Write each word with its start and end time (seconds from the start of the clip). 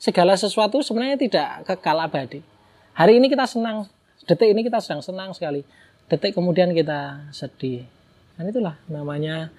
segala 0.00 0.32
sesuatu 0.32 0.80
sebenarnya 0.80 1.20
tidak 1.20 1.48
kekal 1.68 2.00
abadi. 2.00 2.40
Hari 2.96 3.20
ini 3.20 3.28
kita 3.28 3.44
senang, 3.44 3.84
detik 4.24 4.48
ini 4.48 4.64
kita 4.64 4.80
sedang 4.80 5.04
senang 5.04 5.36
sekali. 5.36 5.60
Detik 6.08 6.32
kemudian 6.32 6.72
kita 6.72 7.28
sedih. 7.36 7.84
Dan 8.34 8.48
itulah 8.48 8.80
namanya 8.88 9.52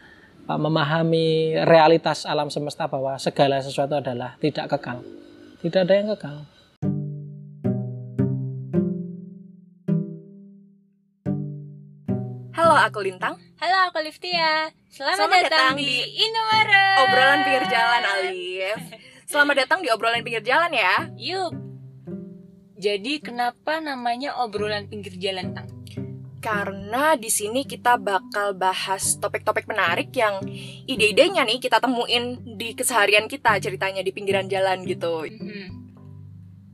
Pak 0.50 0.58
memahami 0.58 1.54
realitas 1.70 2.26
alam 2.26 2.50
semesta 2.50 2.90
bahwa 2.90 3.14
segala 3.22 3.62
sesuatu 3.62 4.02
adalah 4.02 4.34
tidak 4.42 4.66
kekal. 4.74 5.06
Tidak 5.62 5.82
ada 5.86 5.94
yang 5.94 6.10
kekal. 6.18 6.38
Halo, 12.58 12.74
aku 12.82 13.00
Lintang. 13.06 13.38
Halo, 13.62 13.78
aku 13.94 14.02
Liftia. 14.02 14.74
Selamat, 14.90 15.30
Selamat 15.30 15.42
datang, 15.46 15.78
datang 15.78 15.78
di 15.78 15.86
di 15.86 15.98
Indomaret. 16.26 16.98
Obrolan 17.06 17.40
pinggir 17.46 17.66
jalan, 17.70 18.02
Alif. 18.02 19.11
Selamat 19.32 19.64
datang 19.64 19.80
di 19.80 19.88
obrolan 19.88 20.28
pinggir 20.28 20.44
jalan 20.44 20.76
ya. 20.76 21.08
Yuk. 21.16 21.56
Jadi 22.76 23.24
kenapa 23.24 23.80
namanya 23.80 24.36
obrolan 24.44 24.92
pinggir 24.92 25.16
jalan, 25.16 25.56
Tang? 25.56 25.72
Karena 26.44 27.16
di 27.16 27.32
sini 27.32 27.64
kita 27.64 27.96
bakal 27.96 28.60
bahas 28.60 29.16
topik-topik 29.24 29.72
menarik 29.72 30.12
yang 30.12 30.44
ide-idenya 30.84 31.48
nih 31.48 31.64
kita 31.64 31.80
temuin 31.80 32.44
di 32.60 32.76
keseharian 32.76 33.32
kita 33.32 33.56
ceritanya 33.64 34.04
di 34.04 34.12
pinggiran 34.12 34.52
jalan 34.52 34.84
gitu. 34.84 35.24
Mm-mm. 35.24 35.96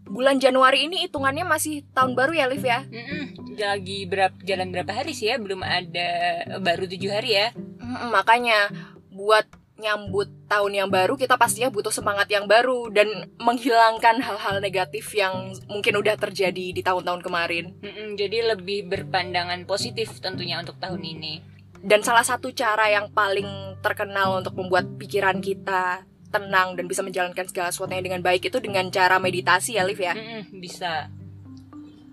Bulan 0.10 0.42
Januari 0.42 0.90
ini 0.90 1.06
hitungannya 1.06 1.46
masih 1.46 1.86
tahun 1.94 2.18
baru 2.18 2.34
ya, 2.34 2.50
Liv 2.50 2.66
ya? 2.66 2.82
Mm-mm. 2.90 3.54
Lagi 3.54 4.10
berapa 4.10 4.34
jalan 4.42 4.74
berapa 4.74 4.98
hari 4.98 5.14
sih 5.14 5.30
ya? 5.30 5.38
Belum 5.38 5.62
ada 5.62 6.42
baru 6.58 6.90
tujuh 6.90 7.14
hari 7.14 7.38
ya? 7.38 7.54
Mm, 7.54 8.10
makanya 8.10 8.74
buat 9.14 9.46
nyambut 9.78 10.50
tahun 10.50 10.74
yang 10.74 10.90
baru 10.90 11.14
kita 11.14 11.38
pastinya 11.38 11.70
butuh 11.70 11.94
semangat 11.94 12.26
yang 12.34 12.50
baru 12.50 12.90
dan 12.90 13.30
menghilangkan 13.38 14.26
hal-hal 14.26 14.58
negatif 14.58 15.14
yang 15.14 15.54
mungkin 15.70 16.02
udah 16.02 16.18
terjadi 16.18 16.74
di 16.74 16.82
tahun-tahun 16.82 17.22
kemarin. 17.22 17.78
Mm-mm. 17.86 18.18
Jadi 18.18 18.42
lebih 18.42 18.90
berpandangan 18.90 19.62
positif 19.70 20.18
tentunya 20.18 20.58
untuk 20.58 20.82
tahun 20.82 21.02
ini. 21.06 21.34
Dan 21.78 22.02
salah 22.02 22.26
satu 22.26 22.50
cara 22.58 22.90
yang 22.90 23.14
paling 23.14 23.78
terkenal 23.86 24.42
untuk 24.42 24.58
membuat 24.58 24.98
pikiran 24.98 25.38
kita 25.46 26.02
tenang 26.34 26.74
dan 26.74 26.90
bisa 26.90 27.06
menjalankan 27.06 27.46
segala 27.46 27.70
sesuatunya 27.70 28.02
dengan 28.02 28.26
baik 28.26 28.50
itu 28.50 28.58
dengan 28.58 28.90
cara 28.90 29.22
meditasi 29.22 29.78
ya, 29.78 29.86
Liv 29.86 30.02
ya. 30.02 30.18
Mm-mm, 30.18 30.58
bisa. 30.58 31.14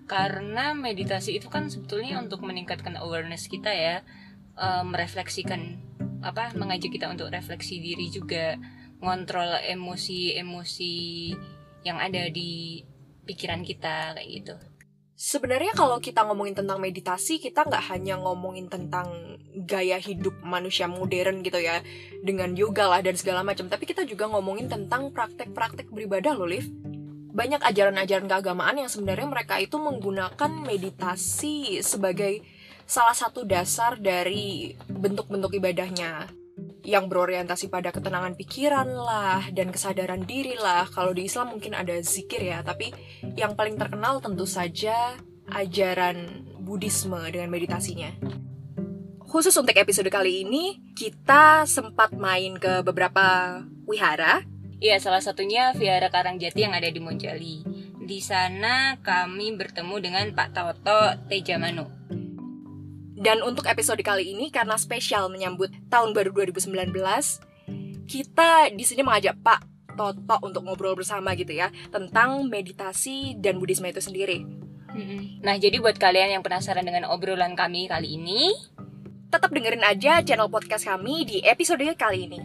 Karena 0.05 0.77
meditasi 0.77 1.41
itu 1.41 1.49
kan 1.49 1.65
sebetulnya 1.73 2.21
untuk 2.21 2.45
meningkatkan 2.45 2.93
awareness 3.01 3.49
kita 3.49 3.73
ya, 3.73 4.05
merefleksikan 4.85 5.81
apa, 6.25 6.51
mengajak 6.57 6.89
kita 6.89 7.05
untuk 7.07 7.29
refleksi 7.29 7.77
diri 7.77 8.09
juga, 8.09 8.57
ngontrol 8.99 9.61
emosi-emosi 9.61 10.95
yang 11.85 12.01
ada 12.01 12.25
di 12.33 12.81
pikiran 13.29 13.61
kita 13.61 14.17
kayak 14.17 14.29
gitu. 14.41 14.55
Sebenarnya 15.15 15.71
kalau 15.71 16.03
kita 16.03 16.27
ngomongin 16.27 16.59
tentang 16.59 16.81
meditasi, 16.83 17.39
kita 17.39 17.63
nggak 17.63 17.87
hanya 17.87 18.19
ngomongin 18.19 18.67
tentang 18.67 19.39
gaya 19.63 19.95
hidup 19.95 20.35
manusia 20.43 20.91
modern 20.91 21.39
gitu 21.39 21.55
ya, 21.55 21.79
dengan 22.19 22.51
yoga 22.51 22.91
lah 22.91 22.99
dan 22.99 23.15
segala 23.15 23.39
macam, 23.39 23.71
tapi 23.71 23.87
kita 23.87 24.03
juga 24.03 24.27
ngomongin 24.27 24.67
tentang 24.67 25.15
praktek-praktek 25.15 25.87
beribadah 25.87 26.35
loh, 26.35 26.49
Liv. 26.49 26.67
Banyak 27.31 27.63
ajaran-ajaran 27.63 28.27
keagamaan 28.27 28.75
yang 28.75 28.91
sebenarnya 28.91 29.27
mereka 29.27 29.55
itu 29.59 29.79
menggunakan 29.79 30.51
meditasi 30.51 31.79
sebagai 31.79 32.43
salah 32.85 33.17
satu 33.17 33.43
dasar 33.43 33.97
dari 33.97 34.77
bentuk-bentuk 34.89 35.57
ibadahnya 35.57 36.29
yang 36.85 37.09
berorientasi 37.09 37.73
pada 37.73 37.89
ketenangan 37.89 38.37
pikiran 38.37 38.85
lah 38.85 39.49
dan 39.49 39.73
kesadaran 39.73 40.21
diri 40.23 40.53
lah. 40.53 40.85
Kalau 40.93 41.17
di 41.17 41.25
Islam 41.25 41.57
mungkin 41.57 41.73
ada 41.73 41.97
zikir 42.05 42.45
ya, 42.45 42.61
tapi 42.61 42.93
yang 43.33 43.57
paling 43.57 43.75
terkenal 43.75 44.21
tentu 44.21 44.45
saja 44.45 45.17
ajaran 45.49 46.45
Buddhisme 46.61 47.17
dengan 47.29 47.49
meditasinya. 47.49 48.13
Khusus 49.25 49.53
untuk 49.57 49.75
episode 49.75 50.07
kali 50.13 50.45
ini, 50.45 50.79
kita 50.93 51.65
sempat 51.65 52.13
main 52.13 52.55
ke 52.55 52.85
beberapa 52.85 53.59
wihara. 53.89 54.45
Iya, 54.79 55.01
salah 55.01 55.19
satunya 55.19 55.73
Vihara 55.73 56.13
Karangjati 56.13 56.61
yang 56.61 56.73
ada 56.77 56.87
di 56.87 57.01
Monjali. 57.01 57.65
Di 58.05 58.21
sana 58.21 59.01
kami 59.01 59.57
bertemu 59.57 59.95
dengan 59.97 60.25
Pak 60.31 60.49
Toto 60.53 61.01
Tejamanu. 61.25 61.89
Dan 63.25 63.41
untuk 63.41 63.65
episode 63.65 63.97
kali 64.05 64.37
ini 64.37 64.53
karena 64.53 64.77
spesial 64.77 65.33
menyambut 65.33 65.73
tahun 65.89 66.13
baru 66.13 66.29
2019, 66.45 66.69
kita 68.05 68.69
di 68.69 68.85
sini 68.85 69.01
mengajak 69.01 69.33
Pak 69.41 69.65
Toto 69.97 70.37
untuk 70.45 70.61
ngobrol 70.61 70.93
bersama 70.93 71.33
gitu 71.33 71.57
ya 71.57 71.73
tentang 71.89 72.45
meditasi 72.45 73.33
dan 73.41 73.57
Buddhisme 73.57 73.89
itu 73.89 73.97
sendiri. 73.97 74.45
Nah, 75.41 75.57
jadi 75.57 75.81
buat 75.81 75.97
kalian 75.97 76.37
yang 76.37 76.43
penasaran 76.45 76.85
dengan 76.85 77.09
obrolan 77.09 77.57
kami 77.57 77.89
kali 77.89 78.13
ini, 78.15 78.53
Tetap 79.25 79.51
dengerin 79.51 79.83
aja 79.83 80.23
channel 80.23 80.47
podcast 80.47 80.87
kami 80.87 81.27
di 81.27 81.37
episode 81.43 81.83
kali 81.99 82.29
ini. 82.29 82.39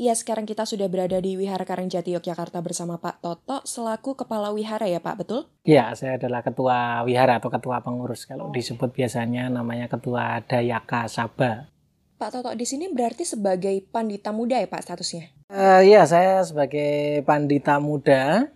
Iya, 0.00 0.16
sekarang 0.16 0.48
kita 0.48 0.64
sudah 0.64 0.88
berada 0.88 1.20
di 1.20 1.36
Wihara 1.36 1.68
Karangjati 1.68 2.16
Yogyakarta 2.16 2.56
bersama 2.64 2.96
Pak 2.96 3.20
Toto 3.20 3.60
selaku 3.68 4.16
Kepala 4.16 4.48
Wihara 4.48 4.88
ya 4.88 4.96
Pak, 4.96 5.20
betul? 5.20 5.44
Ya, 5.60 5.92
saya 5.92 6.16
adalah 6.16 6.40
ketua 6.40 7.04
wihara 7.04 7.36
atau 7.36 7.52
ketua 7.52 7.84
pengurus. 7.84 8.24
Kalau 8.24 8.48
disebut 8.48 8.96
biasanya 8.96 9.52
namanya 9.52 9.92
ketua 9.92 10.40
Dayaka 10.40 11.04
Saba. 11.04 11.68
Pak 12.16 12.32
Toto 12.32 12.48
di 12.56 12.64
sini 12.64 12.88
berarti 12.88 13.28
sebagai 13.28 13.76
pandita 13.92 14.32
muda 14.32 14.56
ya 14.56 14.72
Pak 14.72 14.88
statusnya? 14.88 15.36
Iya, 15.84 16.08
saya 16.08 16.40
sebagai 16.48 17.20
pandita 17.28 17.76
muda 17.76 18.48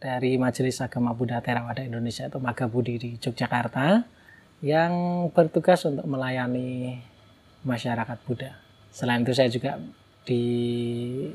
dari 0.00 0.40
Majelis 0.40 0.80
Agama 0.80 1.12
Buddha 1.12 1.44
Theravada 1.44 1.84
Indonesia 1.84 2.24
atau 2.24 2.40
Magabudi 2.40 2.96
di 2.96 3.10
Yogyakarta 3.20 4.08
yang 4.64 5.28
bertugas 5.36 5.84
untuk 5.84 6.08
melayani 6.08 6.96
masyarakat 7.68 8.16
Buddha. 8.24 8.56
Selain 8.88 9.20
itu 9.20 9.36
saya 9.36 9.52
juga 9.52 9.76
di 10.30 10.46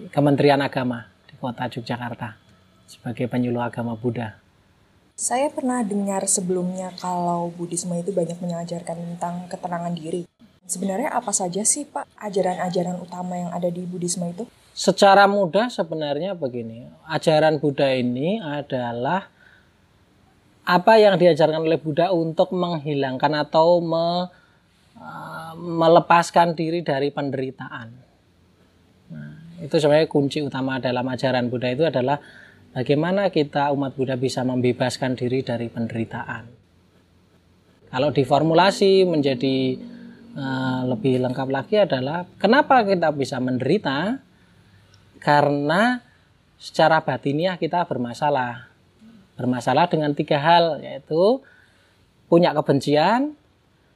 Kementerian 0.07 0.63
Agama 0.63 1.03
di 1.27 1.35
Kota 1.35 1.67
Yogyakarta 1.67 2.39
sebagai 2.87 3.27
penyuluh 3.27 3.59
agama 3.59 3.91
Buddha. 3.99 4.39
Saya 5.19 5.51
pernah 5.51 5.83
dengar 5.83 6.23
sebelumnya 6.31 6.95
kalau 6.95 7.51
Buddhisme 7.51 7.99
itu 7.99 8.15
banyak 8.15 8.39
mengajarkan 8.39 8.95
tentang 8.95 9.51
ketenangan 9.51 9.91
diri. 9.91 10.23
Sebenarnya 10.63 11.11
apa 11.11 11.35
saja 11.35 11.67
sih 11.67 11.83
Pak 11.83 12.07
ajaran-ajaran 12.23 12.95
utama 13.03 13.35
yang 13.35 13.51
ada 13.51 13.67
di 13.67 13.83
Buddhisme 13.83 14.31
itu? 14.31 14.47
Secara 14.71 15.27
mudah 15.27 15.67
sebenarnya 15.67 16.31
begini, 16.31 16.87
ajaran 17.07 17.59
Buddha 17.59 17.91
ini 17.91 18.39
adalah 18.39 19.27
apa 20.63 20.93
yang 20.99 21.19
diajarkan 21.19 21.67
oleh 21.67 21.79
Buddha 21.79 22.15
untuk 22.15 22.55
menghilangkan 22.55 23.43
atau 23.43 23.83
me- 23.83 24.31
eh, 24.99 25.53
melepaskan 25.59 26.55
diri 26.55 26.79
dari 26.79 27.11
penderitaan. 27.11 28.04
Itu 29.61 29.79
sebenarnya 29.79 30.11
kunci 30.11 30.43
utama 30.43 30.81
dalam 30.83 31.07
ajaran 31.07 31.47
Buddha 31.47 31.71
itu 31.71 31.87
adalah 31.87 32.19
bagaimana 32.75 33.31
kita 33.31 33.71
umat 33.71 33.95
Buddha 33.95 34.19
bisa 34.19 34.43
membebaskan 34.43 35.15
diri 35.15 35.45
dari 35.45 35.71
penderitaan. 35.71 36.43
Kalau 37.87 38.11
diformulasi 38.11 39.07
menjadi 39.07 39.57
eh, 40.35 40.81
lebih 40.83 41.23
lengkap 41.23 41.47
lagi 41.47 41.75
adalah 41.79 42.27
kenapa 42.35 42.83
kita 42.83 43.15
bisa 43.15 43.39
menderita? 43.39 44.19
Karena 45.23 46.03
secara 46.59 47.01
batiniah 47.01 47.55
kita 47.55 47.87
bermasalah. 47.87 48.67
Bermasalah 49.35 49.87
dengan 49.91 50.11
tiga 50.15 50.39
hal 50.39 50.79
yaitu 50.83 51.39
punya 52.27 52.51
kebencian, 52.51 53.35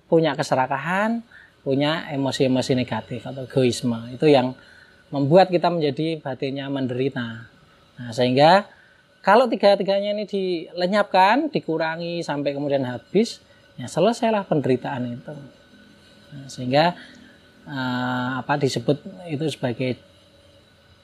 punya 0.07 0.35
keserakahan, 0.35 1.23
punya 1.63 2.07
emosi-emosi 2.11 2.73
negatif 2.75 3.23
atau 3.27 3.45
egoisme. 3.45 4.09
Itu 4.15 4.25
yang 4.25 4.55
membuat 5.09 5.49
kita 5.49 5.69
menjadi 5.73 6.21
batinnya 6.21 6.69
menderita. 6.69 7.49
Nah, 7.99 8.11
sehingga 8.13 8.69
kalau 9.19 9.51
tiga-tiganya 9.51 10.15
ini 10.15 10.23
dilenyapkan, 10.23 11.51
dikurangi 11.51 12.23
sampai 12.23 12.55
kemudian 12.55 12.87
habis, 12.87 13.43
ya 13.75 13.89
selesailah 13.89 14.47
penderitaan 14.47 15.03
itu. 15.11 15.35
Nah, 16.29 16.47
sehingga 16.47 16.95
eh, 17.67 18.29
apa 18.39 18.55
disebut 18.55 19.03
itu 19.27 19.45
sebagai 19.51 19.99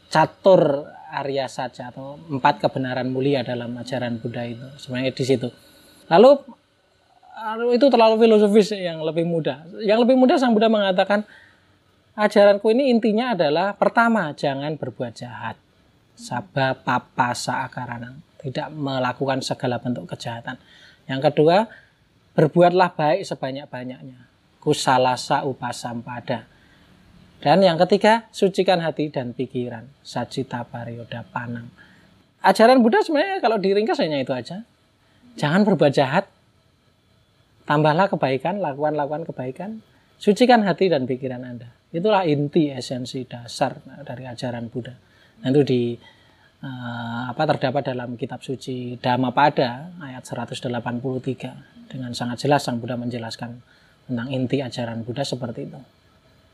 catur 0.08 0.88
Arya 1.16 1.48
saja 1.48 1.96
atau 1.96 2.20
empat 2.28 2.60
kebenaran 2.60 3.08
mulia 3.08 3.40
dalam 3.40 3.72
ajaran 3.80 4.20
Buddha 4.20 4.44
itu 4.44 4.68
sebenarnya 4.76 5.16
di 5.16 5.24
situ. 5.24 5.48
Lalu 6.12 6.44
lalu 7.36 7.66
itu 7.80 7.86
terlalu 7.88 8.16
filosofis 8.20 8.76
yang 8.76 9.00
lebih 9.00 9.24
mudah. 9.24 9.64
Yang 9.80 10.08
lebih 10.08 10.16
mudah 10.20 10.36
sang 10.36 10.52
Buddha 10.52 10.68
mengatakan 10.68 11.24
ajaranku 12.16 12.72
ini 12.72 12.92
intinya 12.92 13.36
adalah 13.36 13.76
pertama 13.76 14.32
jangan 14.34 14.80
berbuat 14.80 15.14
jahat. 15.16 15.60
Sabha 16.16 16.76
papa 16.80 17.36
saakaranang. 17.36 18.24
Tidak 18.40 18.72
melakukan 18.72 19.44
segala 19.44 19.84
bentuk 19.84 20.08
kejahatan. 20.08 20.56
Yang 21.06 21.22
kedua, 21.32 21.68
berbuatlah 22.34 22.96
baik 22.96 23.28
sebanyak-banyaknya. 23.28 24.32
Kusalasa 24.64 25.44
upasampada. 25.44 26.48
Dan 27.44 27.62
yang 27.62 27.78
ketiga, 27.78 28.26
sucikan 28.32 28.80
hati 28.82 29.12
dan 29.12 29.36
pikiran. 29.36 29.86
Sajita 30.02 30.66
parioda 30.66 31.28
panang. 31.30 31.68
Ajaran 32.46 32.82
Buddha 32.82 33.02
sebenarnya 33.02 33.42
kalau 33.42 33.58
diringkas 33.58 34.02
hanya 34.02 34.22
itu 34.22 34.32
aja. 34.32 34.64
Jangan 35.36 35.66
berbuat 35.68 35.92
jahat. 35.92 36.26
Tambahlah 37.66 38.08
kebaikan, 38.08 38.62
lakukan-lakukan 38.62 39.26
kebaikan. 39.30 39.82
Sucikan 40.22 40.64
hati 40.64 40.88
dan 40.88 41.10
pikiran 41.10 41.42
Anda. 41.44 41.74
Itulah 41.96 42.28
inti 42.28 42.68
esensi 42.68 43.24
dasar 43.24 43.80
dari 44.04 44.28
ajaran 44.28 44.68
Buddha. 44.68 44.92
Nah, 45.40 45.48
itu 45.48 45.64
di 45.64 45.82
uh, 46.60 47.32
apa 47.32 47.44
terdapat 47.56 47.96
dalam 47.96 48.20
kitab 48.20 48.44
suci 48.44 49.00
Dhammapada 49.00 49.96
ayat 50.04 50.28
183 50.28 51.88
dengan 51.88 52.12
sangat 52.12 52.44
jelas 52.44 52.68
sang 52.68 52.84
Buddha 52.84 53.00
menjelaskan 53.00 53.64
tentang 54.12 54.28
inti 54.28 54.60
ajaran 54.60 55.08
Buddha 55.08 55.24
seperti 55.24 55.72
itu. 55.72 55.80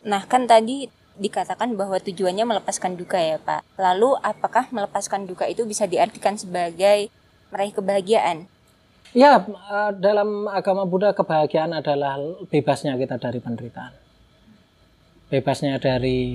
Nah, 0.06 0.22
kan 0.30 0.46
tadi 0.46 0.86
dikatakan 1.18 1.74
bahwa 1.74 1.98
tujuannya 1.98 2.46
melepaskan 2.46 2.94
duka 2.94 3.18
ya, 3.18 3.42
Pak. 3.42 3.66
Lalu 3.82 4.18
apakah 4.22 4.70
melepaskan 4.70 5.26
duka 5.26 5.50
itu 5.50 5.66
bisa 5.66 5.90
diartikan 5.90 6.38
sebagai 6.38 7.10
meraih 7.50 7.74
kebahagiaan? 7.74 8.46
Ya, 9.12 9.44
eh, 9.44 9.92
dalam 10.00 10.48
agama 10.48 10.88
Buddha 10.88 11.12
kebahagiaan 11.12 11.76
adalah 11.76 12.22
bebasnya 12.48 12.96
kita 12.96 13.20
dari 13.20 13.44
penderitaan. 13.44 14.01
Bebasnya 15.32 15.80
dari 15.80 16.28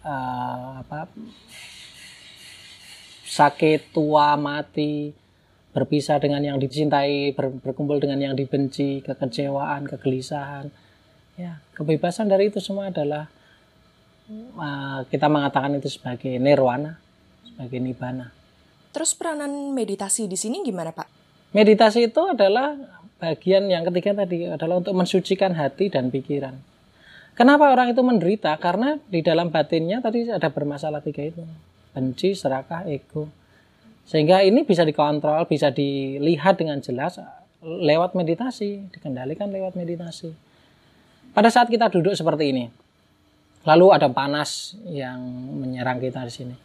uh, 0.00 0.80
apa 0.80 1.12
sakit, 3.26 3.92
tua, 3.92 4.32
mati, 4.40 5.12
berpisah 5.76 6.16
dengan 6.16 6.40
yang 6.40 6.56
dicintai, 6.56 7.36
ber, 7.36 7.52
berkumpul 7.60 8.00
dengan 8.00 8.16
yang 8.16 8.32
dibenci, 8.32 9.04
kekecewaan, 9.04 9.84
kegelisahan. 9.84 10.72
Ya, 11.36 11.60
kebebasan 11.76 12.32
dari 12.32 12.48
itu 12.48 12.64
semua 12.64 12.88
adalah 12.88 13.28
uh, 14.32 15.04
kita 15.12 15.28
mengatakan 15.28 15.76
itu 15.76 15.92
sebagai 15.92 16.40
nirwana, 16.40 16.96
sebagai 17.44 17.76
nibbana. 17.76 18.32
Terus 18.96 19.12
peranan 19.12 19.52
meditasi 19.76 20.24
di 20.24 20.40
sini 20.40 20.64
gimana, 20.64 20.96
Pak? 20.96 21.12
Meditasi 21.52 22.08
itu 22.08 22.24
adalah 22.24 22.72
bagian 23.20 23.68
yang 23.68 23.84
ketiga 23.92 24.24
tadi 24.24 24.48
adalah 24.48 24.80
untuk 24.80 24.96
mensucikan 24.96 25.52
hati 25.52 25.92
dan 25.92 26.08
pikiran. 26.08 26.56
Kenapa 27.36 27.68
orang 27.68 27.92
itu 27.92 28.00
menderita? 28.00 28.56
Karena 28.56 28.96
di 28.96 29.20
dalam 29.20 29.52
batinnya 29.52 30.00
tadi 30.00 30.24
ada 30.24 30.48
bermasalah 30.48 31.04
tiga 31.04 31.20
itu. 31.20 31.44
Benci, 31.92 32.32
serakah, 32.32 32.88
ego. 32.88 33.28
Sehingga 34.08 34.40
ini 34.40 34.64
bisa 34.64 34.88
dikontrol, 34.88 35.44
bisa 35.44 35.68
dilihat 35.68 36.56
dengan 36.56 36.80
jelas 36.80 37.20
lewat 37.60 38.16
meditasi, 38.16 38.88
dikendalikan 38.88 39.52
lewat 39.52 39.76
meditasi. 39.76 40.32
Pada 41.36 41.52
saat 41.52 41.68
kita 41.68 41.92
duduk 41.92 42.16
seperti 42.16 42.56
ini, 42.56 42.64
lalu 43.68 43.86
ada 43.92 44.08
panas 44.08 44.72
yang 44.88 45.20
menyerang 45.60 46.00
kita 46.00 46.24
di 46.24 46.32
sini. 46.32 46.56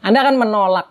Anda 0.00 0.24
akan 0.24 0.36
menolak, 0.40 0.88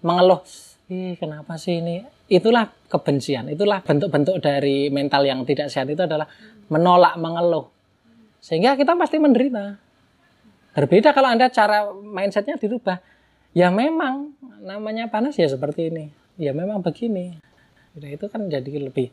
mengeluh, 0.00 0.40
ih 0.88 1.20
kenapa 1.20 1.60
sih 1.60 1.84
ini? 1.84 2.00
Itulah 2.32 2.72
kebencian, 2.88 3.52
itulah 3.52 3.84
bentuk-bentuk 3.84 4.40
dari 4.40 4.88
mental 4.88 5.28
yang 5.28 5.44
tidak 5.44 5.68
sehat 5.68 5.92
itu 5.92 6.00
adalah 6.00 6.24
menolak, 6.72 7.20
mengeluh. 7.20 7.75
Sehingga 8.46 8.78
kita 8.78 8.94
pasti 8.94 9.18
menderita. 9.18 9.74
Berbeda 10.70 11.10
kalau 11.10 11.34
Anda 11.34 11.50
cara 11.50 11.90
mindsetnya 11.90 12.54
dirubah. 12.54 13.02
Ya 13.50 13.74
memang 13.74 14.38
namanya 14.62 15.10
panas 15.10 15.34
ya 15.34 15.50
seperti 15.50 15.90
ini. 15.90 16.14
Ya 16.38 16.54
memang 16.54 16.78
begini. 16.78 17.42
Udah 17.98 18.06
itu 18.06 18.30
kan 18.30 18.46
jadi 18.46 18.86
lebih 18.86 19.10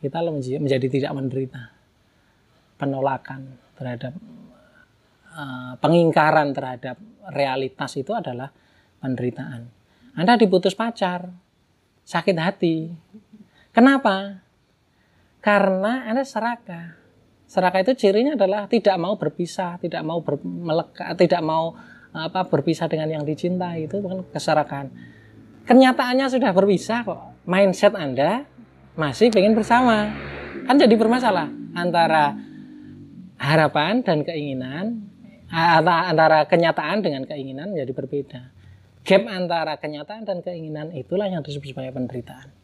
kita 0.00 0.24
menjadi 0.24 0.86
tidak 0.88 1.12
menderita 1.12 1.76
penolakan 2.80 3.52
terhadap 3.76 4.16
uh, 5.28 5.76
pengingkaran 5.76 6.56
terhadap 6.56 6.96
realitas 7.36 8.00
itu 8.00 8.16
adalah 8.16 8.48
penderitaan. 9.04 9.68
Anda 10.16 10.40
diputus 10.40 10.72
pacar 10.72 11.28
sakit 12.08 12.36
hati. 12.40 12.88
Kenapa? 13.76 14.40
Karena 15.44 16.08
anda 16.08 16.24
serakah 16.24 17.03
serakah 17.54 17.86
itu 17.86 17.94
cirinya 17.94 18.34
adalah 18.34 18.66
tidak 18.66 18.98
mau 18.98 19.14
berpisah 19.14 19.78
tidak 19.78 20.02
mau 20.02 20.18
ber, 20.26 20.42
tidak 21.14 21.38
mau 21.46 21.78
apa 22.14 22.46
berpisah 22.46 22.86
dengan 22.86 23.10
yang 23.10 23.24
dicintai 23.26 23.90
itu 23.90 23.98
bukan 23.98 24.22
keserakan. 24.30 24.90
Kenyataannya 25.66 26.26
sudah 26.30 26.54
berpisah 26.54 27.02
kok. 27.02 27.22
Mindset 27.44 27.98
Anda 27.98 28.46
masih 28.94 29.34
ingin 29.34 29.58
bersama. 29.58 30.14
Kan 30.64 30.78
jadi 30.78 30.94
bermasalah 30.94 31.50
antara 31.74 32.38
harapan 33.36 34.06
dan 34.06 34.22
keinginan 34.22 35.10
antara 35.50 36.46
kenyataan 36.46 37.02
dengan 37.02 37.26
keinginan 37.26 37.74
jadi 37.74 37.90
berbeda. 37.90 38.54
Gap 39.04 39.22
antara 39.28 39.76
kenyataan 39.76 40.24
dan 40.24 40.40
keinginan 40.40 40.94
itulah 40.94 41.28
yang 41.28 41.44
disebut 41.44 41.76
sebagai 41.76 41.92
penderitaan. 41.92 42.63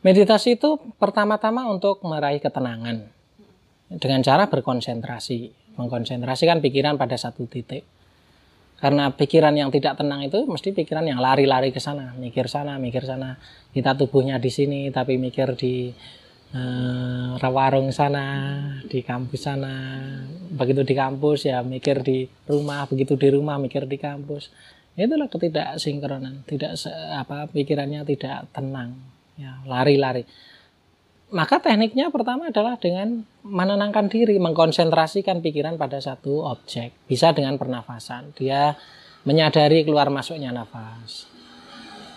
Meditasi 0.00 0.56
itu 0.56 0.80
pertama-tama 0.96 1.68
untuk 1.68 2.00
meraih 2.08 2.40
ketenangan 2.40 3.04
dengan 4.00 4.20
cara 4.24 4.48
berkonsentrasi 4.48 5.52
mengkonsentrasikan 5.76 6.64
pikiran 6.64 6.96
pada 6.96 7.20
satu 7.20 7.44
titik. 7.44 7.84
Karena 8.80 9.12
pikiran 9.12 9.52
yang 9.52 9.68
tidak 9.68 10.00
tenang 10.00 10.24
itu 10.24 10.48
mesti 10.48 10.72
pikiran 10.72 11.04
yang 11.04 11.20
lari-lari 11.20 11.68
ke 11.68 11.76
sana, 11.76 12.16
mikir 12.16 12.48
sana, 12.48 12.80
mikir 12.80 13.04
sana. 13.04 13.36
Kita 13.76 13.92
tubuhnya 13.92 14.40
di 14.40 14.48
sini 14.48 14.88
tapi 14.88 15.20
mikir 15.20 15.52
di 15.52 15.92
uh, 16.56 17.36
warung 17.36 17.92
sana, 17.92 18.24
di 18.88 19.04
kampus 19.04 19.52
sana. 19.52 20.00
Begitu 20.48 20.80
di 20.80 20.96
kampus 20.96 21.44
ya 21.44 21.60
mikir 21.60 22.00
di 22.00 22.24
rumah, 22.48 22.88
begitu 22.88 23.20
di 23.20 23.28
rumah 23.28 23.60
mikir 23.60 23.84
di 23.84 24.00
kampus. 24.00 24.48
Itulah 24.96 25.28
ketidaksinkronan, 25.28 26.48
tidak 26.48 26.72
apa 27.12 27.52
pikirannya 27.52 28.00
tidak 28.08 28.48
tenang, 28.52 28.96
ya 29.40 29.52
lari-lari 29.64 30.28
maka 31.30 31.62
tekniknya 31.62 32.10
pertama 32.10 32.50
adalah 32.50 32.74
dengan 32.74 33.22
menenangkan 33.46 34.10
diri, 34.10 34.34
mengkonsentrasikan 34.42 35.38
pikiran 35.38 35.78
pada 35.78 36.02
satu 36.02 36.42
objek. 36.42 36.90
Bisa 37.06 37.30
dengan 37.30 37.54
pernafasan. 37.54 38.34
Dia 38.34 38.74
menyadari 39.22 39.86
keluar 39.86 40.10
masuknya 40.10 40.50
nafas. 40.50 41.30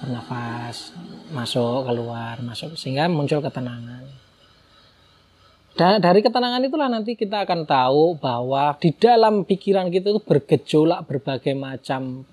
Bernafas, 0.02 0.98
masuk, 1.30 1.86
keluar, 1.86 2.42
masuk. 2.42 2.74
Sehingga 2.74 3.06
muncul 3.06 3.40
ketenangan. 3.40 4.02
Dan 5.74 6.02
dari 6.02 6.26
ketenangan 6.26 6.66
itulah 6.66 6.90
nanti 6.90 7.14
kita 7.14 7.46
akan 7.46 7.66
tahu 7.66 8.18
bahwa 8.18 8.78
di 8.78 8.94
dalam 8.94 9.46
pikiran 9.46 9.90
kita 9.90 10.14
itu 10.14 10.22
bergejolak 10.22 11.06
berbagai 11.06 11.54
macam 11.58 12.26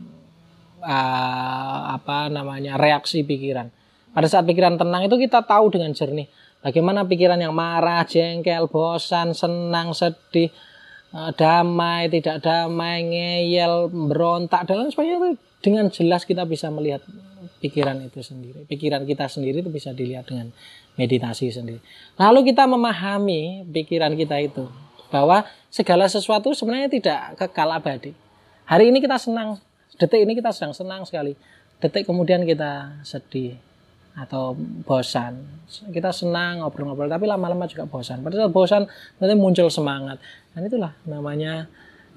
uh, 0.81 1.81
apa 1.93 2.33
namanya 2.33 2.81
reaksi 2.81 3.21
pikiran. 3.25 3.80
Pada 4.11 4.27
saat 4.27 4.43
pikiran 4.43 4.75
tenang 4.75 5.07
itu 5.07 5.17
kita 5.17 5.47
tahu 5.47 5.71
dengan 5.71 5.95
jernih 5.95 6.27
Bagaimana 6.61 7.09
pikiran 7.09 7.41
yang 7.41 7.57
marah, 7.57 8.05
jengkel, 8.05 8.69
bosan, 8.69 9.33
senang, 9.33 9.97
sedih, 9.97 10.53
eh, 11.17 11.31
damai, 11.33 12.13
tidak 12.13 12.45
damai, 12.45 13.01
ngeyel, 13.01 13.89
berontak 13.89 14.69
dan 14.69 14.85
lain 14.85 14.93
sebagainya 14.93 15.17
itu 15.25 15.29
dengan 15.65 15.89
jelas 15.89 16.29
kita 16.29 16.45
bisa 16.45 16.69
melihat 16.69 17.01
pikiran 17.65 17.97
itu 18.05 18.21
sendiri. 18.21 18.69
Pikiran 18.69 19.09
kita 19.09 19.25
sendiri 19.25 19.65
itu 19.65 19.73
bisa 19.73 19.97
dilihat 19.97 20.29
dengan 20.29 20.53
meditasi 21.01 21.49
sendiri. 21.49 21.81
Lalu 22.21 22.53
kita 22.53 22.69
memahami 22.69 23.65
pikiran 23.65 24.13
kita 24.13 24.37
itu 24.45 24.69
bahwa 25.09 25.49
segala 25.73 26.13
sesuatu 26.13 26.53
sebenarnya 26.53 26.93
tidak 26.93 27.21
kekal 27.41 27.73
abadi. 27.73 28.13
Hari 28.69 28.93
ini 28.93 29.01
kita 29.01 29.17
senang, 29.17 29.57
detik 29.97 30.29
ini 30.29 30.37
kita 30.37 30.53
sedang 30.53 30.77
senang 30.77 31.09
sekali. 31.09 31.33
Detik 31.81 32.05
kemudian 32.05 32.45
kita 32.45 33.01
sedih, 33.01 33.57
atau 34.19 34.59
bosan. 34.87 35.63
Kita 35.71 36.11
senang 36.11 36.63
ngobrol-ngobrol, 36.63 37.07
tapi 37.07 37.31
lama-lama 37.31 37.71
juga 37.71 37.87
bosan. 37.87 38.27
Pada 38.27 38.43
saat 38.43 38.53
bosan, 38.53 38.83
nanti 39.23 39.35
muncul 39.39 39.71
semangat. 39.71 40.19
Dan 40.51 40.67
itulah 40.67 40.93
namanya 41.07 41.71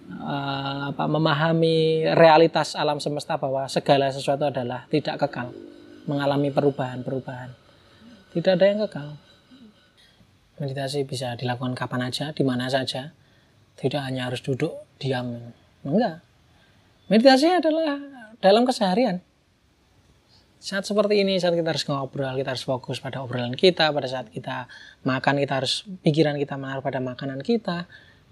uh, 0.09 0.89
apa 0.89 1.05
memahami 1.05 2.09
realitas 2.17 2.73
alam 2.73 2.97
semesta 2.97 3.37
bahwa 3.37 3.69
segala 3.69 4.09
sesuatu 4.09 4.49
adalah 4.49 4.89
tidak 4.89 5.21
kekal, 5.21 5.53
mengalami 6.09 6.49
perubahan-perubahan. 6.49 7.53
Tidak 8.33 8.51
ada 8.57 8.65
yang 8.65 8.79
kekal. 8.89 9.13
Meditasi 10.57 11.05
bisa 11.05 11.37
dilakukan 11.37 11.77
kapan 11.77 12.09
aja, 12.09 12.33
di 12.33 12.41
mana 12.41 12.69
saja. 12.69 13.13
Tidak 13.73 14.01
hanya 14.01 14.29
harus 14.29 14.41
duduk 14.41 14.73
diam. 15.01 15.53
Enggak. 15.81 16.21
Meditasi 17.09 17.57
adalah 17.57 17.97
dalam 18.41 18.65
keseharian 18.65 19.21
saat 20.63 20.87
seperti 20.87 21.27
ini 21.27 21.35
saat 21.43 21.59
kita 21.59 21.75
harus 21.75 21.83
ngobrol 21.83 22.39
kita 22.39 22.55
harus 22.55 22.63
fokus 22.63 23.03
pada 23.03 23.19
obrolan 23.19 23.51
kita 23.51 23.91
pada 23.91 24.07
saat 24.07 24.31
kita 24.31 24.71
makan 25.03 25.43
kita 25.43 25.59
harus 25.59 25.83
pikiran 26.07 26.39
kita 26.39 26.55
menaruh 26.55 26.79
pada 26.79 27.03
makanan 27.03 27.43
kita 27.43 27.83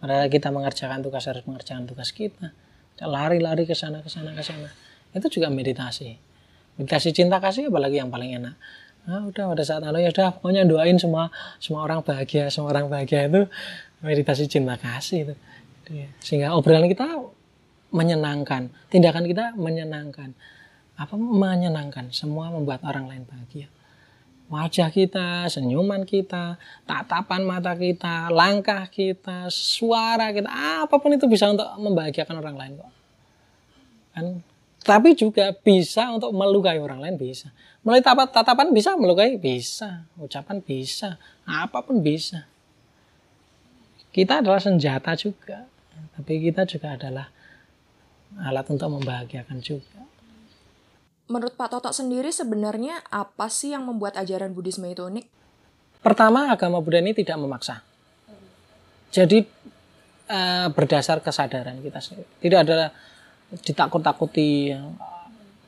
pada 0.02 0.26
saat 0.26 0.32
kita 0.34 0.50
mengerjakan 0.50 1.06
tugas 1.06 1.30
harus 1.30 1.46
mengerjakan 1.46 1.86
tugas 1.86 2.10
kita. 2.10 2.50
Lari-lari 3.02 3.70
ke 3.70 3.78
sana 3.78 4.02
ke 4.02 4.10
sana 4.10 4.34
ke 4.34 4.42
sana. 4.42 4.70
Itu 5.14 5.30
juga 5.30 5.54
meditasi. 5.54 6.18
Meditasi 6.82 7.14
cinta 7.14 7.38
kasih 7.38 7.70
apalagi 7.70 8.02
yang 8.02 8.10
paling 8.10 8.34
enak? 8.42 8.58
Nah, 9.02 9.26
udah 9.30 9.54
pada 9.54 9.64
saat 9.66 9.82
anu 9.82 9.98
ya 9.98 10.14
udah 10.14 10.38
pokoknya 10.38 10.66
doain 10.66 10.98
semua 10.98 11.34
semua 11.58 11.86
orang 11.90 12.06
bahagia 12.06 12.54
semua 12.54 12.70
orang 12.70 12.86
bahagia 12.86 13.30
itu 13.30 13.50
meditasi 14.02 14.46
cinta 14.50 14.78
kasih 14.78 15.30
itu. 15.30 15.36
Iya. 15.92 16.08
sehingga 16.24 16.56
obrolan 16.56 16.88
kita 16.88 17.04
menyenangkan 17.92 18.72
tindakan 18.88 19.28
kita 19.28 19.52
menyenangkan 19.60 20.32
apa 20.98 21.16
menyenangkan? 21.16 22.12
Semua 22.12 22.52
membuat 22.52 22.84
orang 22.84 23.08
lain 23.08 23.24
bahagia. 23.28 23.68
Wajah 24.52 24.92
kita 24.92 25.48
senyuman 25.48 26.04
kita 26.04 26.60
tatapan 26.84 27.48
mata 27.48 27.72
kita 27.72 28.28
langkah 28.28 28.84
kita 28.92 29.48
suara 29.48 30.36
kita 30.36 30.52
apa 30.84 30.92
pun 31.00 31.16
itu 31.16 31.24
bisa 31.24 31.48
untuk 31.48 31.64
membahagiakan 31.80 32.36
orang 32.44 32.56
lain 32.60 32.72
kok. 32.76 32.94
Kan? 34.12 34.26
Tapi 34.82 35.16
juga 35.16 35.56
bisa 35.56 36.12
untuk 36.12 36.36
melukai 36.36 36.84
orang 36.84 37.00
lain 37.00 37.16
bisa. 37.16 37.48
Melalui 37.80 38.04
tatapan 38.04 38.76
bisa 38.76 39.00
melukai 39.00 39.40
bisa. 39.40 40.04
Ucapan 40.20 40.60
bisa 40.60 41.16
apa 41.48 41.80
pun 41.80 42.04
bisa. 42.04 42.44
Kita 44.12 44.44
adalah 44.44 44.60
senjata 44.60 45.16
juga 45.16 45.72
tapi 46.16 46.38
kita 46.38 46.68
juga 46.68 46.94
adalah 46.96 47.28
alat 48.46 48.66
untuk 48.70 48.90
membahagiakan 49.00 49.60
juga. 49.64 50.02
Menurut 51.30 51.54
Pak 51.56 51.78
Toto 51.78 51.92
sendiri 51.94 52.32
sebenarnya 52.34 53.04
apa 53.12 53.52
sih 53.52 53.76
yang 53.76 53.86
membuat 53.86 54.18
ajaran 54.18 54.56
Buddhisme 54.56 54.90
itu 54.90 55.06
unik? 55.06 55.26
Pertama, 56.02 56.50
agama 56.50 56.82
Buddha 56.82 56.98
ini 56.98 57.14
tidak 57.14 57.38
memaksa. 57.38 57.86
Jadi 59.12 59.46
uh, 60.32 60.68
berdasar 60.74 61.22
kesadaran 61.22 61.78
kita 61.84 62.00
sendiri. 62.02 62.30
Tidak 62.42 62.60
ada 62.64 62.90
ditakut-takuti. 63.62 64.74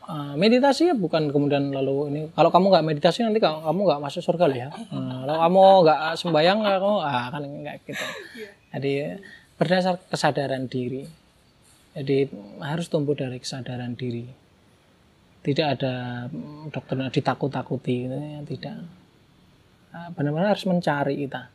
Uh, 0.04 0.36
meditasi 0.36 0.92
ya 0.92 0.96
bukan 1.00 1.32
kemudian 1.32 1.72
lalu 1.72 2.12
ini 2.12 2.22
kalau 2.36 2.52
kamu 2.52 2.76
nggak 2.76 2.86
meditasi 2.92 3.24
nanti 3.24 3.40
kamu 3.40 3.64
kamu 3.64 3.80
nggak 3.88 4.02
masuk 4.04 4.22
surga 4.26 4.46
loh 4.52 4.58
ya. 4.58 4.70
Uh, 4.92 5.24
kalau 5.24 5.38
kamu 5.48 5.64
nggak 5.88 6.00
sembayang 6.20 6.60
ya 6.60 6.76
kamu 6.76 6.98
ah, 7.00 7.26
kan 7.32 7.44
nggak 7.44 7.76
gitu. 7.88 8.06
Jadi 8.76 8.94
berdasar 9.56 9.96
kesadaran 10.12 10.68
diri. 10.68 11.08
Jadi 11.94 12.26
harus 12.60 12.90
tumbuh 12.90 13.14
dari 13.16 13.38
kesadaran 13.38 13.96
diri. 13.96 14.43
Tidak 15.44 15.68
ada 15.68 16.26
mm, 16.32 16.72
dokter 16.72 16.96
ditakut-takuti, 17.12 18.08
gitu 18.08 18.16
ya, 18.16 18.40
tidak. 18.48 18.76
Ah, 19.94 20.10
benar-benar 20.16 20.56
harus 20.56 20.66
mencari 20.66 21.28
kita, 21.28 21.52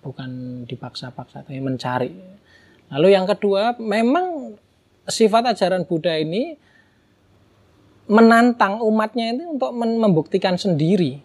bukan 0.00 0.64
dipaksa-paksa, 0.64 1.44
tapi 1.44 1.60
mencari. 1.60 2.10
Lalu 2.90 3.08
yang 3.12 3.28
kedua, 3.28 3.76
memang 3.76 4.56
sifat 5.04 5.52
ajaran 5.52 5.84
Buddha 5.84 6.16
ini 6.16 6.56
menantang 8.08 8.82
umatnya 8.82 9.36
itu 9.36 9.44
untuk 9.46 9.70
membuktikan 9.76 10.56
sendiri. 10.56 11.20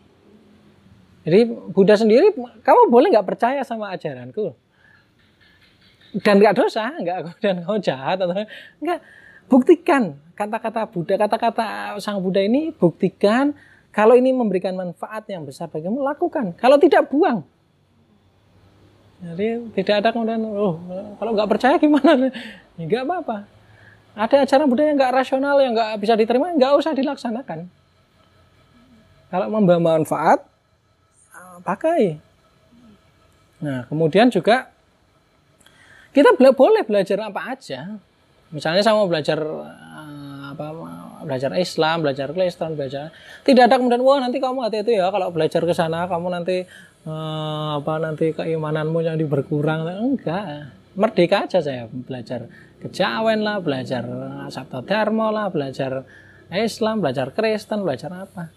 Jadi 1.24 1.40
Buddha 1.74 1.96
sendiri, 1.98 2.36
kamu 2.36 2.92
boleh 2.92 3.16
nggak 3.16 3.28
percaya 3.28 3.64
sama 3.64 3.96
ajaranku? 3.96 4.68
dan 6.24 6.40
nggak 6.40 6.56
dosa, 6.56 6.94
nggak 6.98 7.18
kemudian 7.26 7.56
kau 7.66 7.80
jahat 7.82 8.18
atau 8.22 8.34
nggak 8.82 9.00
buktikan 9.48 10.20
kata-kata 10.38 10.86
Buddha, 10.86 11.18
kata-kata 11.18 11.98
sang 11.98 12.22
Buddha 12.22 12.46
ini 12.46 12.70
buktikan 12.70 13.58
kalau 13.90 14.14
ini 14.14 14.30
memberikan 14.30 14.78
manfaat 14.78 15.26
yang 15.26 15.42
besar 15.42 15.66
bagimu 15.74 16.06
lakukan. 16.06 16.54
Kalau 16.62 16.78
tidak 16.78 17.10
buang. 17.10 17.42
Jadi 19.18 19.74
tidak 19.82 20.06
ada 20.06 20.10
kemudian, 20.14 20.46
oh 20.46 20.78
kalau 21.18 21.34
nggak 21.34 21.50
percaya 21.50 21.76
gimana? 21.82 22.30
Nggak 22.78 23.02
apa-apa. 23.10 23.50
Ada 24.14 24.46
acara 24.46 24.70
Buddha 24.70 24.86
yang 24.86 24.98
nggak 25.02 25.14
rasional 25.18 25.58
yang 25.58 25.74
nggak 25.74 25.98
bisa 25.98 26.14
diterima, 26.14 26.54
nggak 26.54 26.78
usah 26.78 26.94
dilaksanakan. 26.94 27.66
Kalau 29.34 29.48
membawa 29.50 29.98
manfaat, 29.98 30.46
pakai. 31.66 32.22
Nah 33.58 33.90
kemudian 33.90 34.30
juga 34.30 34.70
kita 36.14 36.38
boleh 36.38 36.86
belajar 36.86 37.18
apa 37.26 37.58
aja 37.58 37.98
misalnya 38.52 38.82
saya 38.84 38.96
mau 38.96 39.08
belajar 39.08 39.40
uh, 39.44 40.56
apa 40.56 40.66
belajar 41.28 41.52
Islam 41.60 42.06
belajar 42.08 42.32
Kristen 42.32 42.80
belajar 42.80 43.12
tidak 43.44 43.68
ada 43.68 43.76
kemudian 43.76 44.00
wah 44.00 44.24
nanti 44.24 44.40
kamu 44.40 44.64
hati 44.64 44.88
itu 44.88 44.96
ya 44.96 45.12
kalau 45.12 45.30
belajar 45.36 45.62
ke 45.68 45.74
sana 45.76 46.08
kamu 46.08 46.32
nanti 46.32 46.64
uh, 47.08 47.80
apa 47.80 47.94
nanti 48.00 48.32
keimananmu 48.36 49.00
jadi 49.04 49.26
berkurang. 49.28 49.88
Enggak 49.88 50.72
merdeka 50.98 51.46
aja 51.46 51.62
saya 51.62 51.86
belajar 51.92 52.50
kejawen 52.82 53.46
lah 53.46 53.62
belajar 53.62 54.04
sabta 54.50 54.82
dharma 54.82 55.30
lah 55.30 55.48
belajar 55.54 56.06
Islam 56.50 57.04
belajar 57.04 57.36
Kristen 57.36 57.84
belajar 57.84 58.12
apa. 58.14 58.50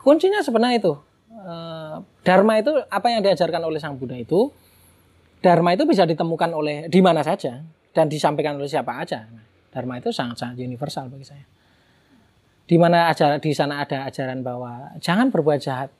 Kuncinya 0.00 0.40
sebenarnya 0.40 0.80
itu 0.80 0.92
uh, 1.36 2.00
dharma 2.24 2.58
itu 2.58 2.72
apa 2.88 3.06
yang 3.12 3.20
diajarkan 3.20 3.62
oleh 3.64 3.78
sang 3.78 3.96
Buddha 3.96 4.16
itu 4.16 4.50
Dharma 5.40 5.72
itu 5.72 5.88
bisa 5.88 6.04
ditemukan 6.04 6.52
oleh 6.52 6.76
di 6.92 7.00
mana 7.00 7.24
saja 7.24 7.64
dan 7.90 8.06
disampaikan 8.06 8.56
oleh 8.58 8.70
siapa 8.70 9.02
aja. 9.02 9.26
Dharma 9.70 10.02
itu 10.02 10.10
sangat-sangat 10.10 10.58
universal 10.58 11.06
bagi 11.10 11.26
saya. 11.26 11.46
Di 12.66 12.78
mana 12.78 13.10
ajaran 13.10 13.42
di 13.42 13.50
sana 13.50 13.82
ada 13.82 14.06
ajaran 14.06 14.42
bahwa 14.46 14.94
jangan 15.02 15.30
berbuat 15.30 15.58
jahat. 15.58 15.90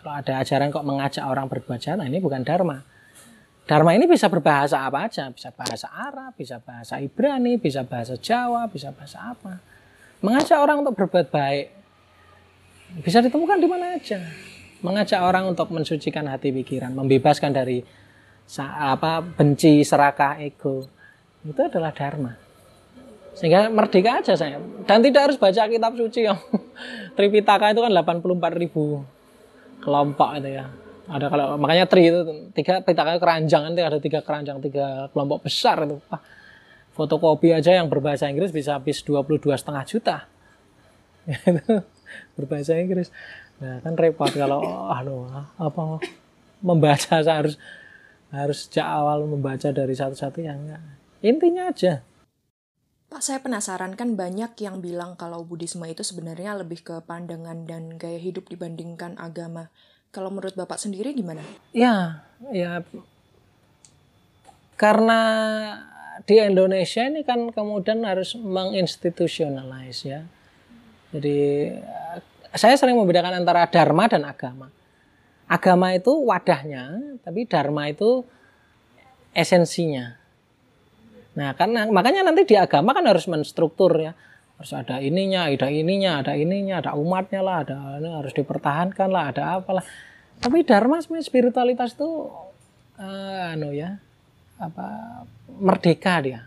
Kalau 0.00 0.14
ada 0.14 0.40
ajaran 0.40 0.72
kok 0.72 0.86
mengajak 0.86 1.24
orang 1.26 1.50
berbuat 1.50 1.80
jahat, 1.80 1.98
nah 2.00 2.08
ini 2.08 2.20
bukan 2.22 2.40
dharma. 2.40 2.80
Dharma 3.68 3.92
ini 3.92 4.08
bisa 4.08 4.32
berbahasa 4.32 4.88
apa 4.88 5.04
aja, 5.04 5.28
bisa 5.28 5.52
bahasa 5.52 5.92
Arab, 5.92 6.32
bisa 6.32 6.56
bahasa 6.56 6.96
Ibrani, 7.04 7.60
bisa 7.60 7.84
bahasa 7.84 8.16
Jawa, 8.16 8.64
bisa 8.72 8.88
bahasa 8.96 9.20
apa. 9.36 9.60
Mengajak 10.24 10.56
orang 10.56 10.80
untuk 10.80 10.96
berbuat 10.96 11.28
baik 11.28 11.78
bisa 13.04 13.20
ditemukan 13.20 13.60
di 13.60 13.68
mana 13.68 14.00
aja. 14.00 14.16
Mengajak 14.80 15.20
orang 15.20 15.50
untuk 15.50 15.68
mensucikan 15.74 16.24
hati 16.30 16.54
pikiran, 16.54 16.94
membebaskan 16.94 17.52
dari 17.52 17.82
apa 18.56 19.20
benci 19.20 19.84
serakah 19.84 20.40
ego. 20.40 20.88
Itu 21.44 21.60
adalah 21.60 21.92
dharma. 21.92 22.32
Sehingga 23.36 23.68
merdeka 23.68 24.24
aja 24.24 24.34
saya. 24.34 24.58
Dan 24.88 25.04
tidak 25.04 25.30
harus 25.30 25.36
baca 25.36 25.68
kitab 25.68 25.92
suci 25.94 26.26
yang 26.26 26.40
Tripitaka 27.16 27.70
itu 27.70 27.84
kan 27.84 27.92
84 27.92 28.60
ribu 28.60 29.04
kelompok 29.84 30.40
itu 30.40 30.58
ya. 30.58 30.66
Ada 31.08 31.32
kalau 31.32 31.56
makanya 31.56 31.88
tri 31.88 32.12
itu 32.12 32.20
tiga 32.52 32.84
pitaka 32.84 33.16
keranjang 33.16 33.72
nanti 33.72 33.80
ada 33.80 33.96
tiga 33.96 34.20
keranjang 34.20 34.60
tiga 34.60 35.08
kelompok 35.14 35.48
besar 35.48 35.88
itu. 35.88 35.96
Wah, 36.10 36.20
fotokopi 36.92 37.54
aja 37.54 37.72
yang 37.72 37.88
berbahasa 37.88 38.28
Inggris 38.28 38.52
bisa 38.52 38.76
habis 38.76 39.00
22 39.00 39.40
setengah 39.56 39.84
juta. 39.88 40.16
Berbahasa 42.36 42.76
Inggris. 42.76 43.08
Nah 43.62 43.80
kan 43.80 43.94
repot 43.96 44.28
kalau 44.34 44.60
aduh 44.90 45.30
apa 45.56 46.02
membaca 46.60 47.22
saya 47.22 47.46
harus 47.46 47.56
harus 48.28 48.68
sejak 48.68 48.84
awal 48.84 49.24
membaca 49.24 49.72
dari 49.72 49.96
satu-satu 49.96 50.38
yang 50.44 50.68
enggak. 50.68 50.82
Intinya 51.24 51.72
aja. 51.72 52.04
Pak, 53.08 53.24
saya 53.24 53.40
penasaran 53.40 53.96
kan 53.96 54.20
banyak 54.20 54.52
yang 54.60 54.84
bilang 54.84 55.16
kalau 55.16 55.40
Buddhisme 55.40 55.88
itu 55.88 56.04
sebenarnya 56.04 56.60
lebih 56.60 56.84
ke 56.84 57.00
pandangan 57.08 57.64
dan 57.64 57.96
gaya 57.96 58.20
hidup 58.20 58.52
dibandingkan 58.52 59.16
agama. 59.16 59.72
Kalau 60.12 60.28
menurut 60.28 60.52
Bapak 60.52 60.76
sendiri 60.76 61.16
gimana? 61.16 61.40
Ya, 61.72 62.24
ya 62.52 62.84
karena 64.78 65.20
di 66.22 66.38
Indonesia 66.38 67.02
ini 67.02 67.26
kan 67.26 67.50
kemudian 67.50 68.06
harus 68.06 68.38
menginstitutionalize 68.38 70.00
ya. 70.06 70.22
Jadi 71.10 71.72
saya 72.52 72.76
sering 72.76 72.94
membedakan 72.94 73.40
antara 73.40 73.66
dharma 73.66 74.04
dan 74.06 74.28
agama 74.28 74.68
agama 75.48 75.96
itu 75.96 76.12
wadahnya, 76.12 77.16
tapi 77.24 77.48
dharma 77.48 77.88
itu 77.88 78.22
esensinya. 79.32 80.14
Nah, 81.34 81.56
karena 81.56 81.88
makanya 81.88 82.28
nanti 82.28 82.44
di 82.44 82.56
agama 82.58 82.92
kan 82.92 83.08
harus 83.08 83.24
menstruktur 83.26 83.96
ya. 83.96 84.12
Harus 84.58 84.74
ada 84.74 84.98
ininya, 84.98 85.46
ada 85.46 85.70
ininya, 85.70 86.18
ada 86.18 86.34
ininya, 86.34 86.82
ada 86.82 86.90
umatnya 86.98 87.40
lah, 87.46 87.62
ada 87.62 88.02
ini 88.02 88.10
harus 88.10 88.34
dipertahankan 88.34 89.08
lah, 89.08 89.30
ada 89.30 89.42
apalah. 89.62 89.86
Tapi 90.42 90.66
dharma 90.66 90.98
sebenarnya 90.98 91.26
spiritualitas 91.30 91.94
itu 91.94 92.10
uh, 92.98 93.54
anu 93.54 93.70
ya, 93.70 94.02
apa 94.58 94.86
merdeka 95.62 96.18
dia. 96.18 96.42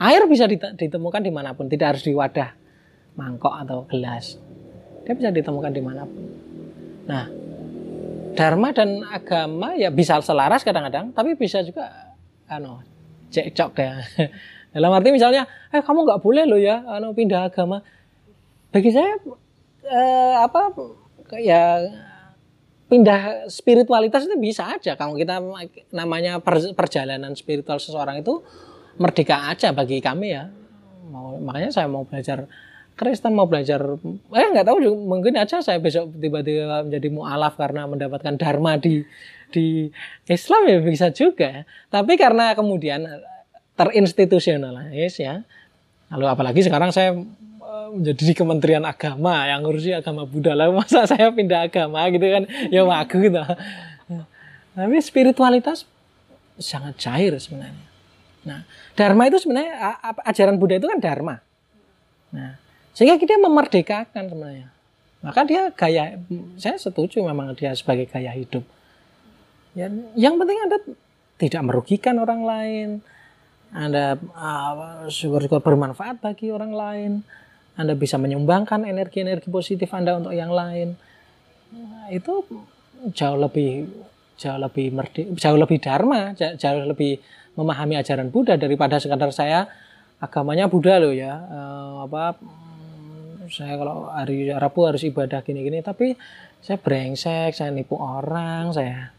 Air 0.00 0.24
bisa 0.30 0.46
ditemukan 0.48 1.20
di 1.20 1.34
mana 1.34 1.52
pun, 1.52 1.66
tidak 1.66 1.98
harus 1.98 2.06
di 2.06 2.14
wadah 2.14 2.54
mangkok 3.18 3.52
atau 3.58 3.84
gelas. 3.90 4.38
Dia 5.02 5.12
bisa 5.18 5.34
ditemukan 5.34 5.72
di 5.74 5.82
mana 5.82 6.06
pun. 6.06 6.24
Nah, 7.10 7.26
dharma 8.40 8.72
dan 8.72 9.04
agama 9.04 9.76
ya 9.76 9.92
bisa 9.92 10.16
selaras 10.24 10.64
kadang-kadang, 10.64 11.12
tapi 11.12 11.36
bisa 11.36 11.60
juga 11.60 12.16
ano 12.48 12.80
cekcok 13.28 13.72
ya. 13.76 14.00
Dalam 14.74 14.96
arti 14.96 15.12
misalnya, 15.12 15.44
eh 15.68 15.84
kamu 15.84 16.08
nggak 16.08 16.20
boleh 16.24 16.48
loh 16.48 16.56
ya, 16.56 16.80
ano 16.88 17.12
pindah 17.12 17.52
agama. 17.52 17.84
Bagi 18.72 18.88
saya 18.88 19.20
eh, 19.84 20.34
apa 20.40 20.72
ya 21.36 21.84
pindah 22.88 23.46
spiritualitas 23.52 24.26
itu 24.26 24.34
bisa 24.40 24.66
aja 24.66 24.96
kalau 24.98 25.14
kita 25.14 25.38
namanya 25.94 26.40
perjalanan 26.74 27.36
spiritual 27.38 27.78
seseorang 27.78 28.24
itu 28.24 28.40
merdeka 28.96 29.52
aja 29.52 29.76
bagi 29.76 30.00
kami 30.00 30.32
ya. 30.32 30.48
Makanya 31.44 31.70
saya 31.74 31.90
mau 31.90 32.08
belajar 32.08 32.48
Kristen 33.00 33.32
mau 33.32 33.48
belajar 33.48 33.80
eh 34.36 34.46
nggak 34.52 34.68
tahu 34.68 34.84
juga 34.84 34.96
mungkin 35.00 35.32
aja 35.40 35.64
saya 35.64 35.80
besok 35.80 36.12
tiba-tiba 36.20 36.84
menjadi 36.84 37.08
mualaf 37.08 37.56
karena 37.56 37.88
mendapatkan 37.88 38.36
dharma 38.36 38.76
di 38.76 39.08
di 39.48 39.88
Islam 40.28 40.68
ya 40.68 40.78
bisa 40.84 41.08
juga. 41.08 41.64
Tapi 41.88 42.20
karena 42.20 42.52
kemudian 42.52 43.08
terinstitusionalis 43.72 45.16
ya. 45.16 45.40
Lalu 46.12 46.26
apalagi 46.28 46.60
sekarang 46.60 46.92
saya 46.92 47.16
eh, 47.16 47.88
menjadi 47.88 48.20
di 48.20 48.34
Kementerian 48.36 48.84
Agama 48.84 49.48
yang 49.48 49.64
ngurusi 49.64 49.96
agama 49.96 50.28
Buddha 50.28 50.52
lah 50.52 50.68
masa 50.68 51.06
saya 51.10 51.32
pindah 51.32 51.72
agama 51.72 52.04
gitu 52.12 52.28
kan 52.28 52.44
ya 52.68 52.84
wagu 52.84 53.16
gitu. 53.16 53.40
Tapi 54.76 54.96
spiritualitas 55.00 55.88
sangat 56.60 57.00
cair 57.00 57.32
sebenarnya. 57.40 57.88
Nah, 58.44 58.68
dharma 58.92 59.24
itu 59.24 59.40
sebenarnya 59.40 59.96
ajaran 60.20 60.60
Buddha 60.60 60.76
itu 60.76 60.84
kan 60.84 61.00
dharma. 61.00 61.40
Nah, 62.36 62.60
sehingga 63.00 63.16
dia 63.16 63.40
memerdekakan 63.40 64.28
sebenarnya. 64.28 64.68
Maka 65.24 65.40
dia 65.48 65.72
gaya, 65.72 66.20
saya 66.60 66.76
setuju 66.76 67.24
memang 67.24 67.56
dia 67.56 67.72
sebagai 67.72 68.04
gaya 68.04 68.28
hidup. 68.36 68.60
Ya, 69.72 69.88
yang 70.20 70.36
penting 70.36 70.60
Anda 70.68 70.78
tidak 71.40 71.64
merugikan 71.64 72.20
orang 72.20 72.44
lain, 72.44 72.88
Anda 73.72 74.20
uh, 74.36 75.08
syukur-syukur 75.08 75.64
bermanfaat 75.64 76.20
bagi 76.20 76.52
orang 76.52 76.76
lain, 76.76 77.12
Anda 77.80 77.96
bisa 77.96 78.20
menyumbangkan 78.20 78.84
energi-energi 78.84 79.48
positif 79.48 79.88
Anda 79.96 80.20
untuk 80.20 80.36
yang 80.36 80.52
lain. 80.52 80.92
Nah, 81.72 82.12
itu 82.12 82.44
jauh 83.16 83.40
lebih 83.40 83.88
jauh 84.36 84.60
lebih 84.60 84.92
merdeka, 84.92 85.32
jauh 85.40 85.56
lebih 85.56 85.80
dharma, 85.80 86.36
jauh 86.36 86.84
lebih 86.84 87.16
memahami 87.56 87.96
ajaran 87.96 88.28
Buddha 88.28 88.60
daripada 88.60 89.00
sekadar 89.00 89.32
saya 89.32 89.64
agamanya 90.20 90.68
Buddha 90.68 91.00
loh 91.00 91.16
ya. 91.16 91.32
Uh, 91.48 92.04
apa 92.04 92.36
saya 93.50 93.76
kalau 93.76 94.08
hari 94.08 94.48
Rabu 94.50 94.86
harus 94.86 95.02
ibadah 95.02 95.42
gini-gini 95.42 95.82
tapi 95.82 96.14
saya 96.62 96.78
brengsek 96.78 97.52
saya 97.52 97.74
nipu 97.74 97.98
orang 97.98 98.70
saya 98.72 99.12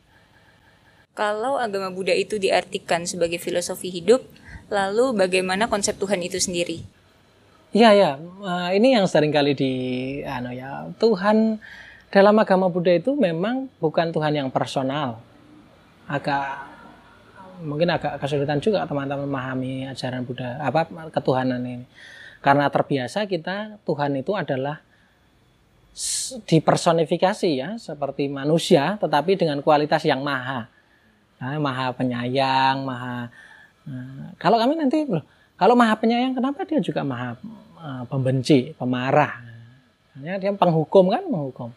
kalau 1.11 1.59
agama 1.59 1.91
Buddha 1.91 2.15
itu 2.15 2.39
diartikan 2.39 3.03
sebagai 3.03 3.37
filosofi 3.37 3.91
hidup 3.91 4.23
lalu 4.71 5.11
bagaimana 5.13 5.67
konsep 5.67 5.99
Tuhan 5.99 6.23
itu 6.23 6.39
sendiri 6.39 7.01
Iya 7.71 7.95
ya, 7.95 8.11
ini 8.75 8.99
yang 8.99 9.07
sering 9.07 9.31
kali 9.31 9.55
di 9.55 9.71
ano 10.27 10.51
ya, 10.51 10.91
Tuhan 10.99 11.55
dalam 12.11 12.35
agama 12.35 12.67
Buddha 12.67 12.91
itu 12.91 13.15
memang 13.15 13.71
bukan 13.79 14.11
Tuhan 14.11 14.35
yang 14.35 14.51
personal. 14.51 15.23
Agak 16.03 16.67
mungkin 17.63 17.87
agak 17.95 18.19
kesulitan 18.19 18.59
juga 18.59 18.83
teman-teman 18.83 19.23
memahami 19.23 19.87
ajaran 19.87 20.27
Buddha 20.27 20.59
apa 20.59 20.83
ketuhanan 21.15 21.63
ini. 21.63 21.87
Karena 22.41 22.67
terbiasa 22.73 23.29
kita 23.29 23.77
Tuhan 23.85 24.17
itu 24.17 24.33
adalah 24.33 24.81
dipersonifikasi 26.47 27.49
ya 27.51 27.75
seperti 27.75 28.31
manusia 28.31 28.95
tetapi 28.97 29.37
dengan 29.37 29.61
kualitas 29.61 30.01
yang 30.07 30.25
maha. 30.25 30.65
Nah, 31.37 31.57
maha 31.61 31.93
penyayang, 31.93 32.81
maha 32.81 33.27
nah, 33.85 34.31
kalau 34.41 34.57
kami 34.57 34.77
nanti 34.77 35.03
loh, 35.05 35.25
kalau 35.59 35.77
maha 35.77 35.93
penyayang 35.99 36.33
kenapa 36.33 36.63
dia 36.65 36.79
juga 36.79 37.05
maha 37.05 37.37
uh, 37.77 38.03
pembenci, 38.09 38.73
pemarah. 38.73 39.41
Hanya 40.17 40.39
dia 40.41 40.51
penghukum 40.53 41.11
kan, 41.11 41.23
menghukum. 41.27 41.69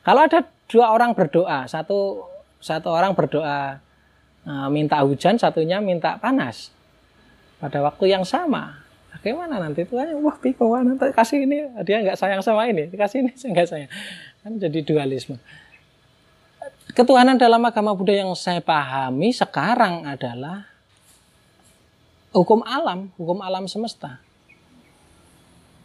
Kalau 0.00 0.20
ada 0.24 0.46
dua 0.70 0.94
orang 0.94 1.12
berdoa, 1.12 1.66
satu 1.68 2.24
satu 2.62 2.88
orang 2.88 3.12
berdoa 3.12 3.82
uh, 4.46 4.68
minta 4.70 5.00
hujan, 5.02 5.36
satunya 5.36 5.82
minta 5.82 6.16
panas 6.22 6.70
pada 7.60 7.82
waktu 7.84 8.14
yang 8.14 8.24
sama 8.24 8.79
bagaimana 9.20 9.60
nanti? 9.60 9.84
Itu 9.84 10.00
kan 10.00 10.08
wah 10.24 10.36
bingung. 10.40 10.72
Nanti 10.72 11.12
kasih 11.12 11.44
ini. 11.44 11.68
Dia 11.84 12.00
nggak 12.00 12.16
sayang 12.16 12.40
sama 12.40 12.64
ini. 12.66 12.88
Kasih 12.88 13.22
ini 13.22 13.30
nggak 13.52 13.68
sayang. 13.68 13.90
Kan 14.40 14.56
jadi 14.56 14.80
dualisme. 14.80 15.36
Ketuhanan 16.90 17.38
dalam 17.38 17.62
agama 17.62 17.94
Buddha 17.94 18.18
yang 18.18 18.32
saya 18.34 18.58
pahami 18.58 19.30
sekarang 19.30 20.08
adalah 20.08 20.66
hukum 22.34 22.66
alam 22.66 23.14
hukum 23.14 23.38
alam 23.44 23.70
semesta. 23.70 24.18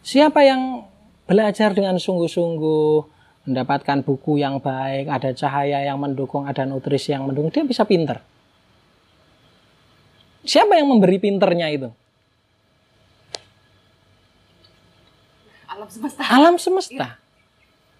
Siapa 0.02 0.42
yang 0.42 0.86
belajar 1.26 1.74
dengan 1.74 1.98
sungguh-sungguh 1.98 3.14
mendapatkan 3.46 4.02
buku 4.02 4.42
yang 4.42 4.58
baik, 4.58 5.06
ada 5.06 5.30
cahaya 5.34 5.82
yang 5.82 5.98
mendukung, 5.98 6.46
ada 6.46 6.66
nutrisi 6.66 7.14
yang 7.14 7.26
mendukung, 7.26 7.50
dia 7.50 7.62
bisa 7.62 7.86
pinter. 7.86 8.22
Siapa 10.46 10.78
yang 10.78 10.90
memberi 10.90 11.18
pinternya 11.18 11.66
itu? 11.70 11.90
Alam 15.76 15.88
semesta. 15.92 16.20
Alam 16.24 16.54
semesta. 16.56 17.08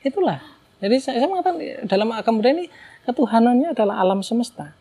Itulah. 0.00 0.40
Jadi 0.80 0.96
saya, 1.00 1.16
saya 1.20 1.28
mengatakan 1.28 1.56
dalam 1.84 2.08
kemudian 2.24 2.54
ini 2.60 2.66
ketuhanannya 3.04 3.76
adalah 3.76 4.00
alam 4.00 4.20
semesta. 4.24 4.72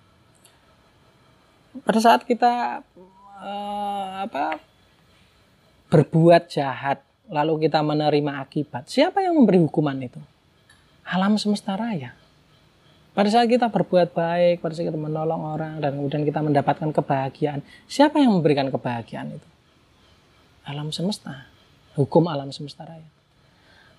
Pada 1.83 1.99
saat 1.99 2.23
kita 2.23 2.83
uh, 3.43 4.07
apa 4.23 4.63
berbuat 5.91 6.47
jahat 6.47 7.03
lalu 7.27 7.67
kita 7.67 7.83
menerima 7.83 8.31
akibat, 8.47 8.87
siapa 8.87 9.19
yang 9.19 9.35
memberi 9.35 9.59
hukuman 9.59 9.95
itu? 9.99 10.19
Alam 11.03 11.35
semesta 11.35 11.75
raya. 11.75 12.15
Pada 13.15 13.31
saat 13.31 13.47
kita 13.47 13.71
berbuat 13.71 14.11
baik, 14.11 14.59
pada 14.59 14.75
saat 14.75 14.91
kita 14.91 14.99
menolong 14.99 15.55
orang 15.55 15.79
dan 15.79 15.95
kemudian 15.95 16.27
kita 16.27 16.43
mendapatkan 16.43 16.91
kebahagiaan, 16.91 17.63
siapa 17.87 18.19
yang 18.19 18.35
memberikan 18.35 18.67
kebahagiaan 18.67 19.39
itu? 19.39 19.47
Alam 20.67 20.91
semesta 20.91 21.54
hukum 21.95 22.27
alam 22.27 22.51
semesta 22.51 22.83
raya. 22.83 23.07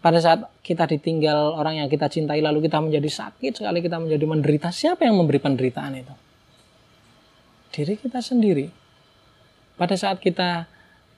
Pada 0.05 0.23
saat 0.23 0.47
kita 0.63 0.87
ditinggal 0.87 1.57
orang 1.57 1.83
yang 1.83 1.89
kita 1.91 2.07
cintai 2.07 2.39
lalu 2.39 2.69
kita 2.69 2.79
menjadi 2.79 3.11
sakit 3.11 3.59
sekali 3.59 3.83
kita 3.83 3.99
menjadi 3.99 4.23
menderita, 4.29 4.69
siapa 4.71 5.03
yang 5.03 5.19
memberi 5.19 5.41
penderitaan 5.43 5.93
itu? 5.99 6.15
Diri 7.75 7.99
kita 7.99 8.23
sendiri. 8.23 8.71
Pada 9.75 9.99
saat 9.99 10.23
kita 10.23 10.69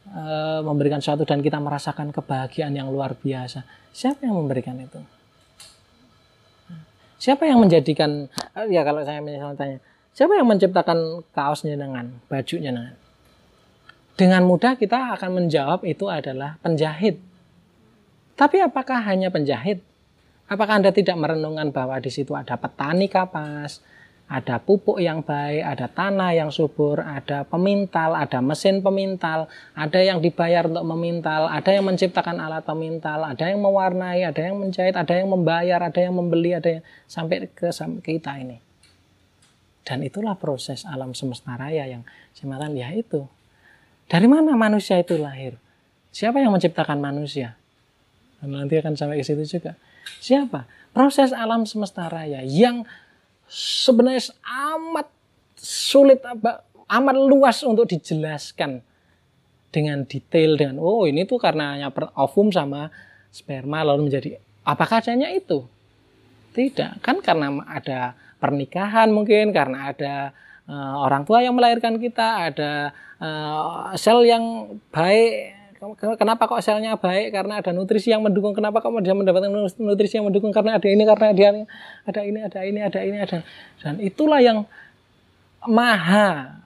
e, 0.09 0.23
memberikan 0.65 1.05
sesuatu 1.05 1.29
dan 1.29 1.45
kita 1.45 1.61
merasakan 1.61 2.11
kebahagiaan 2.17 2.73
yang 2.75 2.89
luar 2.89 3.13
biasa, 3.19 3.67
siapa 3.93 4.25
yang 4.25 4.41
memberikan 4.41 4.81
itu? 4.81 4.99
Siapa 7.19 7.45
yang 7.51 7.59
menjadikan 7.59 8.31
ya 8.71 8.87
kalau 8.87 9.03
saya 9.03 9.19
misalnya 9.19 9.59
tanya, 9.59 9.79
siapa 10.15 10.39
yang 10.39 10.47
menciptakan 10.47 11.27
kaosnya 11.35 11.75
dengan 11.75 12.15
bajunya 12.31 12.71
dengan? 12.71 13.08
Dengan 14.19 14.43
mudah 14.43 14.75
kita 14.75 15.15
akan 15.15 15.31
menjawab 15.47 15.87
itu 15.87 16.11
adalah 16.11 16.59
penjahit. 16.59 17.23
Tapi 18.35 18.59
apakah 18.59 18.99
hanya 19.07 19.31
penjahit? 19.31 19.79
Apakah 20.51 20.83
Anda 20.83 20.91
tidak 20.91 21.15
merenungkan 21.15 21.71
bahwa 21.71 22.03
di 22.03 22.11
situ 22.11 22.35
ada 22.35 22.59
petani 22.59 23.07
kapas, 23.07 23.79
ada 24.27 24.59
pupuk 24.59 24.99
yang 24.99 25.23
baik, 25.23 25.63
ada 25.63 25.87
tanah 25.87 26.35
yang 26.35 26.51
subur, 26.51 26.99
ada 26.99 27.47
pemintal, 27.47 28.19
ada 28.19 28.43
mesin 28.43 28.83
pemintal, 28.83 29.47
ada 29.79 30.01
yang 30.03 30.19
dibayar 30.19 30.67
untuk 30.67 30.83
memintal, 30.83 31.47
ada 31.47 31.71
yang 31.71 31.87
menciptakan 31.87 32.43
alat 32.43 32.67
pemintal, 32.67 33.23
ada 33.23 33.45
yang 33.47 33.63
mewarnai, 33.63 34.27
ada 34.27 34.41
yang 34.41 34.59
menjahit, 34.59 34.99
ada 34.99 35.15
yang 35.15 35.31
membayar, 35.31 35.79
ada 35.79 36.01
yang 36.01 36.19
membeli, 36.19 36.59
ada 36.59 36.81
yang 36.81 36.85
sampai 37.07 37.47
ke 37.55 37.71
kita 38.03 38.35
ini. 38.41 38.59
Dan 39.87 40.03
itulah 40.03 40.35
proses 40.35 40.83
alam 40.85 41.15
semesta 41.15 41.55
raya 41.55 41.87
yang 41.87 42.03
saya 42.35 42.69
ya 42.75 42.93
itu 42.93 43.38
dari 44.09 44.27
mana 44.27 44.57
manusia 44.57 44.97
itu 44.97 45.21
lahir? 45.21 45.61
Siapa 46.11 46.41
yang 46.41 46.51
menciptakan 46.57 46.99
manusia? 46.99 47.55
Dan 48.41 48.57
nanti 48.57 48.81
akan 48.81 48.97
sampai 48.97 49.21
ke 49.21 49.25
situ 49.25 49.45
juga. 49.45 49.77
Siapa? 50.19 50.65
Proses 50.97 51.37
alam 51.37 51.69
semesta 51.69 52.09
raya 52.09 52.41
yang 52.43 52.89
sebenarnya 53.49 54.33
amat 54.75 55.09
sulit 55.61 56.25
amat 56.89 57.17
luas 57.17 57.61
untuk 57.63 57.85
dijelaskan 57.89 58.81
dengan 59.69 60.09
detail 60.09 60.57
dengan 60.57 60.81
oh 60.81 61.05
ini 61.05 61.29
tuh 61.29 61.37
karena 61.37 61.77
ovum 62.17 62.49
sama 62.49 62.89
sperma 63.29 63.85
lalu 63.85 64.09
menjadi 64.09 64.41
apakah 64.65 65.05
adanya 65.05 65.29
itu 65.29 65.69
tidak 66.57 66.97
kan 67.05 67.21
karena 67.21 67.61
ada 67.69 68.17
pernikahan 68.41 69.13
mungkin 69.13 69.53
karena 69.53 69.93
ada 69.93 70.33
uh, 70.69 70.95
orang 71.03 71.25
tua 71.25 71.41
yang 71.43 71.57
melahirkan 71.57 71.97
kita, 71.97 72.53
ada 72.53 72.73
uh, 73.19 73.91
sel 73.97 74.23
yang 74.23 74.77
baik. 74.93 75.57
Kenapa 76.19 76.51
kok 76.51 76.59
selnya 76.59 76.99
baik? 76.99 77.31
Karena 77.31 77.63
ada 77.63 77.71
nutrisi 77.71 78.11
yang 78.11 78.19
mendukung. 78.19 78.51
Kenapa 78.51 78.83
kok 78.83 78.91
dia 78.99 79.15
mendapatkan 79.15 79.47
nutrisi 79.79 80.19
yang 80.19 80.27
mendukung? 80.27 80.51
Karena 80.51 80.75
ada 80.75 80.89
ini, 80.91 81.07
karena 81.07 81.31
dia 81.31 81.49
ada 82.03 82.21
ini, 82.27 82.39
ada 82.43 82.61
ini, 82.67 82.81
ada 82.83 83.01
ini, 83.07 83.17
ada. 83.23 83.39
Dan 83.79 83.95
itulah 84.03 84.43
yang 84.43 84.67
maha 85.71 86.59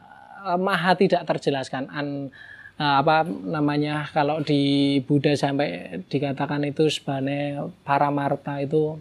maha 0.56 0.96
tidak 0.96 1.28
terjelaskan. 1.28 1.92
An, 1.92 2.32
apa 2.80 3.22
namanya 3.28 4.08
kalau 4.10 4.40
di 4.40 4.98
Buddha 5.04 5.36
sampai 5.36 6.00
dikatakan 6.08 6.64
itu 6.64 6.88
sebenarnya 6.88 7.68
para 7.84 8.08
marta 8.08 8.58
itu 8.58 8.96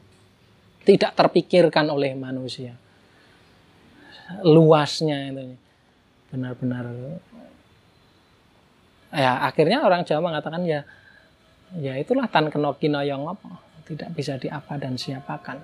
tidak 0.83 1.15
terpikirkan 1.15 1.87
oleh 1.87 2.13
manusia 2.13 2.80
luasnya 4.45 5.35
itu 5.35 5.55
benar-benar 6.31 6.87
ya 9.11 9.43
akhirnya 9.43 9.83
orang 9.83 10.07
Jawa 10.07 10.31
mengatakan 10.31 10.63
ya 10.63 10.87
ya 11.75 11.99
itulah 11.99 12.31
tan 12.31 12.47
kenokino 12.47 13.03
yang 13.03 13.27
apa 13.27 13.59
tidak 13.83 14.15
bisa 14.15 14.39
diapa 14.39 14.79
dan 14.79 14.95
siapakan 14.95 15.59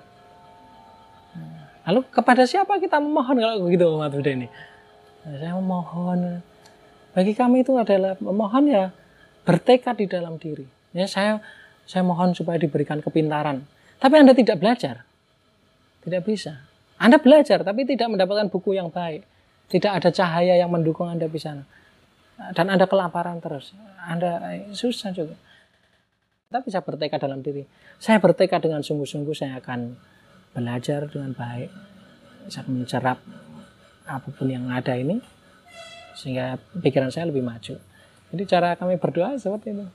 Lalu 1.88 2.04
kepada 2.12 2.44
siapa 2.44 2.76
kita 2.76 3.00
memohon 3.00 3.40
kalau 3.40 3.64
begitu 3.64 3.88
umat 3.88 4.12
Buddha 4.12 4.36
ini? 4.36 4.48
Nah, 5.24 5.34
saya 5.40 5.52
memohon. 5.56 6.44
Bagi 7.16 7.32
kami 7.32 7.64
itu 7.64 7.72
adalah 7.80 8.12
memohon 8.20 8.68
ya 8.68 8.92
bertekad 9.48 9.96
di 9.96 10.04
dalam 10.04 10.36
diri. 10.36 10.68
Ya 10.92 11.08
saya 11.08 11.40
saya 11.88 12.04
mohon 12.04 12.36
supaya 12.36 12.60
diberikan 12.60 13.00
kepintaran. 13.00 13.64
Tapi 13.96 14.14
Anda 14.20 14.36
tidak 14.36 14.60
belajar. 14.60 15.08
Tidak 16.04 16.20
bisa. 16.28 16.67
Anda 16.98 17.22
belajar 17.22 17.62
tapi 17.62 17.86
tidak 17.86 18.10
mendapatkan 18.10 18.50
buku 18.50 18.74
yang 18.74 18.90
baik. 18.90 19.22
Tidak 19.70 19.88
ada 20.02 20.10
cahaya 20.10 20.58
yang 20.58 20.68
mendukung 20.68 21.06
Anda 21.06 21.30
di 21.30 21.38
sana. 21.38 21.62
Dan 22.54 22.70
Anda 22.74 22.90
kelaparan 22.90 23.38
terus. 23.38 23.74
Anda 24.02 24.42
eh, 24.50 24.74
susah 24.74 25.14
juga. 25.14 25.38
Tapi 26.48 26.66
saya 26.72 26.82
bertekad 26.82 27.20
dalam 27.20 27.44
diri. 27.44 27.62
Saya 28.00 28.18
bertekad 28.18 28.64
dengan 28.64 28.80
sungguh-sungguh 28.80 29.36
saya 29.36 29.60
akan 29.60 29.94
belajar 30.56 31.06
dengan 31.06 31.36
baik. 31.36 31.70
Saya 32.48 32.64
akan 32.64 32.74
mencerap 32.82 33.18
apa 34.08 34.28
pun 34.32 34.48
yang 34.48 34.72
ada 34.72 34.96
ini 34.96 35.20
sehingga 36.16 36.58
pikiran 36.80 37.12
saya 37.12 37.28
lebih 37.28 37.44
maju. 37.44 37.76
Jadi 38.32 38.42
cara 38.48 38.74
kami 38.74 38.96
berdoa 38.96 39.36
seperti 39.36 39.76
itu. 39.76 39.86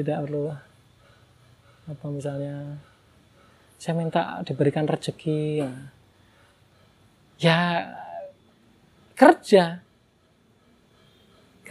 Tidak 0.00 0.18
perlu 0.24 0.50
apa 1.82 2.06
misalnya 2.08 2.80
saya 3.82 3.98
minta 3.98 4.38
diberikan 4.46 4.86
rezeki. 4.86 5.66
Ya 7.42 7.90
kerja 9.18 9.82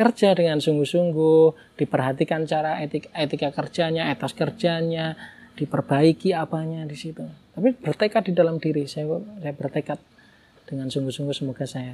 kerja 0.02 0.34
dengan 0.34 0.58
sungguh-sungguh, 0.58 1.78
diperhatikan 1.78 2.50
cara 2.50 2.82
etika, 2.82 3.12
etika 3.14 3.54
kerjanya, 3.54 4.10
etos 4.10 4.34
kerjanya, 4.34 5.14
diperbaiki 5.54 6.34
apanya 6.34 6.88
di 6.90 6.98
situ. 6.98 7.22
Tapi 7.54 7.76
bertekad 7.78 8.26
di 8.26 8.34
dalam 8.34 8.58
diri, 8.58 8.90
saya, 8.90 9.06
saya 9.38 9.54
bertekad 9.54 10.00
dengan 10.66 10.90
sungguh-sungguh 10.90 11.36
semoga 11.36 11.70
saya 11.70 11.94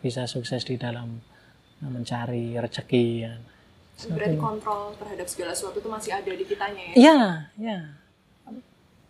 bisa 0.00 0.24
sukses 0.24 0.64
di 0.64 0.80
dalam 0.80 1.20
mencari 1.82 2.56
rezeki 2.56 3.06
ya. 3.20 3.34
Berarti 4.08 4.38
kontrol 4.40 4.96
terhadap 4.96 5.26
segala 5.28 5.52
sesuatu 5.52 5.82
itu 5.82 5.90
masih 5.90 6.12
ada 6.16 6.32
di 6.32 6.44
kitanya 6.46 6.82
ya? 6.90 6.94
Iya, 6.96 7.20
iya. 7.60 7.78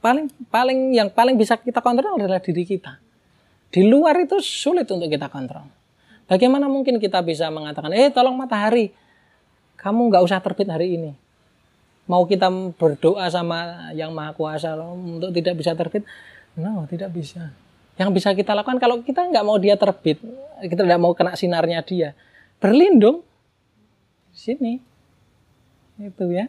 Paling 0.03 0.27
paling 0.51 0.99
yang 0.99 1.09
paling 1.09 1.39
bisa 1.39 1.55
kita 1.55 1.79
kontrol 1.79 2.19
adalah 2.19 2.43
diri 2.43 2.67
kita. 2.67 2.99
Di 3.73 3.87
luar 3.87 4.19
itu 4.19 4.43
sulit 4.43 4.91
untuk 4.91 5.07
kita 5.07 5.31
kontrol. 5.31 5.65
Bagaimana 6.27 6.67
mungkin 6.67 6.99
kita 6.99 7.23
bisa 7.23 7.49
mengatakan, 7.49 7.95
eh 7.95 8.11
tolong 8.11 8.35
matahari, 8.35 8.91
kamu 9.79 10.11
nggak 10.11 10.23
usah 10.27 10.43
terbit 10.43 10.69
hari 10.69 10.99
ini. 10.99 11.13
Mau 12.11 12.27
kita 12.27 12.51
berdoa 12.75 13.31
sama 13.31 13.89
yang 13.95 14.11
maha 14.11 14.35
kuasa 14.35 14.75
untuk 14.77 15.31
tidak 15.31 15.55
bisa 15.55 15.73
terbit? 15.79 16.03
No, 16.59 16.85
tidak 16.91 17.15
bisa. 17.15 17.55
Yang 17.97 18.11
bisa 18.19 18.35
kita 18.35 18.53
lakukan 18.59 18.83
kalau 18.83 19.01
kita 19.01 19.23
nggak 19.23 19.45
mau 19.47 19.57
dia 19.57 19.79
terbit, 19.79 20.19
kita 20.61 20.83
tidak 20.83 21.01
mau 21.01 21.15
kena 21.15 21.39
sinarnya 21.39 21.81
dia, 21.87 22.13
berlindung 22.59 23.23
sini 24.33 24.81
itu 26.01 26.25
ya 26.33 26.49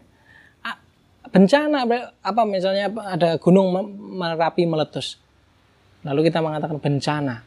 bencana 1.34 1.90
apa 2.22 2.42
misalnya 2.46 2.94
ada 3.10 3.42
gunung 3.42 3.74
merapi 4.22 4.70
meletus. 4.70 5.18
Lalu 6.06 6.30
kita 6.30 6.46
mengatakan 6.46 6.78
bencana. 6.78 7.42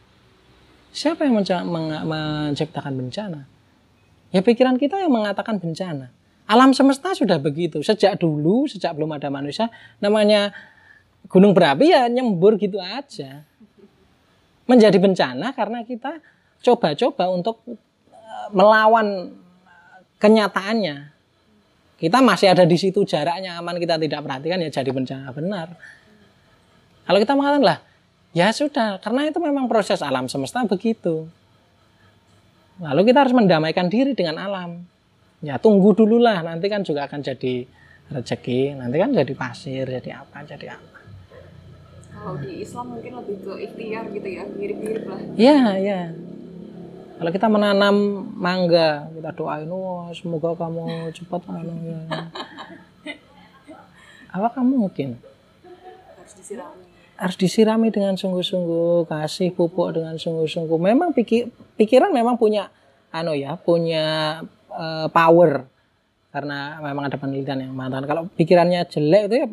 Siapa 0.91 1.23
yang 1.29 1.39
menciptakan 1.39 2.93
bencana? 2.99 3.47
Ya 4.35 4.43
pikiran 4.43 4.75
kita 4.75 4.99
yang 4.99 5.15
mengatakan 5.15 5.63
bencana. 5.63 6.11
Alam 6.51 6.75
semesta 6.75 7.15
sudah 7.15 7.39
begitu. 7.39 7.79
Sejak 7.87 8.19
dulu 8.19 8.67
sejak 8.67 8.97
belum 8.99 9.15
ada 9.15 9.31
manusia 9.31 9.71
namanya 10.03 10.51
gunung 11.31 11.55
berapi 11.55 11.95
ya 11.95 12.11
nyembur 12.11 12.59
gitu 12.59 12.83
aja. 12.83 13.47
Menjadi 14.67 14.99
bencana 14.99 15.55
karena 15.55 15.87
kita 15.87 16.19
coba-coba 16.65 17.31
untuk 17.31 17.63
eh, 17.71 18.49
melawan 18.51 19.31
kenyataannya 20.19 21.16
kita 21.97 22.21
masih 22.21 22.53
ada 22.53 22.69
di 22.69 22.77
situ 22.77 23.09
jaraknya 23.09 23.57
aman 23.57 23.81
kita 23.81 23.97
tidak 23.97 24.21
perhatikan 24.21 24.61
ya 24.61 24.69
jadi 24.69 24.91
bencana. 24.93 25.33
Benar. 25.33 25.69
Kalau 27.09 27.19
kita 27.23 27.33
mengatakan 27.33 27.65
lah 27.65 27.79
ya 28.37 28.53
sudah 28.53 29.01
karena 29.01 29.33
itu 29.33 29.41
memang 29.41 29.65
proses 29.65 30.05
alam 30.05 30.29
semesta 30.29 30.61
begitu. 30.69 31.25
Lalu 32.77 33.09
kita 33.09 33.25
harus 33.25 33.33
mendamaikan 33.33 33.89
diri 33.89 34.13
dengan 34.13 34.37
alam. 34.37 34.85
Ya 35.41 35.57
tunggu 35.57 35.97
dulu 35.97 36.21
lah 36.21 36.45
nanti 36.45 36.69
kan 36.69 36.85
juga 36.85 37.09
akan 37.09 37.25
jadi 37.25 37.65
rezeki 38.13 38.77
nanti 38.77 38.97
kan 39.01 39.11
jadi 39.17 39.33
pasir 39.33 39.89
jadi 39.89 40.21
apa 40.21 40.45
jadi 40.45 40.77
apa. 40.77 40.99
Kalau 42.13 42.37
di 42.45 42.61
Islam 42.61 42.97
mungkin 42.97 43.13
lebih 43.25 43.37
ke 43.41 43.53
ikhtiar 43.73 44.05
gitu 44.13 44.29
ya 44.29 44.43
mirip-mirip 44.45 45.05
lah. 45.09 45.21
Iya 45.33 45.61
iya 45.81 46.01
kalau 47.17 47.31
kita 47.33 47.49
menanam 47.49 48.29
mangga, 48.37 49.09
kita 49.17 49.33
doain, 49.33 49.69
wah 49.73 50.13
semoga 50.13 50.53
kamu 50.53 51.09
cepat 51.17 51.43
anu 51.49 51.73
ya. 51.81 52.01
Apa 54.37 54.61
kamu 54.61 54.85
mungkin? 54.85 55.17
Harus 56.21 56.35
disirami. 56.37 56.85
Harus 57.17 57.37
disirami 57.41 57.89
dengan 57.89 58.21
sungguh-sungguh, 58.21 59.09
kasih 59.09 59.57
pupuk 59.57 59.97
dengan 59.97 60.21
sungguh-sungguh. 60.21 60.77
Memang 60.77 61.17
pikir, 61.17 61.49
pikiran 61.81 62.13
memang 62.13 62.37
punya 62.37 62.69
anu 63.09 63.33
ya, 63.33 63.57
punya 63.57 64.39
uh, 64.69 65.09
power. 65.09 65.65
Karena 66.29 66.77
memang 66.85 67.09
ada 67.09 67.17
penelitian 67.17 67.65
yang 67.65 67.73
mengatakan 67.73 68.05
kalau 68.05 68.23
pikirannya 68.29 68.85
jelek 68.93 69.23
itu 69.33 69.37
ya 69.41 69.49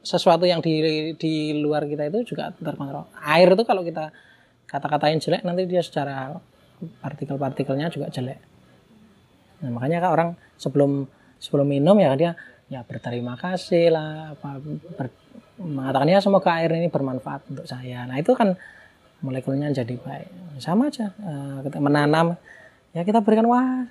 sesuatu 0.00 0.48
yang 0.48 0.64
di 0.64 1.12
di 1.20 1.52
luar 1.60 1.84
kita 1.84 2.08
itu 2.08 2.32
juga 2.32 2.48
terkontrol. 2.56 3.12
Air 3.20 3.52
itu 3.52 3.64
kalau 3.68 3.84
kita 3.84 4.08
kata-katain 4.64 5.20
jelek 5.20 5.44
nanti 5.44 5.68
dia 5.68 5.84
secara 5.84 6.32
partikel-partikelnya 7.02 7.92
juga 7.92 8.10
jelek. 8.10 8.40
Nah, 9.64 9.70
makanya 9.72 10.04
kan 10.04 10.10
orang 10.10 10.28
sebelum 10.58 11.06
sebelum 11.38 11.66
minum 11.68 11.96
ya 12.00 12.12
dia 12.18 12.32
ya 12.72 12.80
berterima 12.82 13.36
kasih 13.36 13.92
lah 13.92 14.34
apa 14.34 14.58
ber, 14.96 15.12
mengatakan 15.60 16.08
ya 16.10 16.18
semoga 16.18 16.58
air 16.58 16.72
ini 16.74 16.88
bermanfaat 16.90 17.46
untuk 17.52 17.66
saya. 17.68 18.04
Nah, 18.08 18.18
itu 18.18 18.34
kan 18.34 18.56
molekulnya 19.24 19.72
jadi 19.72 19.94
baik. 19.96 20.60
Sama 20.60 20.90
aja 20.92 21.14
uh, 21.22 21.62
menanam 21.80 22.36
ya 22.94 23.02
kita 23.02 23.20
berikan 23.26 23.50
wah 23.50 23.90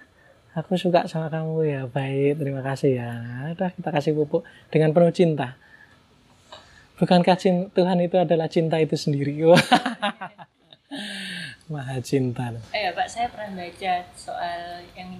aku 0.55 0.79
suka 0.79 1.09
sama 1.11 1.27
kamu 1.27 1.67
ya 1.67 1.81
baik 1.91 2.39
terima 2.39 2.63
kasih 2.63 3.03
ya 3.03 3.11
nah, 3.51 3.51
kita 3.73 3.89
kasih 3.91 4.15
pupuk 4.15 4.47
dengan 4.71 4.95
penuh 4.95 5.11
cinta 5.11 5.59
bukankah 7.01 7.35
Tuhan 7.75 7.97
itu 7.99 8.15
adalah 8.15 8.47
cinta 8.47 8.79
itu 8.79 8.95
sendiri 8.95 9.43
Maha 11.71 11.97
cinta. 12.03 12.51
Eh 12.75 12.87
ya 12.87 12.91
Pak, 12.91 13.07
saya 13.07 13.31
pernah 13.31 13.63
baca 13.63 13.93
soal 14.17 14.83
yang 14.99 15.19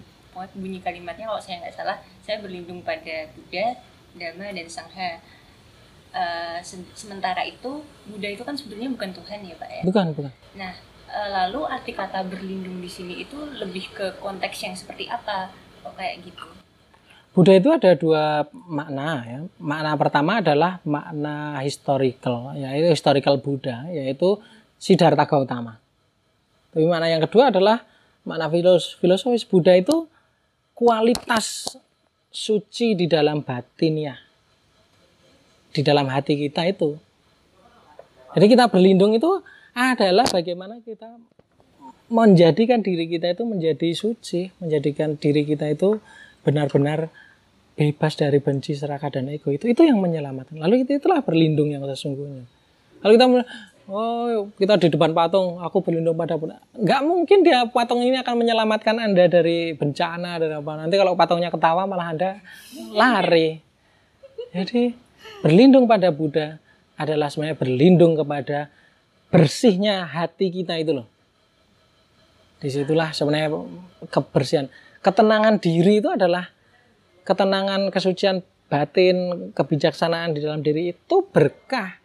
bunyi 0.58 0.82
kalimatnya 0.82 1.29
kalau 1.29 1.41
saya 1.41 1.62
nggak 1.62 1.75
salah, 1.77 1.97
saya 2.25 2.41
berlindung 2.41 2.82
pada 2.82 3.29
Buddha, 3.38 3.77
Dharma 4.17 4.49
dan 4.49 4.67
Sangha. 4.67 5.21
Uh, 6.13 6.62
sementara 6.93 7.41
itu 7.41 7.82
Buddha 8.06 8.29
itu 8.29 8.45
kan 8.45 8.53
sebetulnya 8.53 8.93
bukan 8.93 9.17
Tuhan 9.17 9.49
ya 9.49 9.56
Pak 9.58 9.69
ya? 9.69 9.82
Bukan, 9.82 10.06
bukan. 10.13 10.32
Nah, 10.53 10.73
uh, 11.10 11.29
lalu 11.41 11.65
arti 11.65 11.89
kata 11.93 12.21
berlindung 12.21 12.77
di 12.82 12.89
sini 12.89 13.25
itu 13.25 13.34
lebih 13.58 13.89
ke 13.93 14.21
konteks 14.21 14.58
yang 14.62 14.75
seperti 14.77 15.10
apa? 15.10 15.49
Kok 15.82 15.97
kayak 15.97 16.21
gitu? 16.21 16.45
Buddha 17.34 17.58
itu 17.58 17.69
ada 17.73 17.97
dua 17.97 18.45
makna 18.53 19.25
ya. 19.25 19.39
Makna 19.58 19.97
pertama 19.97 20.38
adalah 20.38 20.77
makna 20.86 21.58
historical, 21.65 22.53
yaitu 22.53 22.93
historical 22.93 23.41
Buddha, 23.41 23.89
yaitu 23.89 24.38
Siddhartha 24.77 25.25
Gautama. 25.25 25.82
Tapi 26.73 26.86
makna 26.89 27.07
yang 27.07 27.21
kedua 27.21 27.53
adalah 27.53 27.86
makna 28.25 28.49
filosofis 28.97 29.45
Buddha 29.45 29.77
itu 29.77 30.09
kualitas 30.73 31.77
suci 32.33 32.97
di 32.97 33.05
dalam 33.05 33.45
batin 33.45 33.93
ya. 34.09 34.15
Di 35.69 35.86
dalam 35.86 36.09
hati 36.09 36.33
kita 36.38 36.65
itu. 36.65 36.97
Jadi 38.33 38.45
kita 38.49 38.65
berlindung 38.73 39.13
itu 39.13 39.29
adalah 39.77 40.25
bagaimana 40.25 40.81
kita 40.81 41.13
menjadikan 42.09 42.81
diri 42.81 43.05
kita 43.09 43.38
itu 43.38 43.45
menjadi 43.45 43.89
suci, 43.93 44.49
menjadikan 44.62 45.17
diri 45.17 45.45
kita 45.45 45.69
itu 45.69 46.01
benar-benar 46.41 47.09
bebas 47.73 48.13
dari 48.13 48.38
benci, 48.38 48.77
serakah 48.77 49.09
dan 49.09 49.29
ego 49.33 49.49
itu 49.49 49.65
itu 49.69 49.81
yang 49.81 49.97
menyelamatkan. 49.97 50.62
Lalu 50.62 50.86
itu 50.86 50.97
itulah 51.01 51.25
berlindung 51.25 51.73
yang 51.73 51.86
sesungguhnya. 51.89 52.45
Kalau 53.01 53.13
kita 53.17 53.25
Oh, 53.83 54.47
kita 54.55 54.79
di 54.79 54.87
depan 54.87 55.11
patung, 55.11 55.59
aku 55.59 55.83
berlindung 55.83 56.15
pada 56.15 56.39
Buddha. 56.39 56.63
Nggak 56.71 57.01
mungkin 57.03 57.43
dia 57.43 57.67
patung 57.67 57.99
ini 57.99 58.15
akan 58.15 58.35
menyelamatkan 58.39 58.95
Anda 58.95 59.27
dari 59.27 59.75
bencana 59.75 60.39
dan 60.39 60.63
apa. 60.63 60.71
Nanti 60.79 60.95
kalau 60.95 61.19
patungnya 61.19 61.51
ketawa 61.51 61.83
malah 61.83 62.15
Anda 62.15 62.39
lari. 62.95 63.59
Jadi 64.55 64.95
berlindung 65.43 65.83
pada 65.83 66.15
Buddha 66.15 66.63
adalah 66.95 67.27
sebenarnya 67.27 67.59
berlindung 67.59 68.15
kepada 68.15 68.71
bersihnya 69.27 70.07
hati 70.07 70.47
kita 70.47 70.79
itu 70.79 70.95
loh. 70.95 71.07
Di 72.63 72.71
situlah 72.71 73.11
sebenarnya 73.11 73.51
kebersihan. 74.07 74.71
Ketenangan 75.03 75.59
diri 75.59 75.99
itu 75.99 76.07
adalah 76.07 76.47
ketenangan 77.27 77.91
kesucian 77.91 78.39
batin, 78.71 79.51
kebijaksanaan 79.51 80.31
di 80.31 80.39
dalam 80.39 80.63
diri 80.63 80.95
itu 80.95 81.15
berkah 81.27 82.02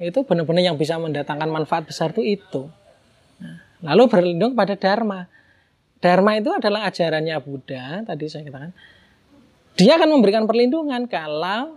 itu 0.00 0.24
benar-benar 0.24 0.64
yang 0.64 0.80
bisa 0.80 0.96
mendatangkan 0.96 1.52
manfaat 1.52 1.84
besar 1.84 2.16
itu 2.16 2.24
itu. 2.24 2.62
Lalu 3.84 4.02
berlindung 4.08 4.56
pada 4.56 4.72
dharma. 4.72 5.28
Dharma 6.00 6.40
itu 6.40 6.48
adalah 6.48 6.88
ajarannya 6.88 7.36
Buddha, 7.44 8.00
tadi 8.08 8.24
saya 8.32 8.48
katakan. 8.48 8.72
Dia 9.76 10.00
akan 10.00 10.08
memberikan 10.16 10.48
perlindungan 10.48 11.04
kalau 11.04 11.76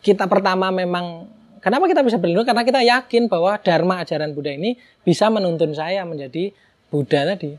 kita 0.00 0.24
pertama 0.24 0.72
memang 0.72 1.28
kenapa 1.60 1.84
kita 1.84 2.00
bisa 2.00 2.16
berlindung 2.16 2.48
karena 2.48 2.64
kita 2.64 2.80
yakin 2.80 3.28
bahwa 3.28 3.60
dharma 3.60 4.00
ajaran 4.00 4.32
Buddha 4.32 4.56
ini 4.56 4.80
bisa 5.04 5.28
menuntun 5.28 5.76
saya 5.76 6.08
menjadi 6.08 6.52
Buddha 6.88 7.28
tadi. 7.28 7.52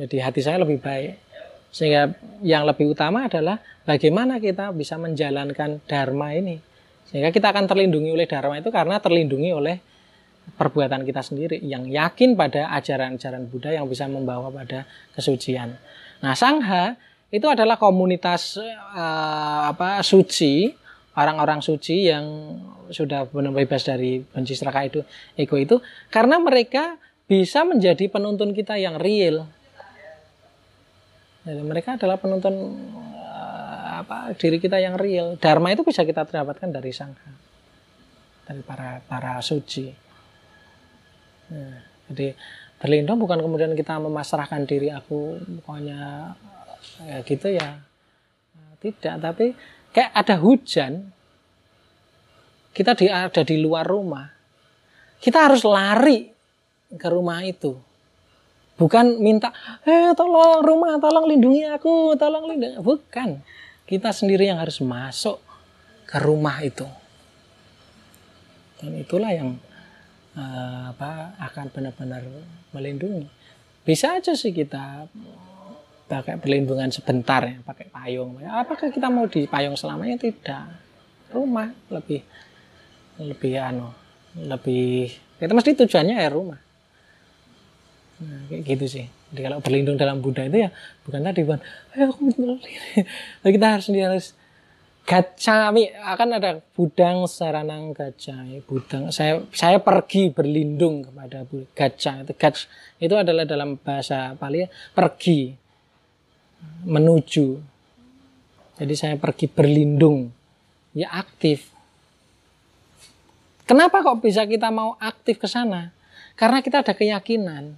Jadi 0.00 0.16
hati 0.24 0.40
saya 0.40 0.64
lebih 0.64 0.80
baik. 0.80 1.20
Sehingga 1.68 2.16
yang 2.40 2.64
lebih 2.64 2.96
utama 2.96 3.28
adalah 3.28 3.60
bagaimana 3.84 4.40
kita 4.40 4.72
bisa 4.72 4.96
menjalankan 4.96 5.84
dharma 5.84 6.32
ini. 6.32 6.69
Sehingga 7.10 7.34
kita 7.34 7.50
akan 7.50 7.66
terlindungi 7.66 8.14
oleh 8.14 8.26
dharma 8.30 8.62
itu 8.62 8.70
karena 8.70 9.02
terlindungi 9.02 9.50
oleh 9.50 9.76
perbuatan 10.54 11.02
kita 11.02 11.22
sendiri 11.22 11.58
yang 11.62 11.86
yakin 11.86 12.38
pada 12.38 12.70
ajaran-ajaran 12.74 13.50
Buddha 13.50 13.74
yang 13.74 13.86
bisa 13.90 14.06
membawa 14.06 14.50
pada 14.50 14.86
kesucian. 15.14 15.74
Nah, 16.22 16.34
sangha 16.38 16.94
itu 17.30 17.46
adalah 17.46 17.78
komunitas 17.78 18.58
uh, 18.58 19.70
apa 19.70 20.02
suci, 20.02 20.74
orang-orang 21.14 21.62
suci 21.62 22.10
yang 22.10 22.26
sudah 22.90 23.26
benar 23.30 23.54
bebas 23.54 23.86
dari 23.86 24.18
benci 24.18 24.58
serakah 24.58 24.82
itu, 24.86 25.00
ego 25.38 25.54
itu 25.54 25.78
karena 26.10 26.42
mereka 26.42 26.98
bisa 27.30 27.62
menjadi 27.62 28.10
penuntun 28.10 28.50
kita 28.50 28.74
yang 28.74 28.98
real 28.98 29.46
jadi 31.40 31.62
mereka 31.64 31.96
adalah 31.96 32.20
penuntun 32.20 32.76
apa 34.02 34.32
diri 34.36 34.58
kita 34.58 34.80
yang 34.80 34.96
real. 34.96 35.36
Dharma 35.36 35.72
itu 35.72 35.84
bisa 35.84 36.02
kita 36.02 36.24
dapatkan 36.24 36.68
dari 36.72 36.90
sangha, 36.90 37.30
dari 38.48 38.62
para 38.64 39.04
para 39.04 39.38
suci. 39.44 39.86
Nah, 41.50 41.78
jadi 42.08 42.34
berlindung 42.80 43.20
bukan 43.20 43.38
kemudian 43.44 43.72
kita 43.76 44.00
memasrahkan 44.00 44.64
diri 44.64 44.88
aku 44.88 45.36
pokoknya 45.60 46.32
ya 47.04 47.18
gitu 47.28 47.52
ya 47.52 47.76
tidak 48.80 49.14
tapi 49.20 49.46
kayak 49.92 50.10
ada 50.16 50.40
hujan 50.40 51.12
kita 52.72 52.96
di, 52.96 53.12
ada 53.12 53.42
di 53.44 53.60
luar 53.60 53.84
rumah 53.84 54.32
kita 55.20 55.52
harus 55.52 55.60
lari 55.68 56.32
ke 56.96 57.08
rumah 57.12 57.44
itu 57.44 57.76
Bukan 58.80 59.20
minta, 59.20 59.52
eh 59.84 60.16
tolong 60.16 60.64
rumah, 60.64 60.96
tolong 60.96 61.28
lindungi 61.28 61.68
aku, 61.68 62.16
tolong 62.16 62.48
lindungi. 62.48 62.80
Bukan. 62.80 63.36
Kita 63.90 64.14
sendiri 64.14 64.46
yang 64.46 64.62
harus 64.62 64.78
masuk 64.78 65.42
ke 66.06 66.22
rumah 66.22 66.62
itu. 66.62 66.86
Dan 68.78 68.94
itulah 69.02 69.34
yang 69.34 69.58
uh, 70.38 70.94
apa 70.94 71.34
akan 71.50 71.66
benar-benar 71.74 72.22
melindungi. 72.70 73.26
Bisa 73.82 74.14
aja 74.14 74.38
sih 74.38 74.54
kita 74.54 75.10
pakai 76.06 76.38
perlindungan 76.38 76.94
sebentar 76.94 77.42
ya, 77.42 77.58
pakai 77.66 77.90
payung. 77.90 78.38
Apakah 78.46 78.94
kita 78.94 79.10
mau 79.10 79.26
di 79.26 79.50
payung 79.50 79.74
selamanya? 79.74 80.22
Tidak. 80.22 80.66
Rumah 81.34 81.90
lebih 81.90 82.22
lebih 83.20 83.52
anu, 83.58 83.90
lebih 84.38 85.12
itu 85.40 85.52
mesti 85.52 85.76
tujuannya 85.76 86.16
ya 86.20 86.30
rumah. 86.30 86.60
Nah, 88.20 88.40
kayak 88.52 88.62
gitu 88.64 88.86
sih. 88.86 89.06
Jadi 89.30 89.40
kalau 89.46 89.58
berlindung 89.62 89.94
dalam 89.94 90.18
Buddha 90.18 90.46
itu 90.46 90.66
ya 90.66 90.70
bukan 91.06 91.20
tadi 91.22 91.40
bukan, 91.46 91.60
ayo 91.94 92.04
aku 92.10 92.20
Tapi 93.40 93.50
kita 93.54 93.66
harus 93.78 93.84
sendiri 93.86 94.06
harus 94.10 94.26
gacami 95.06 95.90
akan 95.90 96.28
ada 96.38 96.50
budang 96.76 97.26
saranang 97.26 97.90
gacami 97.90 98.62
budang 98.62 99.10
saya 99.10 99.42
saya 99.50 99.82
pergi 99.82 100.30
berlindung 100.30 101.02
kepada 101.02 101.42
gaca 101.74 102.12
itu 102.22 102.32
gac 102.36 102.54
itu 103.02 103.14
adalah 103.16 103.42
dalam 103.42 103.74
bahasa 103.80 104.38
Pali 104.38 104.62
pergi 104.94 105.60
menuju. 106.84 107.46
Jadi 108.80 108.94
saya 108.96 109.16
pergi 109.20 109.46
berlindung. 109.48 110.32
Ya 110.96 111.12
aktif. 111.12 111.68
Kenapa 113.68 114.02
kok 114.02 114.24
bisa 114.24 114.48
kita 114.48 114.72
mau 114.74 114.98
aktif 114.98 115.38
ke 115.38 115.46
sana? 115.46 115.94
Karena 116.34 116.64
kita 116.64 116.82
ada 116.82 116.96
keyakinan 116.96 117.76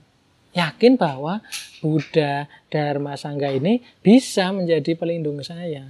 yakin 0.52 1.00
bahwa 1.00 1.40
Buddha, 1.80 2.46
Dharma, 2.68 3.16
Sangga 3.16 3.48
ini 3.52 3.80
bisa 4.04 4.52
menjadi 4.52 4.92
pelindung 4.96 5.40
saya. 5.40 5.88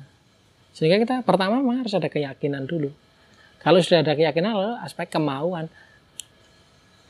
Sehingga 0.72 0.96
kita 1.02 1.14
pertama 1.26 1.60
memang 1.60 1.84
harus 1.84 1.92
ada 1.92 2.08
keyakinan 2.08 2.64
dulu. 2.64 2.88
Kalau 3.60 3.78
sudah 3.78 4.02
ada 4.02 4.16
keyakinan, 4.16 4.56
lalu 4.56 4.74
aspek 4.82 5.06
kemauan. 5.12 5.70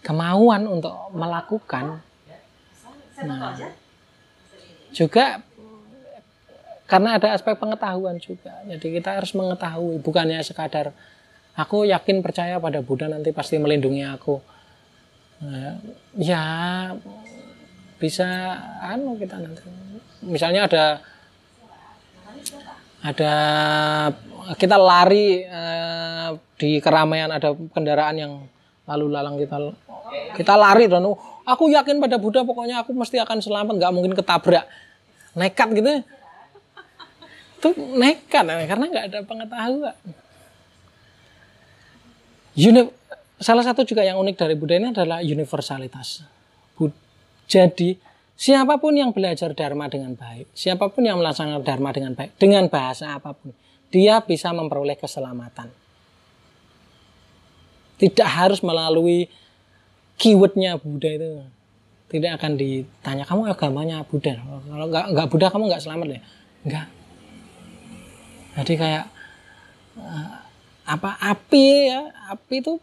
Kemauan 0.03 0.67
untuk 0.67 0.93
melakukan. 1.15 2.03
Nah, 3.23 3.55
juga 4.91 5.41
karena 6.91 7.17
ada 7.17 7.33
aspek 7.33 7.57
pengetahuan 7.57 8.19
juga. 8.19 8.53
Jadi 8.69 9.01
kita 9.01 9.17
harus 9.17 9.33
mengetahui, 9.33 10.03
bukannya 10.03 10.43
sekadar 10.45 10.93
aku 11.57 11.89
yakin 11.89 12.21
percaya 12.21 12.57
pada 12.61 12.81
Buddha 12.85 13.09
nanti 13.09 13.33
pasti 13.33 13.57
melindungi 13.57 14.05
aku. 14.05 14.37
Nah, 15.43 15.81
ya 16.17 16.45
bisa 18.03 18.27
anu 18.83 19.15
kita 19.15 19.39
nanti. 19.39 19.63
Misalnya 20.27 20.67
ada 20.67 20.85
ada 23.07 23.33
kita 24.59 24.75
lari 24.75 25.47
eh, 25.47 26.29
di 26.59 26.83
keramaian 26.83 27.31
ada 27.31 27.55
kendaraan 27.71 28.17
yang 28.19 28.33
lalu 28.91 29.07
lalang 29.07 29.39
kita 29.39 29.55
kita 30.35 30.59
lari 30.59 30.91
dan 30.91 31.07
oh, 31.07 31.15
aku 31.47 31.71
yakin 31.71 32.03
pada 32.03 32.19
Buddha 32.19 32.43
pokoknya 32.43 32.83
aku 32.83 32.91
mesti 32.91 33.23
akan 33.23 33.39
selamat 33.39 33.79
nggak 33.79 33.93
mungkin 33.95 34.19
ketabrak. 34.19 34.67
Nekat 35.39 35.69
gitu 35.79 36.03
itu 37.63 37.71
nekat 37.95 38.43
karena 38.43 38.85
nggak 38.91 39.05
ada 39.07 39.19
pengetahuan. 39.23 39.95
Uni, 42.59 42.83
salah 43.39 43.63
satu 43.63 43.87
juga 43.87 44.03
yang 44.03 44.19
unik 44.19 44.35
dari 44.35 44.59
Buddha 44.59 44.83
ini 44.83 44.91
adalah 44.91 45.23
universalitas 45.23 46.27
jadi 47.47 47.99
siapa 48.35 48.79
pun 48.83 48.95
yang 48.99 49.15
belajar 49.15 49.55
dharma 49.55 49.87
dengan 49.87 50.19
baik, 50.19 50.51
siapa 50.55 50.91
pun 50.91 51.07
yang 51.07 51.23
melaksanakan 51.23 51.63
dharma 51.63 51.91
dengan 51.95 52.13
baik, 52.19 52.35
dengan 52.39 52.67
bahasa 52.67 53.15
apa 53.15 53.35
pun, 53.37 53.55
dia 53.93 54.19
bisa 54.25 54.51
memperoleh 54.51 54.97
keselamatan. 54.97 55.69
Tidak 58.01 58.27
harus 58.27 58.65
melalui 58.67 59.31
keywordnya 60.19 60.75
Buddha 60.81 61.11
itu. 61.13 61.31
Tidak 62.11 62.31
akan 62.35 62.59
ditanya 62.59 63.25
kamu 63.25 63.53
agamanya 63.53 64.03
Buddha. 64.03 64.37
Kalau 64.43 64.87
nggak 64.91 65.07
nggak 65.15 65.27
Buddha 65.31 65.49
kamu 65.55 65.65
nggak 65.71 65.83
selamat 65.85 66.07
ya? 66.19 66.21
Enggak. 66.67 66.87
Jadi 68.53 68.75
kayak 68.77 69.05
uh, 69.97 70.43
apa 70.83 71.11
api 71.23 71.67
ya 71.89 72.11
api 72.35 72.55
itu 72.59 72.77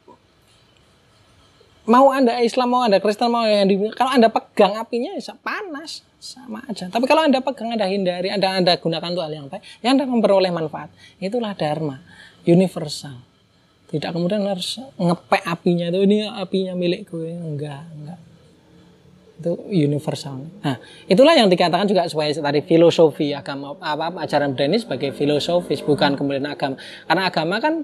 mau 1.89 2.13
anda 2.13 2.37
Islam 2.39 2.69
mau 2.69 2.85
anda 2.85 3.01
Kristen 3.01 3.33
mau 3.33 3.43
yang 3.43 3.65
di, 3.65 3.75
kalau 3.97 4.13
anda 4.13 4.29
pegang 4.29 4.77
apinya 4.77 5.17
ya 5.17 5.33
panas 5.41 6.05
sama 6.21 6.61
aja. 6.69 6.85
Tapi 6.85 7.09
kalau 7.09 7.25
anda 7.25 7.41
pegang 7.41 7.73
anda 7.73 7.89
hindari 7.89 8.29
anda 8.29 8.53
anda 8.53 8.77
gunakan 8.77 9.09
untuk 9.09 9.25
hal 9.25 9.33
yang 9.33 9.49
baik 9.49 9.65
yang 9.81 9.97
anda 9.97 10.05
memperoleh 10.05 10.53
manfaat. 10.53 10.93
Itulah 11.17 11.57
dharma 11.57 11.97
universal. 12.45 13.25
Tidak 13.89 14.13
kemudian 14.13 14.45
harus 14.45 14.77
ngepek 15.01 15.43
apinya 15.49 15.89
itu 15.89 15.99
ini 16.05 16.17
apinya 16.29 16.77
milikku 16.77 17.17
enggak 17.25 17.81
enggak. 17.89 18.19
Itu 19.41 19.57
universal. 19.73 20.45
Nah 20.61 20.77
itulah 21.09 21.33
yang 21.33 21.49
dikatakan 21.49 21.89
juga 21.89 22.05
supaya 22.05 22.29
tadi 22.29 22.61
filosofi 22.61 23.33
agama 23.33 23.73
apa, 23.73 23.97
apa 23.97 24.29
ajaran 24.29 24.53
Buddha 24.53 24.69
ini 24.69 24.77
sebagai 24.77 25.09
filosofis 25.17 25.81
bukan 25.81 26.13
kemudian 26.13 26.45
agama. 26.45 26.77
Karena 27.09 27.23
agama 27.25 27.55
kan, 27.57 27.81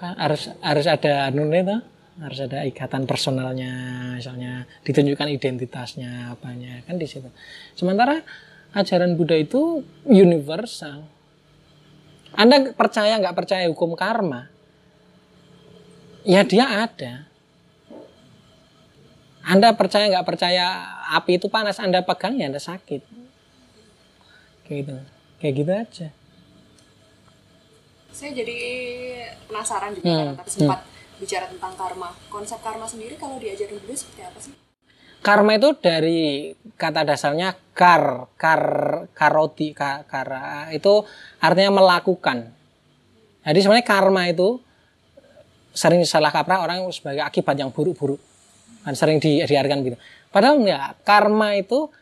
harus 0.00 0.48
harus 0.64 0.86
ada 0.88 1.28
anu 1.28 1.52
itu 1.52 1.95
harus 2.16 2.40
ada 2.40 2.64
ikatan 2.64 3.04
personalnya 3.04 3.72
misalnya 4.16 4.64
ditunjukkan 4.88 5.28
identitasnya 5.36 6.32
apanya 6.32 6.80
kan 6.88 6.96
di 6.96 7.04
situ. 7.04 7.28
Sementara 7.76 8.24
ajaran 8.72 9.20
Buddha 9.20 9.36
itu 9.36 9.84
universal. 10.08 11.04
Anda 12.36 12.72
percaya 12.72 13.20
nggak 13.20 13.36
percaya 13.36 13.64
hukum 13.68 13.92
karma? 13.96 14.48
Ya 16.24 16.40
dia 16.44 16.88
ada. 16.88 17.28
Anda 19.46 19.76
percaya 19.76 20.08
nggak 20.08 20.26
percaya 20.26 20.64
api 21.16 21.38
itu 21.38 21.46
panas 21.52 21.78
anda 21.78 22.00
pegang 22.00 22.40
ya 22.40 22.48
anda 22.48 22.60
sakit. 22.60 23.04
Kayak 24.64 24.76
gitu. 24.82 24.94
Kayak 25.36 25.54
gitu 25.54 25.72
aja. 25.72 26.08
Saya 28.16 28.30
jadi 28.32 28.58
penasaran 29.44 29.92
juga 29.92 30.08
hmm. 30.08 30.16
karena 30.16 30.34
tadi 30.40 30.50
sempat 30.56 30.80
hmm 30.80 30.95
bicara 31.20 31.48
tentang 31.50 31.74
karma. 31.76 32.12
Konsep 32.32 32.60
karma 32.60 32.86
sendiri 32.88 33.16
kalau 33.20 33.36
diajarin 33.40 33.80
Buddha 33.80 33.96
seperti 33.96 34.22
apa 34.24 34.38
sih? 34.40 34.54
Karma 35.24 35.58
itu 35.58 35.74
dari 35.82 36.52
kata 36.78 37.02
dasarnya 37.02 37.56
kar, 37.74 38.30
kar, 38.38 38.64
karoti, 39.10 39.74
kar, 39.74 40.06
kara 40.06 40.70
itu 40.70 41.02
artinya 41.42 41.82
melakukan. 41.82 42.52
Jadi 43.42 43.58
sebenarnya 43.58 43.86
karma 43.86 44.30
itu 44.30 44.62
sering 45.76 46.00
salah 46.08 46.32
kaprah 46.32 46.64
orang 46.64 46.88
sebagai 46.88 47.20
akibat 47.20 47.52
yang 47.60 47.68
buruk-buruk 47.68 48.16
kan 48.80 48.96
sering 48.96 49.20
di, 49.20 49.44
diartikan 49.44 49.84
gitu 49.84 50.00
padahal 50.32 50.62
enggak 50.62 51.04
karma 51.04 51.52
itu 51.58 51.92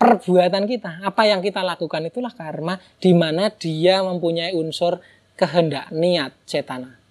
perbuatan 0.00 0.64
kita 0.64 1.04
apa 1.04 1.22
yang 1.28 1.44
kita 1.44 1.60
lakukan 1.60 2.08
itulah 2.08 2.32
karma 2.32 2.80
di 2.98 3.12
mana 3.12 3.52
dia 3.52 4.00
mempunyai 4.00 4.56
unsur 4.56 4.98
kehendak 5.36 5.92
niat 5.92 6.32
cetana 6.48 7.01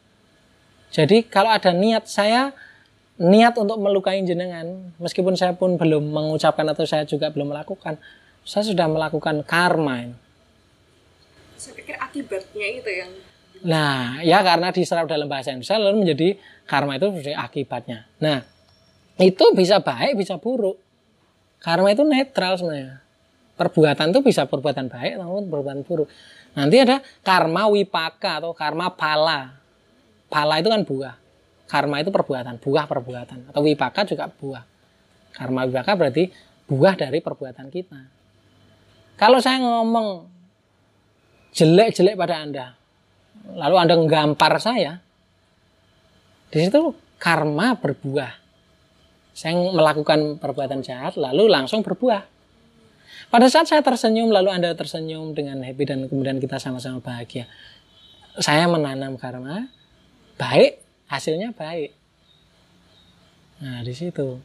jadi 0.91 1.23
kalau 1.23 1.49
ada 1.49 1.71
niat 1.71 2.05
saya 2.05 2.51
niat 3.21 3.55
untuk 3.55 3.77
melukai 3.79 4.19
jenengan, 4.27 4.91
meskipun 4.97 5.39
saya 5.39 5.55
pun 5.55 5.79
belum 5.79 6.11
mengucapkan 6.11 6.67
atau 6.67 6.83
saya 6.83 7.07
juga 7.07 7.31
belum 7.31 7.53
melakukan, 7.53 7.95
saya 8.43 8.63
sudah 8.65 8.89
melakukan 8.91 9.45
karma. 9.47 10.11
Saya 11.55 11.73
pikir 11.77 11.95
akibatnya 11.95 12.67
itu 12.81 12.91
yang 12.91 13.11
Nah, 13.61 14.17
ya 14.25 14.41
karena 14.41 14.73
diserap 14.73 15.05
dalam 15.05 15.29
bahasa 15.29 15.53
Indonesia 15.53 15.77
lalu 15.77 16.01
menjadi 16.01 16.27
karma 16.65 16.97
itu 16.97 17.13
menjadi 17.13 17.37
akibatnya. 17.37 18.09
Nah, 18.17 18.41
itu 19.21 19.45
bisa 19.53 19.77
baik, 19.77 20.17
bisa 20.17 20.41
buruk. 20.41 20.81
Karma 21.61 21.93
itu 21.93 22.01
netral 22.01 22.57
sebenarnya. 22.57 23.05
Perbuatan 23.53 24.09
itu 24.09 24.19
bisa 24.25 24.49
perbuatan 24.49 24.89
baik 24.89 25.21
namun 25.21 25.45
perbuatan 25.45 25.85
buruk. 25.85 26.09
Nanti 26.57 26.81
ada 26.81 27.05
karma 27.21 27.69
wipaka 27.69 28.41
atau 28.41 28.57
karma 28.57 28.89
pala. 28.97 29.60
Pala 30.31 30.63
itu 30.63 30.71
kan 30.71 30.87
buah. 30.87 31.15
Karma 31.67 31.99
itu 31.99 32.11
perbuatan, 32.11 32.55
buah 32.63 32.85
perbuatan. 32.87 33.51
Atau 33.51 33.61
wipaka 33.67 34.07
juga 34.07 34.31
buah. 34.31 34.63
Karma 35.35 35.67
wipaka 35.67 35.91
berarti 35.99 36.31
buah 36.71 36.95
dari 36.95 37.19
perbuatan 37.19 37.67
kita. 37.67 37.99
Kalau 39.19 39.43
saya 39.43 39.59
ngomong 39.59 40.23
jelek-jelek 41.51 42.15
pada 42.15 42.41
Anda, 42.41 42.65
lalu 43.55 43.75
Anda 43.75 43.93
nggampar 43.99 44.55
saya, 44.63 45.03
di 46.51 46.57
situ 46.63 46.95
karma 47.19 47.75
berbuah. 47.75 48.39
Saya 49.31 49.55
melakukan 49.55 50.39
perbuatan 50.39 50.83
jahat, 50.83 51.15
lalu 51.15 51.47
langsung 51.47 51.83
berbuah. 51.83 52.27
Pada 53.31 53.47
saat 53.47 53.71
saya 53.71 53.79
tersenyum, 53.79 54.27
lalu 54.27 54.51
Anda 54.51 54.75
tersenyum 54.75 55.31
dengan 55.31 55.63
happy 55.63 55.83
dan 55.87 55.99
kemudian 56.11 56.43
kita 56.43 56.59
sama-sama 56.59 56.99
bahagia. 56.99 57.47
Saya 58.35 58.67
menanam 58.67 59.15
karma, 59.15 59.71
baik, 60.41 60.81
hasilnya 61.05 61.53
baik. 61.53 61.93
Nah, 63.61 63.85
di 63.85 63.93
situ. 63.93 64.41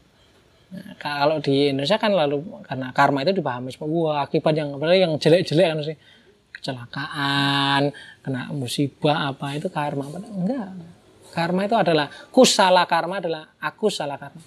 Nah, 0.77 0.93
kalau 1.01 1.41
di 1.41 1.73
Indonesia 1.73 1.97
kan 1.97 2.13
lalu 2.13 2.45
karena 2.69 2.93
karma 2.93 3.25
itu 3.25 3.33
dipahami 3.33 3.73
wah 3.81 4.21
akibat 4.29 4.53
yang 4.53 4.77
yang 4.93 5.17
jelek-jelek 5.17 5.67
kan 5.73 5.79
sih 5.81 5.97
kecelakaan, 6.53 7.97
kena 8.21 8.53
musibah 8.53 9.33
apa 9.33 9.57
itu 9.57 9.73
karma. 9.73 10.05
Enggak. 10.13 10.69
Karma 11.33 11.65
itu 11.65 11.77
adalah 11.77 12.09
kusala 12.29 12.85
karma 12.85 13.25
adalah 13.25 13.57
aku 13.57 13.89
salah 13.89 14.21
karma. 14.21 14.45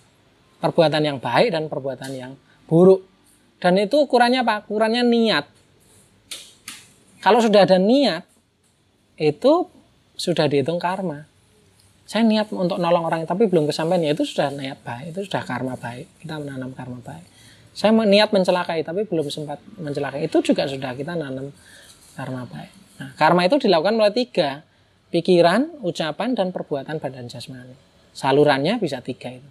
Perbuatan 0.60 1.02
yang 1.02 1.18
baik 1.18 1.50
dan 1.50 1.66
perbuatan 1.66 2.12
yang 2.14 2.32
buruk. 2.70 3.02
Dan 3.58 3.80
itu 3.80 4.06
ukurannya 4.06 4.46
apa? 4.46 4.68
Ukurannya 4.68 5.02
niat. 5.08 5.46
Kalau 7.20 7.44
sudah 7.44 7.68
ada 7.68 7.76
niat, 7.76 8.24
itu 9.20 9.68
sudah 10.20 10.48
dihitung 10.48 10.80
karma 10.80 11.29
saya 12.10 12.26
niat 12.26 12.50
untuk 12.50 12.82
nolong 12.82 13.06
orang 13.06 13.22
tapi 13.30 13.46
belum 13.46 13.70
kesampaian. 13.70 14.02
Ya 14.02 14.18
itu 14.18 14.26
sudah 14.26 14.50
niat 14.50 14.82
baik 14.82 15.14
itu 15.14 15.30
sudah 15.30 15.46
karma 15.46 15.78
baik. 15.78 16.10
Kita 16.18 16.42
menanam 16.42 16.74
karma 16.74 16.98
baik. 17.06 17.22
Saya 17.78 17.94
niat 17.94 18.34
mencelakai 18.34 18.82
tapi 18.82 19.06
belum 19.06 19.30
sempat 19.30 19.62
mencelakai. 19.78 20.26
Itu 20.26 20.42
juga 20.42 20.66
sudah 20.66 20.98
kita 20.98 21.14
nanam 21.14 21.54
karma 22.18 22.50
baik. 22.50 22.74
Nah 22.98 23.14
karma 23.14 23.46
itu 23.46 23.62
dilakukan 23.62 23.94
melalui 23.94 24.26
tiga. 24.26 24.66
Pikiran 25.14 25.86
ucapan 25.86 26.34
dan 26.34 26.50
perbuatan 26.50 26.98
badan 26.98 27.30
jasmani. 27.30 27.78
Salurannya 28.18 28.82
bisa 28.82 29.06
tiga 29.06 29.30
itu. 29.30 29.50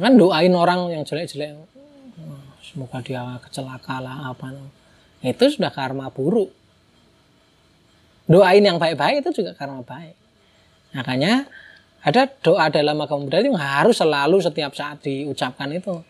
Kan 0.00 0.16
doain 0.16 0.56
orang 0.56 0.88
yang 0.88 1.04
jelek-jelek. 1.04 1.68
Semoga 2.64 3.04
dia 3.04 3.36
kecelaka 3.44 4.00
lah 4.00 4.32
apa 4.32 4.56
itu 5.20 5.44
sudah 5.52 5.68
karma 5.68 6.08
buruk. 6.08 6.48
Doain 8.24 8.64
yang 8.64 8.80
baik-baik 8.80 9.20
itu 9.20 9.44
juga 9.44 9.52
karma 9.52 9.84
baik 9.84 10.27
Makanya 10.96 11.44
ada 12.00 12.30
doa 12.40 12.70
dalam 12.72 12.96
agama 13.02 13.26
Buddha 13.26 13.42
itu 13.42 13.52
harus 13.58 13.98
selalu 13.98 14.38
setiap 14.40 14.72
saat 14.72 15.02
diucapkan 15.02 15.68
itu. 15.74 16.00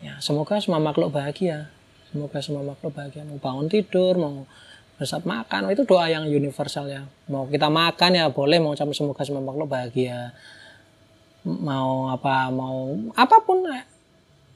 Ya, 0.00 0.16
semoga 0.18 0.56
semua 0.58 0.80
makhluk 0.80 1.12
bahagia. 1.12 1.68
Semoga 2.08 2.40
semua 2.40 2.64
makhluk 2.64 2.96
bahagia. 2.96 3.22
Mau 3.28 3.38
bangun 3.38 3.68
tidur, 3.68 4.16
mau 4.16 4.48
bersat 4.96 5.22
makan, 5.24 5.72
itu 5.72 5.84
doa 5.84 6.08
yang 6.08 6.24
universal 6.24 6.88
ya. 6.88 7.04
Mau 7.28 7.46
kita 7.46 7.68
makan 7.68 8.16
ya 8.16 8.28
boleh 8.32 8.58
mau 8.60 8.72
ucap 8.72 8.88
semoga 8.96 9.22
semua 9.22 9.44
makhluk 9.44 9.68
bahagia. 9.68 10.32
Mau 11.44 12.08
apa, 12.12 12.52
mau 12.52 12.96
apa 13.16 13.36
pun 13.44 13.64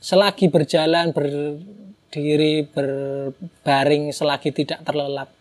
selagi 0.04 0.52
berjalan, 0.52 1.16
berdiri, 1.16 2.68
berbaring, 2.68 4.12
selagi 4.12 4.52
tidak 4.52 4.84
terlelap 4.84 5.32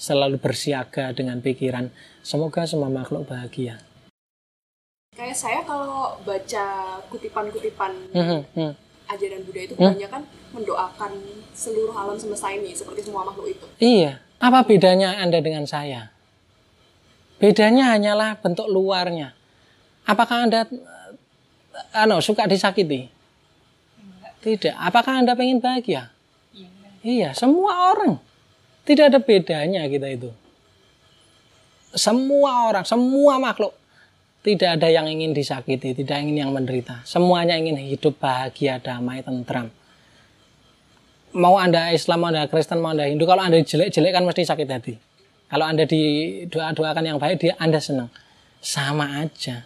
selalu 0.00 0.40
bersiaga 0.40 1.12
dengan 1.12 1.44
pikiran 1.44 1.92
semoga 2.24 2.64
semua 2.64 2.88
makhluk 2.88 3.28
bahagia. 3.28 3.76
Kayak 5.12 5.36
saya 5.36 5.60
kalau 5.68 6.16
baca 6.24 6.96
kutipan-kutipan 7.12 7.92
hmm, 8.16 8.40
hmm. 8.56 8.72
ajaran 9.12 9.44
Buddha 9.44 9.60
itu 9.68 9.74
kebanyakan 9.76 10.24
hmm? 10.24 10.56
mendoakan 10.56 11.12
seluruh 11.52 11.92
alam 11.92 12.16
semesta 12.16 12.48
ini 12.48 12.72
seperti 12.72 13.04
semua 13.04 13.28
makhluk 13.28 13.52
itu. 13.52 13.66
Iya, 13.76 14.24
apa 14.40 14.64
bedanya 14.64 15.20
Anda 15.20 15.44
dengan 15.44 15.68
saya? 15.68 16.08
Bedanya 17.36 17.92
hanyalah 17.92 18.40
bentuk 18.40 18.72
luarnya. 18.72 19.36
Apakah 20.08 20.48
Anda 20.48 20.64
ano, 21.92 22.24
suka 22.24 22.48
disakiti? 22.48 23.12
Tidak. 24.40 24.72
Apakah 24.72 25.20
Anda 25.20 25.36
pengen 25.36 25.60
bahagia? 25.60 26.08
Iya, 26.56 26.70
iya 27.04 27.30
semua 27.36 27.92
orang 27.92 28.29
tidak 28.90 29.14
ada 29.14 29.20
bedanya 29.22 29.86
kita 29.86 30.10
itu. 30.10 30.34
Semua 31.94 32.66
orang, 32.66 32.82
semua 32.82 33.38
makhluk 33.38 33.70
tidak 34.42 34.82
ada 34.82 34.90
yang 34.90 35.06
ingin 35.06 35.30
disakiti, 35.30 35.94
tidak 35.94 36.18
ingin 36.26 36.42
yang 36.42 36.50
menderita. 36.50 37.06
Semuanya 37.06 37.54
ingin 37.54 37.78
hidup 37.78 38.18
bahagia, 38.18 38.82
damai, 38.82 39.22
tentram. 39.22 39.70
Mau 41.30 41.54
Anda 41.54 41.94
Islam, 41.94 42.18
mau 42.18 42.34
Anda 42.34 42.50
Kristen, 42.50 42.82
mau 42.82 42.90
Anda 42.90 43.06
Hindu, 43.06 43.30
kalau 43.30 43.46
Anda 43.46 43.62
jelek-jelek 43.62 44.10
kan 44.10 44.26
mesti 44.26 44.42
sakit 44.42 44.66
hati. 44.66 44.94
Kalau 45.46 45.70
Anda 45.70 45.86
di 45.86 46.02
doa-doakan 46.50 47.14
yang 47.14 47.18
baik, 47.22 47.46
dia 47.46 47.54
Anda 47.62 47.78
senang. 47.78 48.10
Sama 48.58 49.22
aja. 49.22 49.62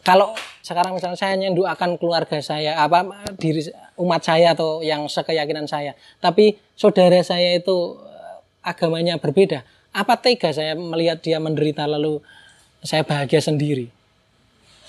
Kalau 0.00 0.32
sekarang 0.68 0.92
misalnya 0.92 1.16
saya 1.16 1.32
hanya 1.32 1.48
doakan 1.56 1.96
keluarga 1.96 2.36
saya, 2.44 2.76
apa 2.76 3.08
diri 3.40 3.64
umat 3.96 4.20
saya 4.20 4.52
atau 4.52 4.84
yang 4.84 5.08
sekeyakinan 5.08 5.64
saya. 5.64 5.96
Tapi 6.20 6.60
saudara 6.76 7.24
saya 7.24 7.56
itu 7.56 7.96
eh, 7.96 8.68
agamanya 8.68 9.16
berbeda. 9.16 9.64
Apa 9.96 10.20
tega 10.20 10.52
saya 10.52 10.76
melihat 10.76 11.24
dia 11.24 11.40
menderita 11.40 11.88
lalu 11.88 12.20
saya 12.84 13.00
bahagia 13.00 13.40
sendiri? 13.40 13.88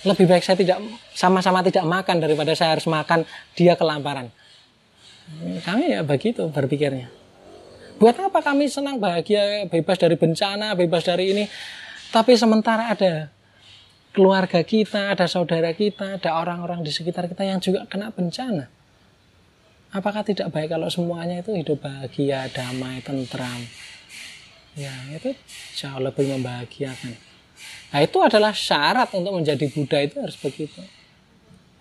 Lebih 0.03 0.27
baik 0.27 0.43
saya 0.43 0.59
tidak 0.59 0.83
sama-sama 1.15 1.63
tidak 1.63 1.87
makan 1.87 2.19
daripada 2.19 2.51
saya 2.59 2.75
harus 2.75 2.87
makan 2.87 3.23
dia 3.55 3.79
kelaparan. 3.79 4.27
Kami 5.63 5.95
ya 5.95 6.03
begitu 6.03 6.51
berpikirnya. 6.51 7.07
Buat 7.99 8.19
apa 8.19 8.39
kami 8.43 8.67
senang 8.67 8.99
bahagia 8.99 9.67
bebas 9.67 9.99
dari 9.99 10.15
bencana, 10.15 10.75
bebas 10.75 11.03
dari 11.07 11.35
ini. 11.35 11.43
Tapi 12.09 12.35
sementara 12.35 12.91
ada 12.91 13.27
keluarga 14.13 14.65
kita, 14.65 15.13
ada 15.13 15.29
saudara 15.29 15.73
kita, 15.73 16.17
ada 16.17 16.39
orang-orang 16.39 16.81
di 16.81 16.91
sekitar 16.91 17.29
kita 17.29 17.45
yang 17.45 17.59
juga 17.61 17.85
kena 17.85 18.09
bencana. 18.09 18.67
Apakah 19.89 20.21
tidak 20.21 20.53
baik 20.53 20.69
kalau 20.69 20.85
semuanya 20.89 21.41
itu 21.41 21.49
hidup 21.53 21.81
bahagia, 21.81 22.45
damai, 22.53 23.01
tentram? 23.01 23.61
Ya, 24.77 24.93
itu 25.09 25.33
jauh 25.73 25.97
lebih 25.97 26.29
membahagiakan. 26.29 27.17
Nah, 27.89 27.99
itu 28.05 28.17
adalah 28.21 28.53
syarat 28.53 29.09
untuk 29.17 29.33
menjadi 29.33 29.65
Buddha 29.65 29.97
itu 30.05 30.21
harus 30.21 30.37
begitu. 30.37 30.81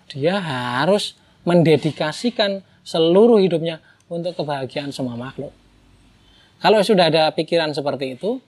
Dia 0.09 0.41
harus 0.41 1.13
mendedikasikan 1.45 2.65
seluruh 2.81 3.37
hidupnya 3.37 3.77
untuk 4.09 4.33
kebahagiaan 4.33 4.89
semua 4.89 5.13
makhluk. 5.13 5.53
Kalau 6.59 6.81
sudah 6.81 7.13
ada 7.13 7.29
pikiran 7.29 7.71
seperti 7.71 8.17
itu, 8.17 8.41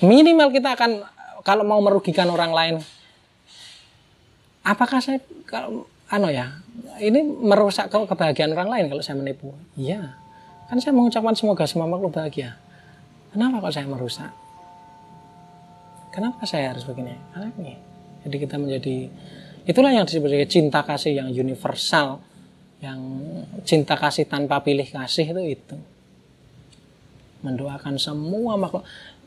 minimal 0.00 0.54
kita 0.54 0.78
akan 0.78 1.02
kalau 1.44 1.64
mau 1.66 1.80
merugikan 1.82 2.26
orang 2.30 2.52
lain, 2.52 2.74
apakah 4.66 4.98
saya 5.02 5.22
kalau 5.46 5.86
ano 6.08 6.28
ya 6.32 6.56
ini 7.04 7.20
merusak 7.22 7.92
kebahagiaan 7.92 8.52
orang 8.56 8.70
lain 8.70 8.84
kalau 8.90 9.02
saya 9.04 9.16
menipu? 9.18 9.54
Iya. 9.76 10.16
Kan 10.68 10.80
saya 10.84 10.92
mengucapkan 10.92 11.32
semoga 11.32 11.64
semua 11.64 11.88
makhluk 11.88 12.12
bahagia. 12.12 12.60
Kenapa 13.32 13.64
kok 13.64 13.72
saya 13.72 13.86
merusak? 13.88 14.32
Kenapa 16.12 16.44
saya 16.48 16.72
harus 16.72 16.84
begini? 16.84 17.14
Karena 17.32 17.48
jadi 18.24 18.36
kita 18.36 18.56
menjadi 18.58 18.96
itulah 19.68 19.92
yang 19.92 20.08
disebut 20.08 20.28
sebagai 20.32 20.48
cinta 20.48 20.80
kasih 20.82 21.12
yang 21.20 21.28
universal 21.30 22.24
yang 22.78 22.98
cinta 23.66 23.98
kasih 23.98 24.26
tanpa 24.26 24.62
pilih 24.62 24.86
kasih 24.86 25.34
itu 25.34 25.42
itu. 25.58 25.76
Mendoakan 27.42 27.98
semua 27.98 28.58
makhluk 28.58 28.82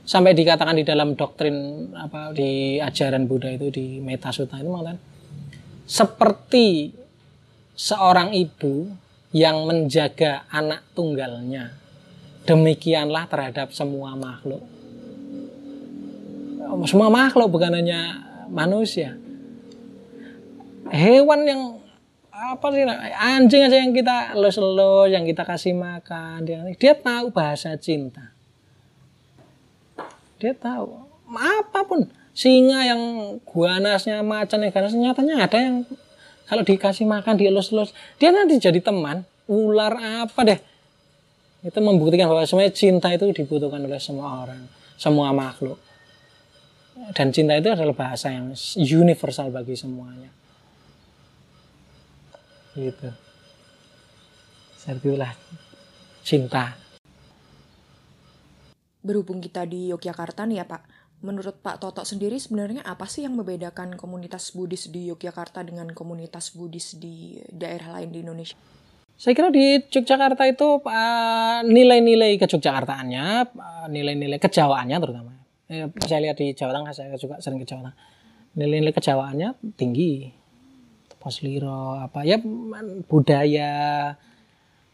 sampai 0.06 0.34
dikatakan 0.34 0.78
di 0.78 0.86
dalam 0.86 1.14
doktrin 1.14 1.90
apa 1.94 2.34
di 2.34 2.82
ajaran 2.82 3.30
Buddha 3.30 3.54
itu 3.54 3.70
di 3.70 3.86
Metasutta 4.02 4.58
itu 4.58 4.70
mengatakan 4.70 5.00
seperti 5.86 6.92
seorang 7.78 8.34
ibu 8.34 8.90
yang 9.32 9.64
menjaga 9.64 10.46
anak 10.52 10.84
tunggalnya 10.92 11.82
demikianlah 12.46 13.30
terhadap 13.30 13.70
semua 13.72 14.18
makhluk. 14.18 14.64
Semua 16.88 17.12
makhluk 17.12 17.52
bukan 17.52 17.74
hanya 17.76 18.22
manusia. 18.50 19.18
Hewan 20.92 21.42
yang 21.48 21.62
apa 22.32 22.68
sih 22.74 22.84
anjing 23.16 23.62
aja 23.70 23.78
yang 23.78 23.94
kita 23.94 24.34
los-los 24.34 25.14
yang 25.14 25.24
kita 25.30 25.46
kasih 25.46 25.78
makan 25.78 26.42
dia, 26.42 26.66
dia 26.74 26.98
tahu 26.98 27.30
bahasa 27.30 27.78
cinta 27.78 28.34
dia 30.42 30.58
tahu. 30.58 30.98
Apa 31.32 31.86
pun. 31.86 32.10
Singa 32.34 32.88
yang 32.88 33.02
guanasnya 33.46 34.26
macan 34.26 34.66
yang 34.66 34.72
ganas 34.74 34.96
nyatanya 34.96 35.36
ada 35.46 35.58
yang 35.60 35.76
kalau 36.48 36.64
dikasih 36.64 37.04
makan 37.04 37.38
dielus-elus 37.38 37.94
dia 38.18 38.34
nanti 38.34 38.58
jadi 38.58 38.82
teman. 38.82 39.24
Ular 39.46 39.94
apa 40.26 40.42
deh? 40.48 40.60
Itu 41.62 41.78
membuktikan 41.84 42.26
bahwa 42.32 42.48
sebenarnya 42.48 42.74
cinta 42.74 43.14
itu 43.14 43.30
dibutuhkan 43.36 43.84
oleh 43.84 44.02
semua 44.02 44.42
orang 44.42 44.82
semua 45.02 45.34
makhluk. 45.34 45.82
Dan 47.18 47.34
cinta 47.34 47.58
itu 47.58 47.74
adalah 47.74 47.98
bahasa 47.98 48.30
yang 48.30 48.54
universal 48.78 49.50
bagi 49.50 49.74
semuanya. 49.74 50.30
Gitu. 52.78 53.10
Itulah 54.86 55.34
cinta 56.22 56.78
Berhubung 59.02 59.42
kita 59.42 59.66
di 59.66 59.90
Yogyakarta 59.90 60.46
nih 60.46 60.62
ya 60.62 60.66
Pak, 60.70 60.82
menurut 61.22 61.58
Pak 61.62 61.82
Toto 61.82 62.02
sendiri 62.02 62.38
sebenarnya 62.38 62.82
apa 62.86 63.06
sih 63.06 63.26
yang 63.26 63.38
membedakan 63.38 63.98
komunitas 63.98 64.54
Buddhis 64.54 64.90
di 64.90 65.10
Yogyakarta 65.10 65.62
dengan 65.62 65.90
komunitas 65.94 66.54
Buddhis 66.54 66.98
di 66.98 67.38
daerah 67.50 67.98
lain 68.02 68.10
di 68.14 68.20
Indonesia? 68.26 68.58
Saya 69.18 69.38
kira 69.38 69.54
di 69.54 69.78
Yogyakarta 69.86 70.50
itu 70.50 70.82
uh, 70.82 71.60
nilai-nilai 71.62 72.42
kejogjakaartaannya, 72.42 73.26
uh, 73.54 73.88
nilai-nilai 73.90 74.42
kejawaannya 74.42 74.98
terutama. 74.98 75.34
Eh, 75.70 75.88
saya 76.10 76.20
lihat 76.26 76.42
di 76.42 76.58
Jawa 76.58 76.74
Tengah, 76.74 76.92
saya 76.92 77.14
juga 77.22 77.38
sering 77.38 77.62
ke 77.62 77.70
Jawa 77.70 77.86
Tengah. 77.86 77.98
Nilai-nilai 78.58 78.94
kejawaannya 78.98 79.50
tinggi 79.78 80.42
posliro 81.22 82.02
apa 82.02 82.26
ya 82.26 82.42
budaya 83.06 84.10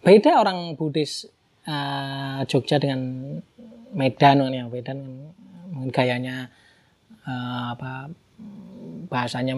beda 0.04 0.44
orang 0.44 0.76
Buddhis 0.76 1.24
Jogja 2.48 2.80
dengan 2.80 3.00
Medan 3.98 4.46
kan 4.46 4.54
ya 4.54 4.70
Medan 4.70 4.98
mungkin 5.74 5.90
gayanya 5.90 6.54
uh, 7.26 7.74
apa 7.74 8.14
bahasanya 9.10 9.58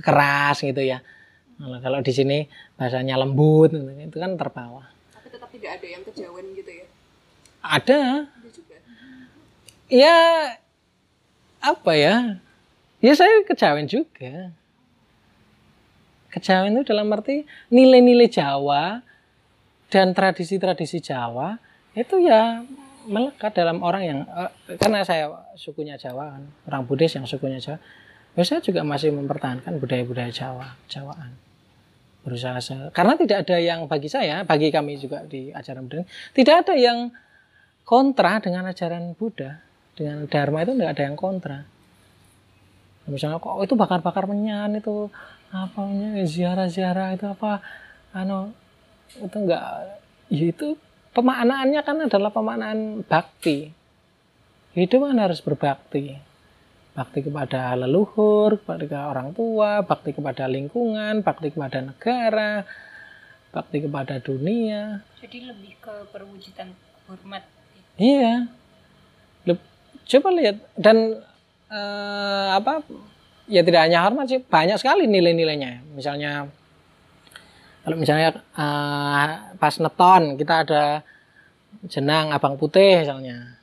keras 0.00 0.64
gitu 0.64 0.80
ya. 0.80 1.04
Nah, 1.54 1.78
kalau 1.78 2.02
di 2.02 2.10
sini 2.10 2.48
bahasanya 2.74 3.14
lembut 3.20 3.70
gitu, 3.70 3.86
itu 3.86 4.16
kan 4.18 4.34
terbawa 4.34 4.90
tapi 5.14 5.28
tetap 5.30 5.48
tidak 5.54 5.70
ada 5.78 5.86
yang 5.86 6.02
kejawen 6.02 6.46
gitu 6.58 6.72
ya? 6.72 6.86
Ada. 7.64 8.00
Ya 9.88 10.16
apa 11.60 11.92
ya? 11.96 12.40
Ya 13.04 13.12
saya 13.12 13.44
kejawen 13.44 13.88
juga. 13.88 14.52
Kejawen 16.32 16.76
itu 16.76 16.88
dalam 16.88 17.12
arti 17.14 17.46
nilai-nilai 17.70 18.26
Jawa 18.32 19.04
dan 19.88 20.10
tradisi-tradisi 20.16 20.98
Jawa 20.98 21.60
itu 21.94 22.18
ya 22.20 22.66
melekat 23.04 23.52
dalam 23.54 23.80
orang 23.84 24.02
yang 24.02 24.18
uh, 24.28 24.50
karena 24.80 25.04
saya 25.04 25.30
sukunya 25.54 25.94
Jawa 26.00 26.38
kan 26.38 26.42
orang 26.68 26.82
Buddhis 26.88 27.14
yang 27.16 27.28
sukunya 27.28 27.60
Jawa 27.60 27.78
ya 28.34 28.42
saya 28.42 28.60
juga 28.64 28.82
masih 28.82 29.14
mempertahankan 29.14 29.78
budaya-budaya 29.78 30.32
Jawa 30.32 30.74
Jawaan. 30.90 31.36
Berusaha 32.24 32.56
saya, 32.56 32.88
karena 32.88 33.20
tidak 33.20 33.44
ada 33.44 33.60
yang 33.60 33.84
bagi 33.84 34.08
saya 34.08 34.48
bagi 34.48 34.72
kami 34.72 34.96
juga 34.96 35.28
di 35.28 35.52
ajaran 35.52 35.84
Buddha 35.84 36.08
tidak 36.32 36.64
ada 36.64 36.72
yang 36.72 37.12
kontra 37.84 38.40
dengan 38.40 38.66
ajaran 38.66 39.12
Buddha. 39.14 39.60
Dengan 39.94 40.26
Dharma 40.26 40.66
itu 40.66 40.74
tidak 40.74 40.90
ada 40.98 41.02
yang 41.06 41.14
kontra. 41.14 41.62
Misalnya 43.06 43.38
kok 43.38 43.62
itu 43.62 43.76
bakar-bakar 43.78 44.24
menyan 44.26 44.74
itu 44.74 45.12
apa 45.54 45.86
ziarah-ziarah 46.26 47.14
itu 47.14 47.30
apa? 47.30 47.62
Ano 48.10 48.50
itu 49.20 49.36
enggak 49.38 49.62
ya 50.32 50.50
itu 50.50 50.74
pemaknaannya 51.14 51.80
kan 51.86 51.96
adalah 52.10 52.30
pemaknaan 52.34 53.06
bakti. 53.06 53.70
Hidup 54.74 55.06
kan 55.06 55.18
harus 55.22 55.38
berbakti. 55.38 56.18
Bakti 56.94 57.26
kepada 57.26 57.74
leluhur 57.74 58.58
kepada 58.62 59.10
orang 59.10 59.34
tua 59.34 59.82
bakti 59.82 60.14
kepada 60.14 60.46
lingkungan 60.46 61.26
bakti 61.26 61.50
kepada 61.50 61.82
negara 61.82 62.62
bakti 63.54 63.86
kepada 63.86 64.18
dunia. 64.18 65.06
Jadi 65.22 65.46
lebih 65.46 65.78
ke 65.78 65.94
perwujudan 66.10 66.74
hormat. 67.06 67.46
Iya. 67.94 68.50
Coba 70.04 70.28
lihat. 70.34 70.58
Dan 70.74 71.22
uh, 71.70 72.48
apa 72.58 72.82
ya 73.46 73.62
tidak 73.62 73.86
hanya 73.86 74.02
hormat 74.02 74.26
sih 74.26 74.42
banyak 74.42 74.76
sekali 74.82 75.06
nilai-nilainya. 75.06 75.86
Misalnya 75.94 76.50
kalau 77.84 78.00
misalnya 78.00 78.40
uh, 78.56 79.52
pas 79.60 79.76
neton 79.76 80.40
kita 80.40 80.64
ada 80.64 80.84
jenang 81.84 82.32
abang 82.32 82.56
putih 82.56 83.04
misalnya. 83.04 83.60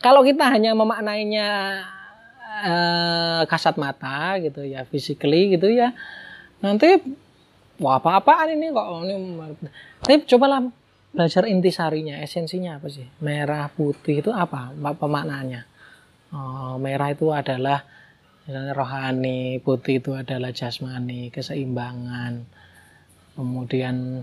Kalau 0.00 0.20
kita 0.20 0.48
hanya 0.52 0.76
memaknainya 0.76 1.48
uh, 2.64 3.42
kasat 3.48 3.80
mata 3.80 4.36
gitu 4.44 4.60
ya 4.64 4.84
physically 4.84 5.56
gitu 5.56 5.72
ya 5.72 5.96
nanti 6.60 7.00
wah 7.80 7.96
apa-apaan 7.96 8.52
ini 8.52 8.68
kok? 8.68 8.86
Ini 9.08 9.14
tapi 10.04 10.14
cobalah 10.28 10.60
belajar 11.16 11.48
intisarinya 11.48 12.20
esensinya 12.20 12.76
apa 12.76 12.92
sih? 12.92 13.08
Merah 13.24 13.72
putih 13.72 14.20
itu 14.20 14.30
apa 14.36 14.76
pemaknaannya? 14.76 15.64
Oh, 16.30 16.76
merah 16.76 17.08
itu 17.10 17.32
adalah 17.32 17.82
misalnya 18.44 18.76
rohani 18.76 19.58
putih 19.64 20.04
itu 20.04 20.12
adalah 20.12 20.52
jasmani 20.52 21.32
keseimbangan 21.32 22.59
kemudian 23.40 24.20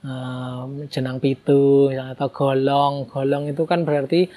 um, 0.00 0.88
jenang 0.88 1.20
pitu 1.20 1.92
atau 1.92 2.28
golong 2.32 3.04
golong 3.04 3.52
itu 3.52 3.68
kan 3.68 3.84
berarti 3.84 4.32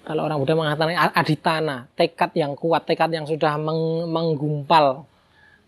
kalau 0.00 0.24
orang 0.24 0.40
Buddha 0.40 0.56
mengatakan 0.56 0.96
aditana 1.12 1.84
tekad 1.92 2.32
yang 2.32 2.56
kuat 2.56 2.88
tekad 2.88 3.12
yang 3.12 3.28
sudah 3.28 3.60
meng, 3.60 4.08
menggumpal 4.08 5.04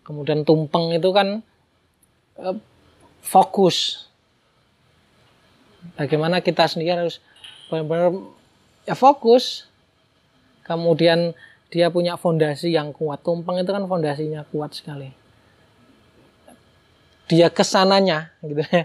kemudian 0.01 0.41
tumpeng 0.41 0.97
itu 0.97 1.13
kan 1.13 1.45
uh, 2.41 2.57
fokus 3.21 4.09
bagaimana 5.93 6.41
kita 6.41 6.65
sendiri 6.65 6.97
harus 6.97 7.21
benar-benar 7.69 8.09
ya 8.89 8.97
fokus 8.97 9.69
kemudian 10.65 11.37
dia 11.73 11.89
punya 11.89 12.13
fondasi 12.21 12.69
yang 12.69 12.93
kuat. 12.93 13.25
Tumpeng 13.25 13.57
itu 13.57 13.73
kan 13.73 13.89
fondasinya 13.89 14.45
kuat 14.53 14.77
sekali. 14.77 15.09
Dia 17.27 17.47
ke 17.49 17.63
sananya, 17.63 18.31
gitu 18.43 18.63
ya. 18.63 18.83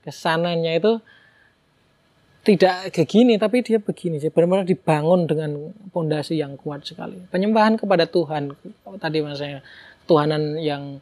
Ke 0.00 0.10
sananya 0.14 0.72
itu 0.76 1.02
tidak 2.40 2.94
kayak 2.96 3.08
gini, 3.10 3.34
tapi 3.36 3.60
dia 3.60 3.76
begini. 3.76 4.16
Dia 4.16 4.32
benar-benar 4.32 4.64
dibangun 4.64 5.28
dengan 5.28 5.74
fondasi 5.92 6.40
yang 6.40 6.56
kuat 6.56 6.86
sekali. 6.86 7.20
Penyembahan 7.28 7.76
kepada 7.76 8.08
Tuhan, 8.08 8.56
tadi 8.98 9.18
mas 9.20 9.38
saya, 9.38 9.60
Tuhanan 10.08 10.58
yang 10.58 10.98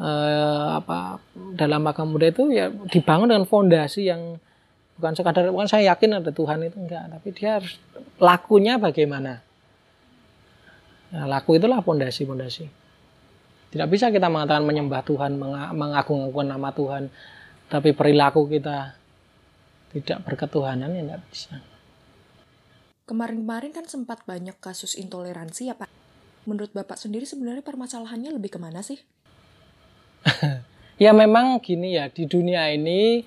eh, 0.00 0.68
apa 0.74 1.22
dalam 1.54 1.84
makam 1.84 2.10
muda 2.10 2.26
itu 2.26 2.50
ya 2.50 2.72
dibangun 2.90 3.30
dengan 3.30 3.46
fondasi 3.46 4.10
yang 4.10 4.42
bukan 4.98 5.14
sekadar 5.14 5.54
bukan 5.54 5.70
saya 5.70 5.94
yakin 5.94 6.18
ada 6.18 6.34
Tuhan 6.34 6.66
itu 6.66 6.78
enggak, 6.80 7.14
tapi 7.14 7.28
dia 7.30 7.62
harus 7.62 7.78
lakunya 8.18 8.74
bagaimana 8.74 9.44
Nah, 11.14 11.30
laku 11.30 11.62
itulah 11.62 11.78
pondasi-pondasi. 11.78 12.66
Tidak 13.74 13.90
bisa 13.90 14.14
kita 14.14 14.30
mengatakan 14.30 14.62
menyembah 14.62 15.02
Tuhan, 15.02 15.34
mengagung-agungkan 15.74 16.46
nama 16.46 16.70
Tuhan, 16.70 17.10
tapi 17.66 17.90
perilaku 17.90 18.46
kita 18.46 18.94
tidak 19.90 20.22
berketuhanan 20.22 20.94
ya 20.94 21.02
tidak 21.02 21.22
bisa. 21.26 21.58
Kemarin-kemarin 23.10 23.74
kan 23.74 23.82
sempat 23.90 24.22
banyak 24.22 24.54
kasus 24.62 24.94
intoleransi 24.94 25.70
ya 25.70 25.74
Pak. 25.74 25.90
Menurut 26.46 26.70
Bapak 26.70 27.02
sendiri 27.02 27.26
sebenarnya 27.26 27.66
permasalahannya 27.66 28.30
lebih 28.38 28.54
ke 28.54 28.58
mana 28.62 28.78
sih? 28.78 29.02
ya 31.02 31.10
memang 31.10 31.58
gini 31.58 31.98
ya, 31.98 32.06
di 32.06 32.30
dunia 32.30 32.70
ini 32.70 33.26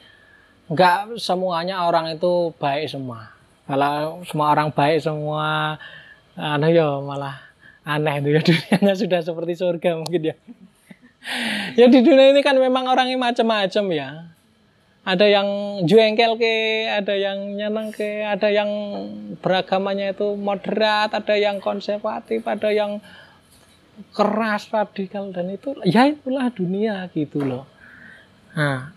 nggak 0.72 1.20
semuanya 1.20 1.84
orang 1.84 2.16
itu 2.16 2.56
baik 2.56 2.88
semua. 2.88 3.36
Kalau 3.68 4.24
semua 4.24 4.56
orang 4.56 4.72
baik 4.72 5.04
semua, 5.04 5.76
anu 6.39 6.72
ya 6.72 7.04
malah 7.04 7.47
aneh 7.88 8.20
itu 8.20 8.30
ya 8.36 8.42
dunianya 8.52 8.94
sudah 9.00 9.20
seperti 9.24 9.54
surga 9.56 10.04
mungkin 10.04 10.22
ya 10.34 10.36
ya 11.80 11.86
di 11.88 12.00
dunia 12.04 12.36
ini 12.36 12.44
kan 12.44 12.60
memang 12.60 12.92
orangnya 12.92 13.16
macam-macam 13.16 13.86
ya 13.96 14.10
ada 15.08 15.24
yang 15.24 15.48
juengkel 15.88 16.36
ke, 16.36 16.84
ada 16.92 17.16
yang 17.16 17.56
nyeneng 17.56 17.96
ke, 17.96 18.28
ada 18.28 18.52
yang 18.52 18.68
beragamanya 19.40 20.12
itu 20.12 20.36
moderat, 20.36 21.16
ada 21.16 21.32
yang 21.40 21.64
konservatif, 21.64 22.44
ada 22.44 22.76
yang 22.76 23.00
keras 24.12 24.68
radikal 24.68 25.32
dan 25.32 25.48
itu 25.48 25.80
ya 25.88 26.12
itulah 26.12 26.52
dunia 26.52 27.08
gitu 27.16 27.40
loh. 27.40 27.64
Nah, 28.52 28.92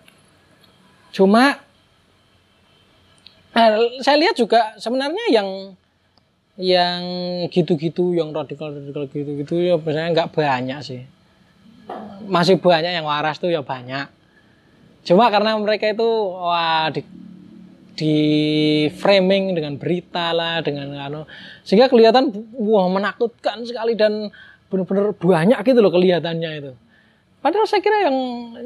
cuma 1.14 1.62
nah, 3.54 3.78
saya 4.02 4.18
lihat 4.18 4.34
juga 4.34 4.74
sebenarnya 4.82 5.30
yang 5.30 5.78
yang 6.60 7.00
gitu-gitu, 7.48 8.12
yang 8.12 8.36
radikal-radikal 8.36 9.08
gitu-gitu 9.08 9.56
ya 9.56 9.80
biasanya 9.80 10.12
nggak 10.12 10.30
banyak 10.36 10.78
sih. 10.84 11.02
Masih 12.28 12.60
banyak 12.60 12.92
yang 13.00 13.08
waras 13.08 13.40
tuh 13.40 13.50
ya 13.50 13.64
banyak 13.64 14.20
Cuma 15.00 15.32
karena 15.32 15.56
mereka 15.56 15.88
itu 15.88 16.08
wah 16.36 16.92
di, 16.92 17.00
di 17.96 18.16
framing 18.92 19.56
dengan 19.56 19.80
berita 19.80 20.32
lah 20.36 20.60
dengan 20.60 20.92
anu 21.00 21.24
sehingga 21.64 21.88
kelihatan 21.88 22.32
wah 22.56 22.88
menakutkan 22.88 23.64
sekali 23.64 23.96
dan 23.96 24.28
benar-benar 24.68 25.16
banyak 25.16 25.58
gitu 25.64 25.80
loh 25.80 25.92
kelihatannya 25.92 26.50
itu. 26.62 26.72
Padahal 27.40 27.64
saya 27.64 27.80
kira 27.80 28.04
yang 28.04 28.16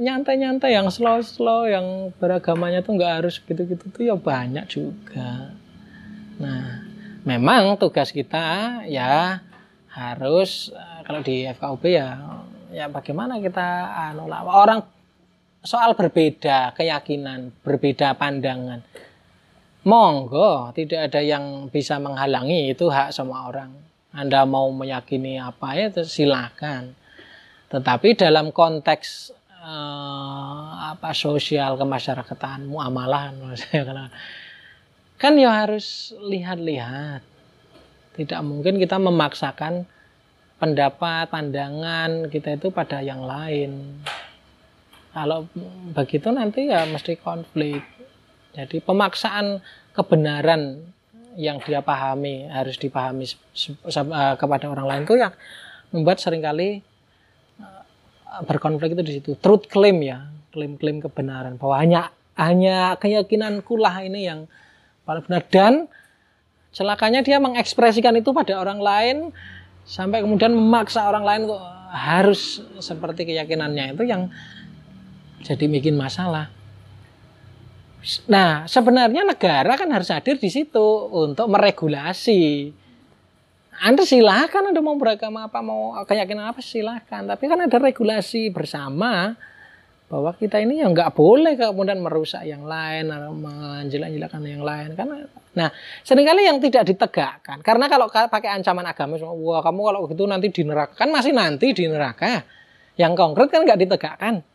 nyantai-nyantai, 0.02 0.74
yang 0.74 0.90
slow-slow, 0.90 1.70
yang 1.70 2.10
beragamanya 2.18 2.82
tuh 2.82 2.98
nggak 2.98 3.22
harus 3.22 3.38
gitu-gitu 3.38 3.86
tuh 3.86 4.02
ya 4.02 4.18
banyak 4.18 4.66
juga. 4.66 5.54
Nah, 6.42 6.82
memang 7.24 7.80
tugas 7.80 8.12
kita 8.12 8.80
ya 8.88 9.40
harus 9.90 10.72
kalau 11.04 11.20
di 11.24 11.48
FKUB 11.48 11.82
ya 11.88 12.20
ya 12.70 12.86
bagaimana 12.90 13.38
kita 13.40 13.92
anu 14.12 14.26
lah 14.26 14.42
orang 14.44 14.80
soal 15.64 15.96
berbeda 15.96 16.76
keyakinan, 16.76 17.50
berbeda 17.64 18.14
pandangan. 18.14 18.84
Monggo, 19.84 20.72
tidak 20.72 21.12
ada 21.12 21.20
yang 21.20 21.68
bisa 21.68 22.00
menghalangi 22.00 22.72
itu 22.72 22.88
hak 22.88 23.12
semua 23.12 23.48
orang. 23.48 23.72
Anda 24.14 24.48
mau 24.48 24.72
meyakini 24.72 25.36
apa 25.40 25.76
ya 25.76 25.88
silakan. 26.04 26.96
Tetapi 27.68 28.16
dalam 28.16 28.48
konteks 28.48 29.34
eh, 29.60 30.68
apa 30.88 31.12
sosial 31.12 31.76
kemasyarakatan, 31.76 32.64
muamalah 32.64 33.34
kan 35.18 35.38
ya 35.38 35.64
harus 35.64 36.12
lihat-lihat. 36.18 37.22
Tidak 38.14 38.40
mungkin 38.46 38.78
kita 38.78 38.98
memaksakan 38.98 39.86
pendapat, 40.58 41.28
pandangan 41.28 42.30
kita 42.30 42.56
itu 42.56 42.70
pada 42.70 43.02
yang 43.02 43.26
lain. 43.26 44.00
Kalau 45.14 45.46
begitu 45.94 46.30
nanti 46.30 46.70
ya 46.70 46.86
mesti 46.86 47.18
konflik. 47.18 47.82
Jadi 48.54 48.78
pemaksaan 48.82 49.58
kebenaran 49.94 50.78
yang 51.34 51.58
dia 51.62 51.82
pahami 51.82 52.46
harus 52.46 52.78
dipahami 52.78 53.26
eh, 53.26 54.34
kepada 54.38 54.70
orang 54.70 54.86
lain 54.86 55.02
itu 55.02 55.18
yang 55.18 55.34
membuat 55.90 56.22
sering 56.22 56.42
kali 56.42 56.82
eh, 57.58 57.82
berkonflik 58.46 58.94
itu 58.94 59.02
di 59.02 59.12
situ. 59.18 59.30
Truth 59.38 59.66
claim 59.66 59.98
ya, 60.02 60.30
klaim-klaim 60.54 61.02
kebenaran 61.02 61.58
bahwa 61.58 61.82
hanya 61.82 62.00
hanya 62.34 62.98
keyakinanku 62.98 63.78
lah 63.78 64.02
ini 64.02 64.26
yang 64.26 64.46
paling 65.04 65.24
benar 65.28 65.44
dan 65.48 65.74
celakanya 66.74 67.20
dia 67.22 67.38
mengekspresikan 67.38 68.16
itu 68.18 68.34
pada 68.34 68.58
orang 68.58 68.80
lain 68.82 69.16
sampai 69.84 70.24
kemudian 70.24 70.50
memaksa 70.50 71.06
orang 71.06 71.22
lain 71.22 71.42
kok 71.46 71.62
harus 71.94 72.64
seperti 72.82 73.28
keyakinannya 73.28 73.94
itu 73.94 74.02
yang 74.02 74.32
jadi 75.44 75.68
bikin 75.68 75.94
masalah. 75.94 76.50
Nah, 78.28 78.68
sebenarnya 78.68 79.24
negara 79.24 79.76
kan 79.76 79.88
harus 79.92 80.12
hadir 80.12 80.36
di 80.36 80.48
situ 80.48 80.88
untuk 81.12 81.48
meregulasi. 81.48 82.72
Anda 83.80 84.04
silahkan 84.04 84.64
Anda 84.64 84.80
mau 84.84 84.96
beragama 84.96 85.48
apa, 85.48 85.60
mau 85.64 85.96
keyakinan 86.04 86.52
apa 86.52 86.60
silahkan. 86.60 87.24
Tapi 87.24 87.44
kan 87.48 87.60
ada 87.64 87.76
regulasi 87.80 88.52
bersama 88.52 89.36
bahwa 90.14 90.30
kita 90.38 90.62
ini 90.62 90.78
ya 90.78 90.86
nggak 90.86 91.10
boleh 91.10 91.58
kemudian 91.58 91.98
merusak 91.98 92.46
yang 92.46 92.62
lain, 92.62 93.10
menjelek-jelekan 93.10 94.42
yang 94.46 94.62
lain. 94.62 94.94
Karena, 94.94 95.26
nah 95.58 95.68
sering 96.06 96.22
kali 96.22 96.46
yang 96.46 96.62
tidak 96.62 96.86
ditegakkan. 96.86 97.58
Karena 97.66 97.90
kalau 97.90 98.06
pakai 98.06 98.54
ancaman 98.54 98.86
agama, 98.86 99.18
wah 99.18 99.58
kamu 99.58 99.80
kalau 99.90 100.00
gitu 100.06 100.22
nanti 100.30 100.54
di 100.54 100.62
neraka 100.62 100.94
kan 100.94 101.10
masih 101.10 101.34
nanti 101.34 101.74
di 101.74 101.90
neraka. 101.90 102.46
Yang 102.94 103.12
konkret 103.18 103.50
kan 103.50 103.66
nggak 103.66 103.80
ditegakkan 103.82 104.46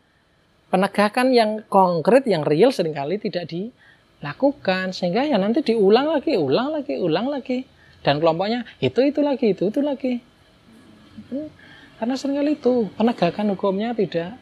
penegakan 0.70 1.34
yang 1.34 1.50
konkret, 1.66 2.24
yang 2.30 2.46
real 2.46 2.70
sering 2.70 2.94
kali 2.94 3.18
tidak 3.18 3.50
dilakukan. 3.50 4.94
Sehingga 4.94 5.26
ya 5.26 5.36
nanti 5.36 5.60
diulang 5.66 6.08
lagi, 6.08 6.38
ulang 6.38 6.72
lagi, 6.72 6.94
ulang 6.96 7.26
lagi. 7.28 7.66
Dan 8.00 8.22
kelompoknya 8.22 8.64
itu, 8.80 9.04
itu 9.04 9.20
lagi, 9.20 9.52
itu, 9.52 9.68
itu 9.68 9.80
lagi. 9.84 10.24
Hmm, 11.28 11.52
karena 12.00 12.14
sering 12.16 12.40
kali 12.40 12.56
itu 12.56 12.88
penegakan 12.96 13.52
hukumnya 13.52 13.92
tidak, 13.92 14.40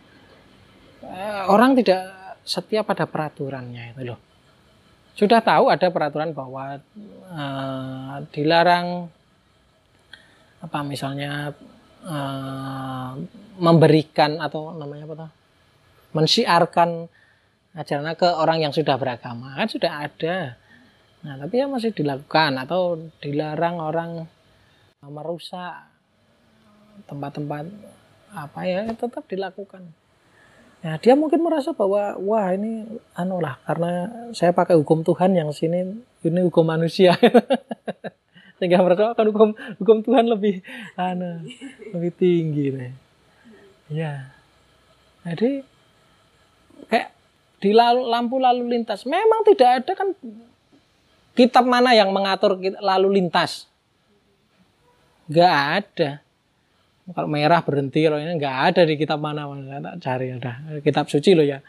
orang 1.49 1.77
tidak 1.79 2.01
setia 2.45 2.81
pada 2.85 3.05
peraturannya 3.05 3.93
itu 3.93 4.03
loh. 4.09 4.21
Sudah 5.19 5.43
tahu 5.43 5.69
ada 5.69 5.91
peraturan 5.91 6.31
bahwa 6.31 6.79
uh, 7.29 8.17
dilarang 8.31 9.11
apa 10.59 10.79
misalnya 10.87 11.53
uh, 12.07 13.13
memberikan 13.59 14.39
atau 14.39 14.75
namanya 14.79 15.11
apa 15.11 15.29
mensiarkan 16.15 17.11
ajaran 17.75 18.15
ke 18.15 18.29
orang 18.31 18.63
yang 18.63 18.73
sudah 18.73 18.95
beragama. 18.95 19.59
Kan 19.59 19.69
sudah 19.69 20.07
ada. 20.07 20.55
Nah 21.27 21.35
tapi 21.37 21.55
ya 21.61 21.67
masih 21.67 21.91
dilakukan 21.91 22.55
atau 22.63 22.97
dilarang 23.19 23.83
orang 23.83 24.11
merusak 25.03 25.91
tempat-tempat 27.07 27.71
apa 28.35 28.61
ya 28.67 28.83
tetap 28.93 29.25
dilakukan 29.31 29.95
Nah, 30.79 30.95
dia 31.03 31.19
mungkin 31.19 31.43
merasa 31.43 31.75
bahwa 31.75 32.15
wah 32.23 32.55
ini 32.55 32.87
anu 33.19 33.43
lah 33.43 33.59
karena 33.67 34.07
saya 34.31 34.55
pakai 34.55 34.79
hukum 34.79 35.03
Tuhan 35.03 35.35
yang 35.35 35.51
sini 35.51 35.99
ini 36.23 36.41
hukum 36.47 36.63
manusia. 36.63 37.19
Sehingga 38.59 38.83
merasa 38.83 39.15
akan 39.15 39.27
hukum 39.35 39.51
hukum 39.83 39.99
Tuhan 40.07 40.31
lebih 40.31 40.63
anu 40.95 41.43
lebih 41.95 42.13
tinggi 42.15 42.67
nih. 42.71 42.93
Ya. 43.91 44.31
Jadi 45.27 45.67
kayak 46.87 47.11
di 47.59 47.71
lampu 47.75 48.39
lalu 48.39 48.71
lintas 48.71 49.03
memang 49.03 49.43
tidak 49.43 49.83
ada 49.83 49.93
kan 49.99 50.15
kitab 51.35 51.67
mana 51.67 51.91
yang 51.95 52.15
mengatur 52.15 52.55
lalu 52.79 53.19
lintas 53.19 53.67
nggak 55.29 55.55
ada 55.83 56.11
kalau 57.09 57.29
merah 57.29 57.65
berhenti 57.65 58.05
loh 58.05 58.21
ini 58.21 58.37
nggak 58.37 58.57
ada 58.75 58.83
di 58.85 59.01
kitab 59.01 59.17
mana 59.17 59.49
mana 59.49 59.81
tak 59.81 59.97
cari 60.05 60.29
ada 60.35 60.81
kitab 60.85 61.09
suci 61.09 61.33
loh 61.33 61.47
ya. 61.47 61.61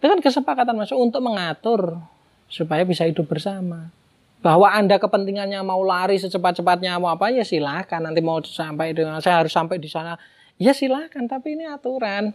Dengan 0.00 0.20
kesepakatan 0.20 0.76
masuk 0.76 0.96
untuk 0.96 1.20
mengatur 1.20 2.00
supaya 2.48 2.84
bisa 2.88 3.04
hidup 3.04 3.28
bersama. 3.28 3.92
Bahwa 4.40 4.70
anda 4.72 4.96
kepentingannya 4.96 5.60
mau 5.60 5.80
lari 5.84 6.16
secepat-cepatnya 6.20 6.96
mau 7.00 7.12
apa 7.12 7.32
ya 7.32 7.44
silahkan 7.44 8.00
nanti 8.00 8.20
mau 8.24 8.40
sampai 8.40 8.96
dengan 8.96 9.20
saya 9.20 9.44
harus 9.44 9.52
sampai 9.52 9.76
di 9.76 9.88
sana. 9.88 10.16
Ya 10.56 10.72
silahkan 10.72 11.28
tapi 11.28 11.56
ini 11.56 11.68
aturan. 11.68 12.32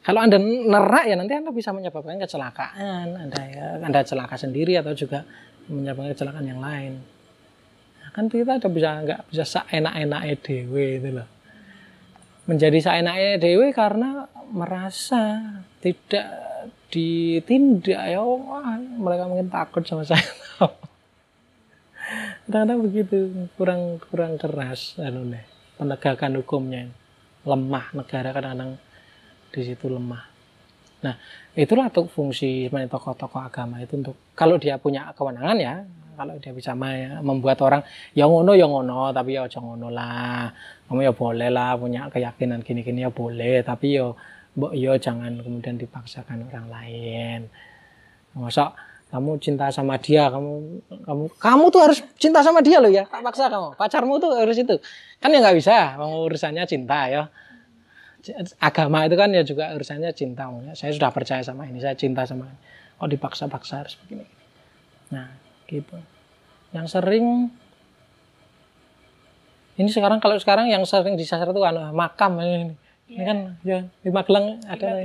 Kalau 0.00 0.24
Anda 0.24 0.40
nerak 0.40 1.04
ya 1.12 1.12
nanti 1.12 1.36
Anda 1.36 1.52
bisa 1.52 1.76
menyebabkan 1.76 2.16
kecelakaan, 2.16 3.20
Anda 3.20 3.40
ya, 3.52 3.66
Anda 3.84 4.00
celaka 4.00 4.40
sendiri 4.40 4.80
atau 4.80 4.96
juga 4.96 5.28
menyebabkan 5.68 6.16
kecelakaan 6.16 6.46
yang 6.48 6.62
lain. 6.62 7.04
Kan 8.16 8.32
kita 8.32 8.56
ada 8.56 8.68
bisa 8.72 8.90
nggak 9.04 9.20
bisa 9.28 9.44
seenak-enak 9.44 10.20
edw 10.24 10.72
itu 10.72 11.08
loh. 11.20 11.28
Menjadi 12.50 12.82
seenak 12.82 13.38
edw 13.38 13.70
karena 13.70 14.26
merasa 14.50 15.38
tidak 15.78 16.26
ditindak 16.90 18.02
ya 18.10 18.18
wah, 18.18 18.74
mereka 18.74 19.30
mungkin 19.30 19.46
takut 19.46 19.86
sama 19.86 20.02
saya. 20.02 20.18
Kadang-kadang 22.50 22.82
begitu 22.82 23.30
kurang 23.54 24.02
kurang 24.02 24.34
keras 24.34 24.98
anu 24.98 25.30
penegakan 25.78 26.42
hukumnya 26.42 26.90
lemah 27.46 27.94
negara 27.94 28.34
kadang-kadang 28.34 28.74
di 29.54 29.60
situ 29.62 29.86
lemah. 29.86 30.26
Nah, 31.00 31.14
itulah 31.56 31.88
tuh 31.88 32.10
fungsi 32.10 32.68
tokoh-tokoh 32.68 33.40
agama 33.40 33.80
itu 33.80 33.96
untuk 33.96 34.18
kalau 34.36 34.60
dia 34.60 34.76
punya 34.76 35.08
kewenangan 35.16 35.56
ya, 35.56 35.74
kalau 36.20 36.36
dia 36.36 36.52
bisa 36.52 36.76
membuat 37.24 37.56
orang 37.64 37.80
ya 38.12 38.28
ngono 38.28 38.52
ya 38.52 38.68
ngono, 38.68 39.08
tapi 39.16 39.40
ya 39.40 39.48
jangan 39.48 39.80
ngono 39.80 39.88
lah. 39.88 40.52
Kamu 40.84 41.00
ya 41.00 41.16
boleh 41.16 41.48
lah 41.48 41.80
punya 41.80 42.12
keyakinan 42.12 42.60
gini-gini 42.60 43.00
ya 43.00 43.08
boleh, 43.08 43.64
tapi 43.64 43.96
yo 43.96 44.20
ya, 44.76 44.92
yo 44.92 44.92
jangan 45.00 45.40
kemudian 45.40 45.80
dipaksakan 45.80 46.44
orang 46.52 46.68
lain. 46.68 47.40
Masa 48.36 48.76
kamu 49.08 49.40
cinta 49.40 49.72
sama 49.72 49.96
dia, 49.96 50.28
kamu 50.28 50.84
kamu 51.08 51.24
kamu 51.40 51.64
tuh 51.72 51.80
harus 51.88 51.98
cinta 52.20 52.44
sama 52.44 52.60
dia 52.60 52.84
loh 52.84 52.92
ya, 52.92 53.08
tak 53.08 53.24
paksa 53.24 53.48
kamu. 53.48 53.80
Pacarmu 53.80 54.20
tuh 54.20 54.36
harus 54.36 54.60
itu. 54.60 54.76
Kan 55.16 55.32
ya 55.32 55.40
nggak 55.40 55.56
bisa, 55.56 55.96
urusannya 55.96 56.68
cinta 56.68 57.08
ya 57.08 57.32
agama 58.60 59.08
itu 59.08 59.16
kan 59.16 59.32
ya 59.32 59.40
juga 59.40 59.72
urusannya 59.72 60.12
cinta. 60.12 60.44
Saya 60.76 60.92
sudah 60.92 61.10
percaya 61.12 61.40
sama 61.40 61.64
ini, 61.64 61.80
saya 61.80 61.96
cinta 61.96 62.28
sama 62.28 62.44
ini. 62.48 62.60
Kok 63.00 63.08
dipaksa-paksa 63.08 63.74
harus 63.80 63.96
begini. 64.04 64.28
Nah, 65.08 65.32
gitu. 65.64 65.96
Yang 66.70 66.86
sering 66.94 67.50
ini 69.74 69.88
sekarang 69.88 70.20
kalau 70.20 70.36
sekarang 70.36 70.68
yang 70.68 70.84
sering 70.84 71.16
disasar 71.16 71.48
itu 71.48 71.62
anu 71.64 71.90
makam 71.90 72.36
ini. 72.44 72.76
Ini 73.10 73.22
kan 73.26 73.38
ya 73.66 73.82
di 74.04 74.10
Magelang 74.12 74.62
ada 74.68 75.02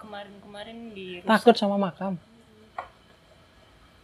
kemarin-kemarin 0.00 0.96
di 0.96 1.20
takut 1.26 1.52
sama 1.58 1.76
makam. 1.76 2.16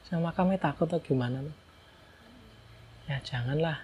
Sama 0.05 0.29
makamnya 0.29 0.61
takut 0.61 0.85
atau 0.85 1.01
gimana? 1.01 1.41
Ya 3.09 3.21
janganlah. 3.25 3.81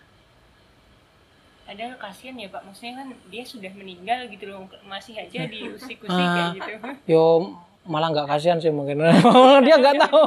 ada 1.71 1.95
kasihan 2.03 2.35
ya 2.35 2.51
Pak, 2.51 2.67
maksudnya 2.67 2.99
kan 2.99 3.15
dia 3.31 3.47
sudah 3.47 3.71
meninggal 3.79 4.27
gitu 4.27 4.51
loh, 4.51 4.67
masih 4.91 5.15
aja 5.15 5.47
diusik-usik 5.47 6.11
Ah. 6.11 6.35
kayak 6.35 6.49
gitu. 6.59 6.71
Yo 7.07 7.55
malah 7.91 8.15
nggak 8.15 8.31
kasihan 8.31 8.63
sih 8.63 8.71
mungkin. 8.71 9.03
Dia 9.67 9.77
nggak 9.77 9.97
tahu. 10.07 10.23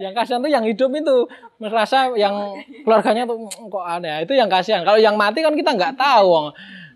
yang 0.00 0.16
kasihan 0.16 0.40
tuh 0.40 0.48
yang 0.48 0.64
hidup 0.64 0.88
itu. 0.96 1.28
Merasa 1.60 2.08
yang 2.16 2.56
keluarganya 2.82 3.28
tuh 3.28 3.36
"Mm, 3.36 3.68
kok 3.68 3.84
ada 3.84 4.12
itu 4.24 4.32
yang 4.32 4.48
kasihan. 4.48 4.80
Kalau 4.82 4.96
yang 4.96 5.14
mati 5.20 5.44
kan 5.44 5.52
kita 5.52 5.76
nggak 5.76 5.94
tahu 6.00 6.50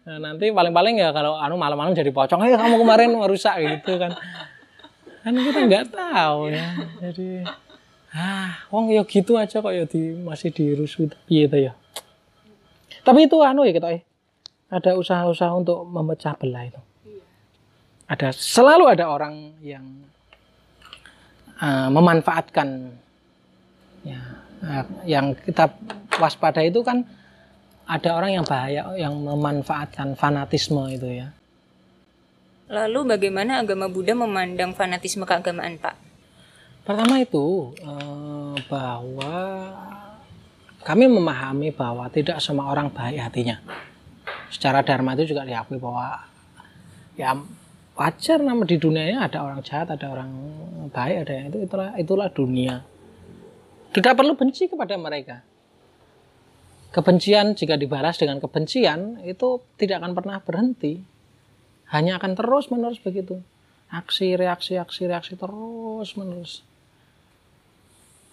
nah, 0.07 0.19
nanti 0.23 0.55
paling-paling 0.55 1.03
ya 1.03 1.11
kalau 1.11 1.35
anu 1.35 1.59
malam-malam 1.59 1.91
jadi 1.91 2.14
pocong 2.14 2.39
eh 2.47 2.55
kamu 2.55 2.79
kemarin 2.81 3.12
merusak 3.12 3.59
gitu 3.61 4.01
kan. 4.01 4.17
Kan 5.21 5.35
kita 5.37 5.59
nggak 5.69 5.85
tahu 5.93 6.49
ya. 6.49 6.67
Jadi 7.05 7.45
ah 8.17 8.64
wong 8.73 8.89
ya 8.89 9.05
gitu 9.05 9.37
aja 9.37 9.61
kok 9.61 9.75
ya 9.75 9.85
di 9.85 10.17
masih 10.17 10.49
dirusuh 10.55 11.12
gitu 11.29 11.57
ya. 11.59 11.77
Tapi 13.05 13.29
itu 13.29 13.37
anu 13.45 13.69
ya 13.69 13.77
kita 13.77 13.93
eh 13.93 14.03
ada 14.67 14.99
usaha-usaha 14.99 15.53
untuk 15.55 15.87
memecah 15.87 16.35
belah 16.39 16.67
itu 16.67 16.81
ada 18.07 18.30
selalu 18.30 18.86
ada 18.90 19.11
orang 19.11 19.54
yang 19.62 19.84
uh, 21.59 21.90
memanfaatkan 21.90 22.94
ya 24.07 24.20
uh, 24.62 24.84
yang 25.02 25.34
kita 25.34 25.70
waspada 26.16 26.62
itu 26.62 26.82
kan 26.86 27.02
ada 27.86 28.18
orang 28.18 28.42
yang 28.42 28.44
bahaya 28.46 28.82
yang 28.98 29.14
memanfaatkan 29.14 30.14
fanatisme 30.18 30.86
itu 30.90 31.22
ya 31.22 31.30
Lalu 32.66 33.14
bagaimana 33.14 33.62
agama 33.62 33.86
Buddha 33.86 34.11
memandang 34.11 34.74
fanatisme 34.74 35.22
keagamaan 35.22 35.78
Pak? 35.78 36.07
pertama 36.86 37.18
itu 37.18 37.74
uh, 37.82 38.54
bahwa 38.70 39.34
kami 40.86 41.11
memahami 41.11 41.74
bahwa 41.74 42.07
tidak 42.07 42.38
semua 42.38 42.70
orang 42.70 42.86
baik 42.86 43.18
hatinya 43.18 43.59
secara 44.54 44.86
dharma 44.86 45.18
itu 45.18 45.34
juga 45.34 45.42
diakui 45.42 45.82
bahwa 45.82 46.22
ya 47.18 47.34
wajar 47.97 48.38
nama 48.44 48.62
di 48.62 48.76
dunia 48.76 49.09
ini 49.09 49.16
ada 49.16 49.42
orang 49.42 49.64
jahat 49.64 49.88
ada 49.88 50.12
orang 50.12 50.30
baik 50.92 51.26
ada 51.26 51.32
yang 51.32 51.47
itu 51.51 51.59
itulah 51.64 51.90
itulah 51.97 52.28
dunia. 52.30 52.84
Tidak 53.90 54.12
perlu 54.12 54.36
benci 54.36 54.68
kepada 54.68 55.01
mereka. 55.01 55.40
Kebencian 56.92 57.57
jika 57.57 57.80
dibalas 57.80 58.20
dengan 58.20 58.40
kebencian 58.40 59.24
itu 59.24 59.64
tidak 59.80 60.05
akan 60.05 60.12
pernah 60.12 60.38
berhenti. 60.44 61.01
Hanya 61.92 62.20
akan 62.20 62.36
terus 62.36 62.68
menerus 62.68 63.01
begitu. 63.01 63.40
Aksi 63.88 64.36
reaksi 64.36 64.76
aksi 64.76 65.09
reaksi 65.09 65.34
terus 65.38 66.12
menerus 66.18 66.66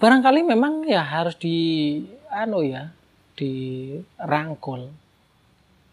barangkali 0.03 0.43
memang 0.43 0.83
ya 0.83 0.99
harus 0.99 1.39
di 1.39 1.55
anu 2.27 2.59
ya 2.59 2.91
dirangkul 3.39 4.91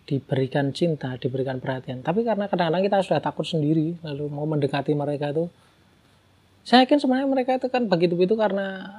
diberikan 0.08 0.72
cinta, 0.74 1.14
diberikan 1.20 1.62
perhatian. 1.62 2.02
Tapi 2.02 2.26
karena 2.26 2.50
kadang-kadang 2.50 2.82
kita 2.82 2.98
sudah 3.06 3.20
takut 3.22 3.46
sendiri, 3.46 3.96
lalu 4.02 4.26
mau 4.26 4.46
mendekati 4.48 4.92
mereka 4.96 5.30
itu, 5.30 5.46
saya 6.66 6.84
yakin 6.84 6.98
sebenarnya 7.00 7.28
mereka 7.30 7.56
itu 7.56 7.68
kan 7.72 7.88
begitu 7.88 8.18
itu 8.20 8.34
karena 8.36 8.90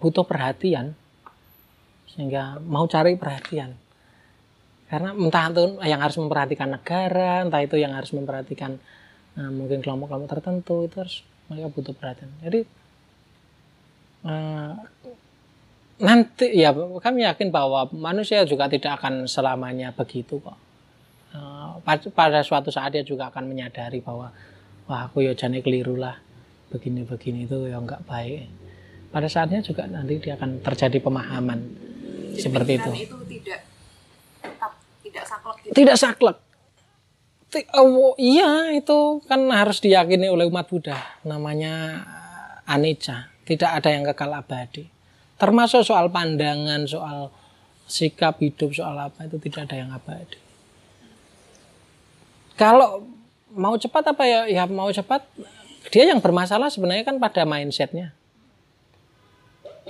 butuh 0.00 0.24
perhatian, 0.24 0.96
sehingga 2.12 2.62
mau 2.62 2.86
cari 2.86 3.18
perhatian. 3.18 3.76
Karena 4.92 5.16
entah 5.16 5.48
itu 5.48 5.64
yang 5.88 6.00
harus 6.04 6.16
memperhatikan 6.20 6.68
negara, 6.68 7.40
entah 7.48 7.64
itu 7.64 7.80
yang 7.80 7.96
harus 7.96 8.12
memperhatikan 8.12 8.76
nah, 9.32 9.48
mungkin 9.48 9.80
kelompok-kelompok 9.80 10.28
tertentu 10.28 10.84
itu 10.84 10.96
harus 11.00 11.16
mereka 11.48 11.72
butuh 11.72 11.94
perhatian. 11.96 12.28
Jadi 12.44 12.60
eh, 14.28 14.72
nanti 16.02 16.50
ya 16.50 16.74
kami 16.74 17.22
yakin 17.22 17.54
bahwa 17.54 17.86
manusia 17.94 18.42
juga 18.42 18.66
tidak 18.66 18.98
akan 18.98 19.30
selamanya 19.30 19.94
begitu 19.94 20.42
kok. 20.42 20.58
Eh, 21.32 21.72
pad- 21.86 22.10
pada 22.12 22.42
suatu 22.42 22.74
saat 22.74 22.92
dia 22.92 23.06
juga 23.06 23.30
akan 23.30 23.46
menyadari 23.46 24.02
bahwa 24.02 24.34
wah 24.90 25.00
aku 25.06 25.22
ya 25.22 25.32
jane 25.38 25.62
keliru 25.62 25.94
lah. 25.94 26.18
Begini 26.74 27.06
begini 27.06 27.46
itu 27.46 27.70
ya 27.70 27.78
nggak 27.78 28.02
baik. 28.04 28.50
Pada 29.14 29.30
saatnya 29.30 29.62
juga 29.62 29.86
nanti 29.86 30.18
dia 30.18 30.34
akan 30.34 30.58
terjadi 30.60 30.98
pemahaman 30.98 31.60
seperti 32.34 32.82
itu. 32.82 32.90
Itu 33.06 33.18
tidak 33.28 33.60
tetap 34.42 34.72
tidak 35.06 35.24
saklek 35.24 35.56
gitu. 35.62 35.72
tidak 35.72 35.96
saklek. 35.96 36.38
Oh, 37.76 38.16
iya 38.16 38.72
itu 38.72 39.20
kan 39.28 39.44
harus 39.52 39.84
diyakini 39.84 40.32
oleh 40.32 40.48
umat 40.48 40.66
Buddha. 40.66 40.96
Namanya 41.28 42.00
anicca. 42.64 43.28
Tidak 43.44 43.68
ada 43.68 43.92
yang 43.92 44.08
kekal 44.08 44.32
abadi 44.32 44.91
termasuk 45.42 45.82
soal 45.82 46.06
pandangan 46.06 46.86
soal 46.86 47.34
sikap 47.90 48.38
hidup 48.38 48.70
soal 48.70 48.94
apa 48.94 49.26
itu 49.26 49.42
tidak 49.42 49.66
ada 49.66 49.82
yang 49.82 49.90
abadi 49.90 50.38
kalau 52.54 53.02
mau 53.50 53.74
cepat 53.74 54.14
apa 54.14 54.22
ya 54.22 54.40
ya 54.46 54.62
mau 54.70 54.86
cepat 54.94 55.26
dia 55.90 56.14
yang 56.14 56.22
bermasalah 56.22 56.70
sebenarnya 56.70 57.02
kan 57.02 57.18
pada 57.18 57.42
mindsetnya 57.42 58.14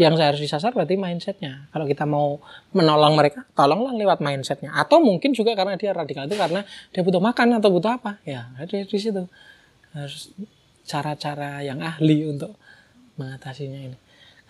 yang 0.01 0.17
saya 0.17 0.33
harus 0.33 0.41
disasar 0.41 0.73
berarti 0.73 0.97
mindsetnya. 0.97 1.69
Kalau 1.69 1.85
kita 1.85 2.09
mau 2.09 2.41
menolong 2.73 3.13
mereka, 3.13 3.45
tolonglah 3.53 3.93
lewat 3.93 4.25
mindsetnya. 4.25 4.73
Atau 4.73 5.05
mungkin 5.05 5.37
juga 5.37 5.53
karena 5.53 5.77
dia 5.77 5.93
radikal 5.93 6.25
itu 6.25 6.33
karena 6.33 6.65
dia 6.65 7.05
butuh 7.05 7.21
makan 7.21 7.61
atau 7.61 7.69
butuh 7.69 8.01
apa, 8.01 8.17
ya 8.25 8.57
ada 8.57 8.73
di 8.73 8.99
situ 8.99 9.29
harus 9.93 10.33
cara-cara 10.89 11.61
yang 11.61 11.85
ahli 11.85 12.25
untuk 12.25 12.57
mengatasinya 13.21 13.81
ini. 13.93 13.99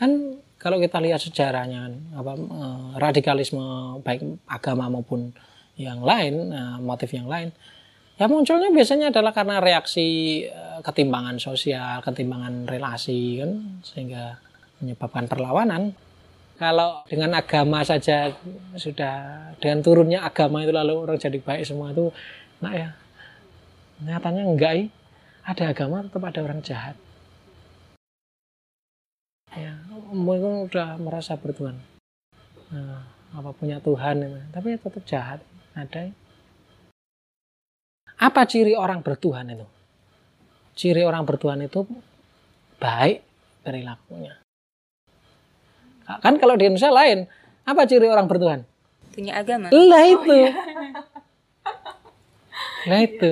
Kan 0.02 0.42
kalau 0.58 0.82
kita 0.82 0.98
lihat 0.98 1.22
sejarahnya 1.22 1.86
kan, 1.86 1.94
apa 2.18 2.32
eh, 2.34 2.86
radikalisme 2.98 3.62
baik 4.02 4.42
agama 4.50 4.90
maupun 4.90 5.30
yang 5.78 6.02
lain, 6.02 6.50
eh, 6.50 6.76
motif 6.82 7.14
yang 7.14 7.30
lain, 7.30 7.54
ya 8.18 8.26
munculnya 8.26 8.74
biasanya 8.74 9.14
adalah 9.14 9.30
karena 9.30 9.62
reaksi 9.62 10.42
eh, 10.42 10.80
ketimbangan 10.82 11.38
sosial, 11.38 12.02
ketimbangan 12.02 12.66
relasi 12.66 13.38
kan 13.38 13.78
sehingga 13.86 14.42
menyebabkan 14.82 15.30
perlawanan. 15.30 15.94
Kalau 16.58 17.06
dengan 17.06 17.38
agama 17.38 17.86
saja 17.86 18.34
sudah 18.74 19.14
dengan 19.62 19.86
turunnya 19.86 20.26
agama 20.26 20.66
itu 20.66 20.74
lalu 20.74 20.94
orang 20.98 21.18
jadi 21.18 21.38
baik 21.38 21.62
semua 21.62 21.94
itu, 21.94 22.10
nah 22.58 22.74
ya 22.74 22.90
nyatanya 24.02 24.50
enggak. 24.50 24.90
Ada 25.46 25.74
agama 25.74 26.06
tetap 26.06 26.22
ada 26.22 26.40
orang 26.42 26.62
jahat. 26.62 26.94
Ya, 29.52 29.76
mungkin 30.12 30.68
udah 30.68 31.00
merasa 31.00 31.40
bertuhan. 31.40 31.80
Nah, 32.68 33.08
apa 33.32 33.50
punya 33.56 33.80
Tuhan, 33.80 34.44
tapi 34.52 34.76
tetap 34.76 35.02
jahat. 35.08 35.40
Ada. 35.72 36.12
Apa 38.20 38.44
ciri 38.44 38.76
orang 38.76 39.00
bertuhan 39.00 39.48
itu? 39.48 39.64
Ciri 40.76 41.02
orang 41.02 41.24
bertuhan 41.24 41.64
itu 41.64 41.88
baik 42.76 43.24
perilakunya. 43.64 44.36
Kan 46.20 46.36
kalau 46.36 46.60
di 46.60 46.68
Indonesia 46.68 46.92
lain, 46.92 47.24
apa 47.64 47.88
ciri 47.88 48.04
orang 48.04 48.28
bertuhan? 48.28 48.68
Punya 49.16 49.40
agama. 49.40 49.72
Lah 49.72 50.04
itu. 50.04 50.32
Lah 52.88 53.00
itu. 53.00 53.30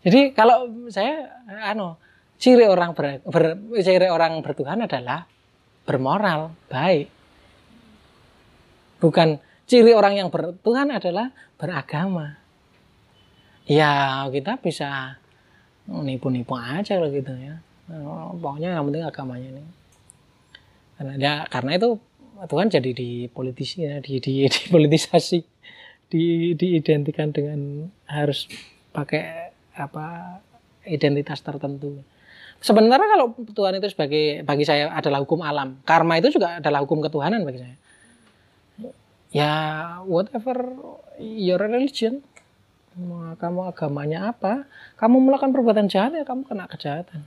Jadi 0.00 0.32
kalau 0.32 0.68
saya 0.88 1.28
anu, 1.72 1.96
ciri 2.40 2.64
orang 2.68 2.96
ber, 2.96 3.20
ber- 3.24 3.60
ciri 3.84 4.08
orang 4.08 4.40
bertuhan 4.40 4.80
adalah 4.84 5.28
bermoral, 5.84 6.54
baik. 6.68 7.08
Bukan 9.00 9.40
ciri 9.64 9.96
orang 9.96 10.20
yang 10.20 10.28
bertuhan 10.28 10.92
adalah 10.92 11.32
beragama. 11.56 12.36
Ya, 13.64 14.26
kita 14.28 14.58
bisa 14.58 15.20
nipu-nipu 15.86 16.58
aja 16.58 16.98
kalau 16.98 17.10
gitu 17.10 17.32
ya. 17.38 17.62
Oh, 17.90 18.34
Pokoknya 18.38 18.78
yang 18.78 18.86
penting 18.90 19.04
agamanya 19.06 19.48
ini. 19.50 19.64
Karena 20.98 21.12
ya, 21.16 21.32
karena 21.48 21.78
itu 21.78 21.98
Tuhan 22.40 22.68
jadi 22.72 22.90
dipolitisi 22.92 23.84
ya, 23.84 24.00
di, 24.00 24.20
di, 24.20 24.46
di, 26.10 26.24
diidentikan 26.58 27.30
dengan 27.30 27.86
harus 28.10 28.50
pakai 28.90 29.54
apa 29.78 30.38
identitas 30.84 31.40
tertentu. 31.40 32.02
Sebenarnya 32.60 33.08
kalau 33.16 33.32
Tuhan 33.40 33.80
itu 33.80 33.88
sebagai 33.88 34.44
bagi 34.44 34.68
saya 34.68 34.92
adalah 34.92 35.24
hukum 35.24 35.40
alam, 35.40 35.80
karma 35.88 36.20
itu 36.20 36.28
juga 36.28 36.60
adalah 36.60 36.84
hukum 36.84 37.00
ketuhanan 37.00 37.40
bagi 37.40 37.64
saya. 37.64 37.76
Ya 39.32 39.52
whatever 40.04 40.60
your 41.16 41.56
religion, 41.56 42.20
kamu 43.40 43.72
agamanya 43.72 44.36
apa? 44.36 44.68
Kamu 45.00 45.24
melakukan 45.24 45.56
perbuatan 45.56 45.88
jahat 45.88 46.12
ya 46.20 46.24
kamu 46.28 46.44
kena 46.44 46.68
kejahatan. 46.68 47.24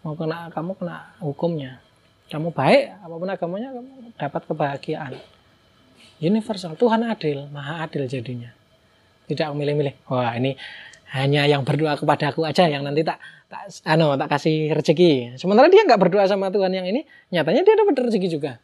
Mau 0.00 0.16
kena 0.16 0.48
kamu 0.48 0.72
kena 0.78 1.12
hukumnya. 1.20 1.84
Kamu 2.32 2.56
baik 2.56 2.96
apa 3.04 3.14
pun 3.14 3.28
agamanya 3.28 3.68
kamu 3.76 3.90
dapat 4.16 4.42
kebahagiaan. 4.48 5.12
Universal 6.16 6.80
Tuhan 6.80 7.04
adil, 7.04 7.44
maha 7.52 7.84
adil 7.84 8.08
jadinya. 8.08 8.56
Tidak 9.28 9.52
milih-milih. 9.52 10.08
Wah 10.08 10.32
ini 10.32 10.56
hanya 11.12 11.44
yang 11.44 11.60
berdoa 11.60 12.00
kepada 12.00 12.32
aku 12.32 12.46
aja 12.48 12.64
yang 12.66 12.82
nanti 12.86 13.04
tak 13.04 13.20
tak 13.46 13.70
anu 13.86 14.18
tak 14.18 14.28
kasih 14.30 14.74
rezeki. 14.74 15.38
Sementara 15.38 15.70
dia 15.70 15.86
nggak 15.86 16.00
berdoa 16.00 16.26
sama 16.26 16.50
Tuhan 16.50 16.74
yang 16.74 16.86
ini, 16.86 17.06
nyatanya 17.30 17.62
dia 17.62 17.74
dapat 17.78 17.94
rezeki 18.10 18.28
juga. 18.30 18.58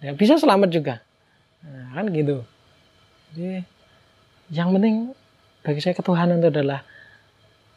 Ya, 0.00 0.16
bisa 0.16 0.40
selamat 0.40 0.68
juga. 0.72 0.94
Nah, 1.64 1.92
kan 1.96 2.08
gitu. 2.12 2.44
Jadi 3.36 3.64
yang 4.50 4.72
penting 4.72 5.12
bagi 5.60 5.80
saya 5.84 5.92
ketuhanan 5.92 6.40
itu 6.40 6.48
adalah 6.48 6.80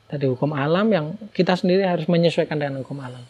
tadi 0.07 0.25
hukum 0.27 0.55
alam 0.55 0.87
yang 0.91 1.05
kita 1.35 1.55
sendiri 1.55 1.83
harus 1.83 2.07
menyesuaikan 2.07 2.59
dengan 2.59 2.83
hukum 2.83 2.99
alam. 3.03 3.23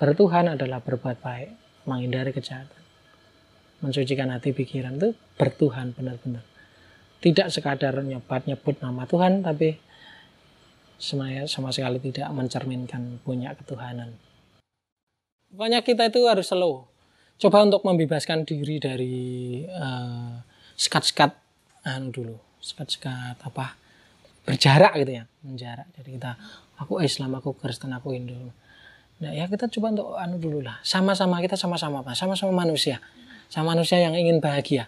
Bertuhan 0.00 0.50
adalah 0.50 0.82
berbuat 0.82 1.20
baik, 1.22 1.50
menghindari 1.86 2.34
kejahatan. 2.34 2.80
Mensucikan 3.82 4.30
hati 4.30 4.54
pikiran 4.54 4.98
itu 4.98 5.14
bertuhan 5.36 5.94
benar-benar. 5.94 6.42
Tidak 7.22 7.54
sekadar 7.54 8.02
nyebat 8.02 8.50
nyebut 8.50 8.82
nama 8.82 9.06
Tuhan, 9.06 9.46
tapi 9.46 9.78
semuanya 11.02 11.50
sama 11.50 11.74
sekali 11.74 11.98
tidak 11.98 12.30
mencerminkan 12.30 13.18
punya 13.26 13.50
ketuhanan. 13.58 14.14
Pokoknya 15.50 15.82
kita 15.82 16.06
itu 16.06 16.22
harus 16.30 16.46
slow. 16.46 16.86
Coba 17.42 17.66
untuk 17.66 17.82
membebaskan 17.82 18.46
diri 18.46 18.78
dari 18.78 19.18
uh, 19.66 20.38
sekat-sekat 20.78 21.34
anu 21.82 22.14
dulu, 22.14 22.36
sekat-sekat 22.62 23.34
apa 23.42 23.74
berjarak 24.46 24.94
gitu 25.02 25.18
ya 25.18 25.24
menjarak. 25.42 25.90
Jadi 25.98 26.22
kita 26.22 26.38
aku 26.78 27.02
Islam 27.02 27.34
aku 27.34 27.58
Kristen 27.58 27.90
aku 27.90 28.14
Hindu. 28.14 28.38
Nah 29.18 29.34
ya 29.34 29.50
kita 29.50 29.66
coba 29.66 29.90
untuk 29.90 30.08
anu 30.14 30.38
dulu 30.38 30.62
lah. 30.62 30.78
Sama-sama 30.86 31.42
kita 31.42 31.58
sama-sama 31.58 32.06
apa? 32.06 32.14
Sama-sama 32.14 32.54
manusia. 32.54 33.02
Sama 33.50 33.74
manusia 33.74 33.98
yang 33.98 34.14
ingin 34.14 34.38
bahagia 34.38 34.86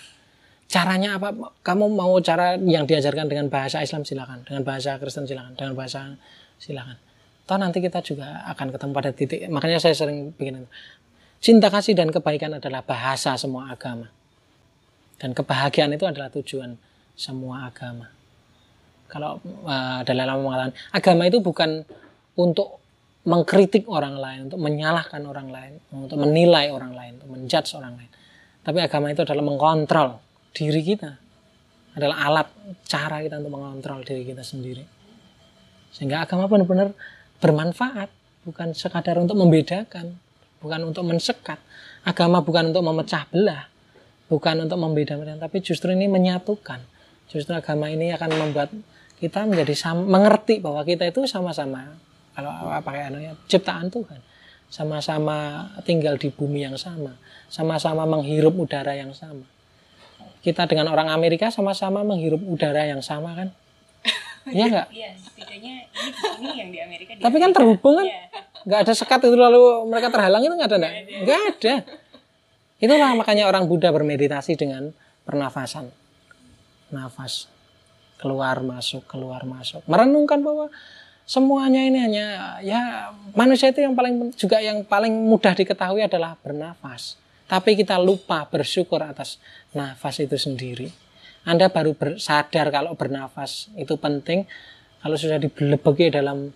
caranya 0.74 1.22
apa? 1.22 1.30
Kamu 1.62 1.94
mau 1.94 2.18
cara 2.18 2.58
yang 2.58 2.82
diajarkan 2.82 3.30
dengan 3.30 3.46
bahasa 3.46 3.78
Islam 3.78 4.02
silakan. 4.02 4.42
Dengan 4.42 4.66
bahasa 4.66 4.98
Kristen 4.98 5.30
silakan. 5.30 5.54
Dengan 5.54 5.78
bahasa 5.78 6.18
silakan. 6.58 6.98
Toh 7.46 7.58
nanti 7.60 7.78
kita 7.78 8.02
juga 8.02 8.42
akan 8.50 8.74
ketemu 8.74 8.92
pada 8.96 9.10
titik 9.12 9.40
makanya 9.52 9.76
saya 9.76 9.92
sering 9.92 10.32
bikin 10.32 10.64
cinta 11.44 11.68
kasih 11.68 11.92
dan 11.92 12.08
kebaikan 12.08 12.56
adalah 12.56 12.82
bahasa 12.82 13.36
semua 13.38 13.70
agama. 13.70 14.10
Dan 15.20 15.36
kebahagiaan 15.36 15.92
itu 15.94 16.08
adalah 16.08 16.32
tujuan 16.32 16.74
semua 17.14 17.68
agama. 17.70 18.10
Kalau 19.06 19.38
uh, 19.44 20.00
Dalai 20.02 20.24
Lama 20.26 20.40
mengatakan 20.40 20.74
agama 20.90 21.22
itu 21.28 21.38
bukan 21.38 21.84
untuk 22.34 22.82
mengkritik 23.28 23.86
orang 23.92 24.16
lain, 24.18 24.50
untuk 24.50 24.60
menyalahkan 24.64 25.22
orang 25.22 25.48
lain, 25.52 25.72
untuk 25.92 26.18
menilai 26.18 26.72
orang 26.72 26.96
lain, 26.96 27.12
untuk 27.20 27.30
menjudge 27.30 27.76
orang 27.76 27.94
lain. 28.00 28.10
Tapi 28.64 28.78
agama 28.80 29.12
itu 29.12 29.20
adalah 29.20 29.44
mengkontrol 29.44 30.24
diri 30.54 30.80
kita. 30.80 31.18
Adalah 31.94 32.16
alat 32.26 32.48
cara 32.86 33.22
kita 33.22 33.38
untuk 33.38 33.54
mengontrol 33.54 34.02
diri 34.02 34.22
kita 34.26 34.42
sendiri. 34.42 34.82
Sehingga 35.94 36.26
agama 36.26 36.50
benar-benar 36.50 36.90
bermanfaat, 37.38 38.10
bukan 38.46 38.74
sekadar 38.74 39.18
untuk 39.18 39.38
membedakan, 39.38 40.14
bukan 40.58 40.80
untuk 40.86 41.06
mensekat. 41.06 41.58
Agama 42.02 42.42
bukan 42.42 42.74
untuk 42.74 42.82
memecah 42.82 43.26
belah, 43.30 43.66
bukan 44.26 44.66
untuk 44.66 44.78
membeda-bedakan, 44.78 45.38
tapi 45.38 45.62
justru 45.62 45.94
ini 45.94 46.10
menyatukan. 46.10 46.82
Justru 47.30 47.54
agama 47.54 47.90
ini 47.90 48.10
akan 48.10 48.30
membuat 48.34 48.74
kita 49.22 49.46
menjadi 49.46 49.74
sama, 49.78 50.02
mengerti 50.04 50.58
bahwa 50.58 50.82
kita 50.82 51.06
itu 51.08 51.24
sama-sama 51.24 51.94
kalau 52.34 52.50
pakai 52.82 53.14
ya 53.22 53.32
ciptaan 53.46 53.88
Tuhan 53.88 54.20
sama-sama 54.66 55.70
tinggal 55.86 56.18
di 56.18 56.34
bumi 56.34 56.66
yang 56.66 56.74
sama 56.74 57.14
sama-sama 57.46 58.02
menghirup 58.04 58.52
udara 58.58 58.98
yang 58.98 59.14
sama 59.14 59.46
kita 60.44 60.68
dengan 60.68 60.92
orang 60.92 61.08
Amerika 61.08 61.48
sama-sama 61.48 62.04
menghirup 62.04 62.38
udara 62.44 62.84
yang 62.84 63.00
sama 63.00 63.32
kan 63.32 63.48
Iya 64.52 64.64
enggak? 64.68 64.88
Iya, 64.92 65.08
setidaknya 65.16 65.74
ini, 65.88 66.10
ini 66.36 66.48
yang 66.52 66.68
di 66.68 66.78
Amerika. 66.84 67.16
Di 67.16 67.24
Tapi 67.24 67.36
kan 67.40 67.50
terhubung 67.56 67.96
kan? 67.96 68.04
Iya. 68.04 68.28
Nggak 68.68 68.80
ada 68.84 68.92
sekat 68.92 69.20
itu 69.24 69.36
lalu 69.40 69.88
mereka 69.88 70.12
terhalang 70.12 70.44
itu 70.44 70.52
nggak 70.52 70.68
ada 70.68 70.78
enggak? 70.84 70.94
Nggak 71.24 71.40
ada. 71.48 71.74
Itulah 72.76 73.10
makanya 73.16 73.48
orang 73.48 73.64
Buddha 73.64 73.88
bermeditasi 73.88 74.60
dengan 74.60 74.92
pernafasan. 75.24 75.88
Nafas 76.92 77.48
keluar 78.24 78.62
masuk 78.64 79.04
keluar 79.04 79.42
masuk 79.44 79.84
merenungkan 79.84 80.40
bahwa 80.40 80.72
semuanya 81.28 81.84
ini 81.84 81.98
hanya 82.00 82.56
ya 82.64 83.12
manusia 83.36 83.68
itu 83.68 83.84
yang 83.84 83.92
paling 83.92 84.32
juga 84.32 84.64
yang 84.64 84.80
paling 84.80 85.12
mudah 85.12 85.52
diketahui 85.52 86.04
adalah 86.04 86.36
bernafas 86.40 87.20
tapi 87.44 87.76
kita 87.76 88.00
lupa 88.00 88.48
bersyukur 88.48 89.04
atas 89.04 89.36
nafas 89.76 90.24
itu 90.24 90.36
sendiri. 90.40 90.88
Anda 91.44 91.68
baru 91.68 91.92
sadar 92.16 92.72
kalau 92.72 92.96
bernafas 92.96 93.68
itu 93.76 94.00
penting. 94.00 94.48
Kalau 95.04 95.16
sudah 95.20 95.36
dibelebegi 95.36 96.08
dalam 96.08 96.48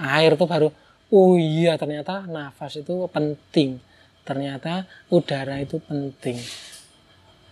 air 0.00 0.32
itu 0.32 0.46
baru 0.48 0.72
oh 1.12 1.36
iya 1.36 1.76
ternyata 1.76 2.24
nafas 2.24 2.80
itu 2.80 3.04
penting. 3.12 3.76
Ternyata 4.24 4.88
udara 5.12 5.60
itu 5.60 5.76
penting. 5.84 6.40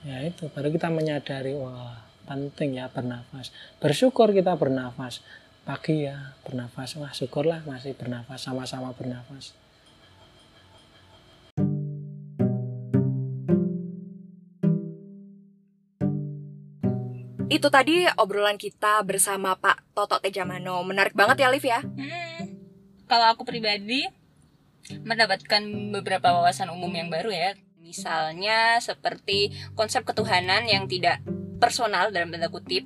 Ya 0.08 0.24
itu. 0.24 0.48
Baru 0.48 0.72
kita 0.72 0.88
menyadari 0.88 1.52
wah 1.52 2.00
penting 2.24 2.80
ya 2.80 2.88
bernafas. 2.88 3.52
Bersyukur 3.76 4.32
kita 4.32 4.56
bernafas. 4.56 5.20
Pagi 5.68 6.08
ya 6.08 6.32
bernafas. 6.48 6.96
Wah 6.96 7.12
syukurlah 7.12 7.60
masih 7.68 7.92
bernafas 7.92 8.40
sama-sama 8.40 8.96
bernafas 8.96 9.52
itu 17.48 17.68
tadi 17.72 18.04
obrolan 18.20 18.60
kita 18.60 19.00
bersama 19.08 19.56
Pak 19.56 19.96
Toto 19.96 20.20
Tejamano. 20.20 20.84
Menarik 20.84 21.16
banget 21.16 21.40
ya 21.44 21.48
Liv 21.48 21.64
ya? 21.64 21.80
Hmm, 21.80 22.60
kalau 23.08 23.32
aku 23.32 23.48
pribadi 23.48 24.04
mendapatkan 25.04 25.60
beberapa 25.92 26.32
wawasan 26.36 26.68
umum 26.68 26.92
yang 26.92 27.08
baru 27.08 27.32
ya. 27.32 27.50
Misalnya 27.80 28.76
seperti 28.84 29.52
konsep 29.72 30.04
ketuhanan 30.04 30.68
yang 30.68 30.84
tidak 30.92 31.24
personal 31.56 32.12
dalam 32.12 32.28
tanda 32.28 32.52
kutip. 32.52 32.84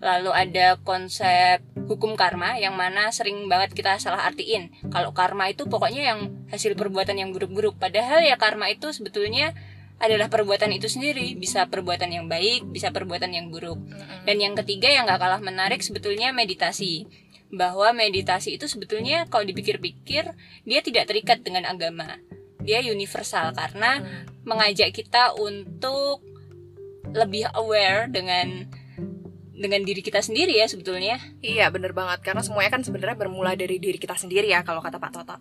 Lalu 0.00 0.32
ada 0.32 0.80
konsep 0.80 1.60
hukum 1.88 2.16
karma 2.16 2.56
yang 2.56 2.72
mana 2.76 3.12
sering 3.12 3.44
banget 3.44 3.76
kita 3.76 4.00
salah 4.00 4.24
artiin. 4.24 4.72
Kalau 4.88 5.12
karma 5.12 5.52
itu 5.52 5.68
pokoknya 5.68 6.16
yang 6.16 6.20
hasil 6.48 6.72
perbuatan 6.80 7.20
yang 7.20 7.30
buruk-buruk. 7.36 7.76
Padahal 7.76 8.24
ya 8.24 8.40
karma 8.40 8.72
itu 8.72 8.88
sebetulnya 8.88 9.52
adalah 9.98 10.30
perbuatan 10.30 10.70
itu 10.74 10.86
sendiri. 10.86 11.34
Bisa 11.34 11.66
perbuatan 11.66 12.10
yang 12.10 12.26
baik 12.30 12.70
bisa 12.70 12.94
perbuatan 12.94 13.34
yang 13.34 13.50
buruk. 13.50 13.78
Dan 14.24 14.38
yang 14.38 14.54
ketiga 14.54 14.88
yang 14.90 15.06
gak 15.10 15.20
kalah 15.20 15.42
menarik 15.42 15.82
sebetulnya 15.82 16.30
meditasi. 16.30 17.06
Bahwa 17.50 17.90
meditasi 17.96 18.54
itu 18.56 18.70
sebetulnya 18.70 19.26
kalau 19.26 19.44
dipikir-pikir 19.46 20.24
dia 20.64 20.80
tidak 20.82 21.10
terikat 21.10 21.42
dengan 21.42 21.66
agama. 21.66 22.18
Dia 22.62 22.84
universal 22.84 23.56
karena 23.56 24.04
mengajak 24.44 24.92
kita 24.92 25.34
untuk 25.38 26.20
lebih 27.08 27.48
aware 27.56 28.12
dengan 28.12 28.68
dengan 29.58 29.82
diri 29.82 30.04
kita 30.04 30.22
sendiri 30.22 30.54
ya 30.54 30.70
sebetulnya. 30.70 31.18
Iya 31.42 31.72
bener 31.74 31.90
banget. 31.90 32.22
Karena 32.22 32.46
semuanya 32.46 32.78
kan 32.78 32.86
sebenarnya 32.86 33.18
bermula 33.18 33.58
dari 33.58 33.82
diri 33.82 33.98
kita 33.98 34.14
sendiri 34.14 34.46
ya 34.46 34.62
kalau 34.62 34.78
kata 34.78 35.02
Pak 35.02 35.10
Toto. 35.10 35.36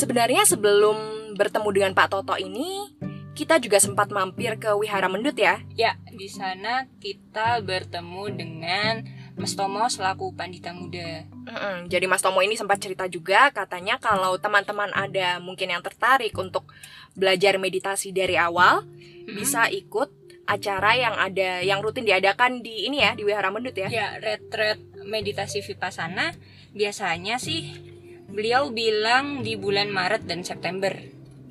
Sebenarnya 0.00 0.48
sebelum 0.48 0.96
bertemu 1.36 1.68
dengan 1.76 1.92
Pak 1.92 2.08
Toto 2.08 2.32
ini 2.40 2.88
kita 3.36 3.60
juga 3.60 3.76
sempat 3.76 4.08
mampir 4.08 4.56
ke 4.56 4.72
Wihara 4.72 5.12
Mendut 5.12 5.36
ya. 5.36 5.60
Ya 5.76 6.00
di 6.08 6.24
sana 6.24 6.88
kita 7.04 7.60
bertemu 7.60 8.32
dengan 8.32 9.04
Mas 9.36 9.52
Tomo 9.52 9.84
selaku 9.92 10.32
pandita 10.32 10.72
muda. 10.72 11.28
Mm-mm, 11.28 11.92
jadi 11.92 12.08
Mas 12.08 12.24
Tomo 12.24 12.40
ini 12.40 12.56
sempat 12.56 12.80
cerita 12.80 13.04
juga 13.12 13.52
katanya 13.52 14.00
kalau 14.00 14.40
teman-teman 14.40 14.88
ada 14.96 15.36
mungkin 15.36 15.68
yang 15.68 15.84
tertarik 15.84 16.32
untuk 16.32 16.72
belajar 17.12 17.60
meditasi 17.60 18.08
dari 18.08 18.40
awal 18.40 18.80
hmm. 18.88 19.36
bisa 19.36 19.68
ikut 19.68 20.08
acara 20.48 20.96
yang 20.96 21.12
ada 21.20 21.60
yang 21.60 21.84
rutin 21.84 22.08
diadakan 22.08 22.64
di 22.64 22.88
ini 22.88 23.04
ya 23.04 23.12
di 23.12 23.28
Wihara 23.28 23.52
Mendut 23.52 23.76
ya. 23.76 23.92
Ya, 23.92 24.16
retret 24.16 24.80
meditasi 25.04 25.60
vipassana 25.60 26.32
biasanya 26.72 27.36
sih 27.36 27.90
beliau 28.30 28.70
bilang 28.70 29.42
di 29.42 29.58
bulan 29.58 29.90
Maret 29.90 30.24
dan 30.24 30.46
September. 30.46 30.94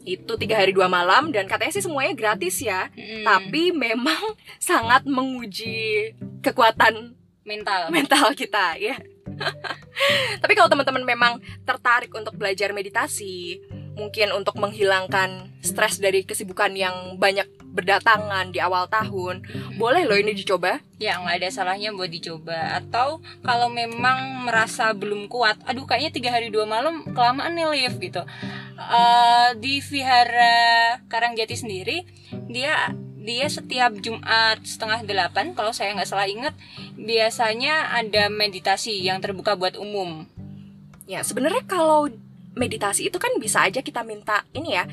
Itu 0.08 0.40
tiga 0.40 0.58
hari 0.58 0.74
dua 0.74 0.88
malam 0.90 1.30
dan 1.30 1.46
katanya 1.46 1.76
sih 1.76 1.86
semuanya 1.86 2.16
gratis 2.16 2.64
ya. 2.64 2.90
Hmm. 2.96 3.24
Tapi 3.28 3.76
memang 3.76 4.36
sangat 4.62 5.06
menguji 5.06 6.16
kekuatan 6.42 7.14
mental 7.44 7.90
mental 7.94 8.32
kita 8.34 8.80
ya. 8.80 8.98
Tapi 10.42 10.54
kalau 10.56 10.68
teman-teman 10.72 11.04
memang 11.06 11.34
tertarik 11.64 12.12
untuk 12.12 12.36
belajar 12.36 12.76
meditasi, 12.76 13.64
mungkin 14.00 14.32
untuk 14.32 14.56
menghilangkan 14.56 15.52
stres 15.60 16.00
dari 16.00 16.24
kesibukan 16.24 16.72
yang 16.72 17.20
banyak 17.20 17.46
berdatangan 17.70 18.50
di 18.50 18.58
awal 18.64 18.90
tahun, 18.90 19.46
boleh 19.78 20.08
loh 20.08 20.18
ini 20.18 20.34
dicoba. 20.34 20.82
ya 21.00 21.16
nggak 21.16 21.40
ada 21.40 21.50
salahnya 21.52 21.92
buat 21.92 22.10
dicoba. 22.10 22.80
Atau 22.80 23.22
kalau 23.44 23.68
memang 23.70 24.48
merasa 24.48 24.96
belum 24.96 25.28
kuat 25.28 25.60
aduh 25.68 25.86
kayaknya 25.86 26.12
tiga 26.12 26.30
hari 26.34 26.50
dua 26.50 26.66
malam 26.66 27.04
kelamaan 27.12 27.54
nih 27.56 27.68
live 27.68 27.96
gitu. 28.00 28.24
Eh, 28.80 29.50
di 29.60 29.84
vihara 29.84 30.98
Karangjati 31.12 31.56
sendiri 31.60 32.08
dia 32.48 32.96
dia 33.20 33.46
setiap 33.52 33.94
Jumat 34.02 34.64
setengah 34.66 35.06
delapan 35.06 35.54
kalau 35.54 35.70
saya 35.76 35.94
nggak 35.94 36.10
salah 36.10 36.26
ingat 36.26 36.56
biasanya 36.98 37.94
ada 37.94 38.32
meditasi 38.32 38.98
yang 39.04 39.22
terbuka 39.22 39.54
buat 39.54 39.78
umum. 39.78 40.26
Ya, 41.10 41.26
sebenarnya 41.26 41.66
kalau 41.66 42.10
meditasi 42.58 43.10
itu 43.10 43.18
kan 43.22 43.30
bisa 43.38 43.66
aja 43.66 43.82
kita 43.84 44.02
minta 44.02 44.46
ini 44.54 44.74
ya 44.78 44.86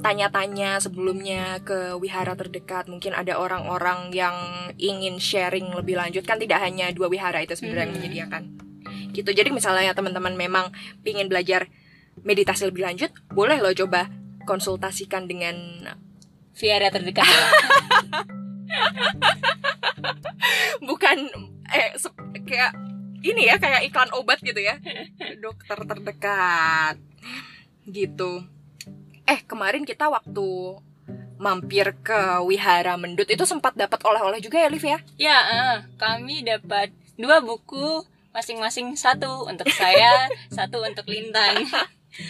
tanya-tanya 0.00 0.80
sebelumnya 0.80 1.60
ke 1.60 1.98
wihara 2.00 2.32
terdekat 2.32 2.88
mungkin 2.88 3.12
ada 3.12 3.36
orang-orang 3.36 4.08
yang 4.16 4.34
ingin 4.80 5.20
sharing 5.20 5.68
lebih 5.76 6.00
lanjut 6.00 6.24
kan 6.24 6.40
tidak 6.40 6.64
hanya 6.64 6.88
dua 6.90 7.12
wihara 7.12 7.44
itu 7.44 7.52
sebenarnya 7.52 7.84
yang 7.84 7.90
Hmm. 7.92 7.98
menyediakan 8.00 8.42
gitu 9.12 9.30
jadi 9.34 9.50
misalnya 9.52 9.92
teman-teman 9.92 10.38
memang 10.38 10.72
ingin 11.04 11.28
belajar 11.28 11.68
meditasi 12.22 12.70
lebih 12.70 12.86
lanjut 12.86 13.10
boleh 13.28 13.60
loh 13.60 13.74
coba 13.76 14.08
konsultasikan 14.48 15.28
dengan 15.28 15.56
vihara 16.56 16.88
terdekat 16.88 17.26
ya. 17.26 17.46
bukan 20.88 21.18
eh 21.70 21.94
kayak 22.46 22.72
ini 23.20 23.48
ya 23.48 23.56
kayak 23.60 23.86
iklan 23.88 24.10
obat 24.16 24.40
gitu 24.40 24.58
ya. 24.58 24.80
Dokter 25.40 25.78
terdekat. 25.84 26.96
Gitu. 27.84 28.44
Eh 29.28 29.40
kemarin 29.44 29.84
kita 29.84 30.08
waktu 30.10 30.80
mampir 31.40 31.96
ke 32.04 32.44
wihara 32.44 33.00
mendut 33.00 33.24
itu 33.32 33.48
sempat 33.48 33.72
dapat 33.72 33.96
oleh-oleh 34.04 34.44
juga 34.44 34.60
ya 34.60 34.68
Liv 34.68 34.84
ya? 34.84 34.98
Ya, 35.16 35.38
eh, 35.40 35.76
kami 35.96 36.44
dapat 36.44 36.92
dua 37.16 37.40
buku 37.40 38.04
masing-masing 38.36 38.92
satu 38.94 39.48
untuk 39.48 39.72
saya, 39.72 40.28
satu 40.56 40.84
untuk 40.84 41.08
Lintang. 41.08 41.64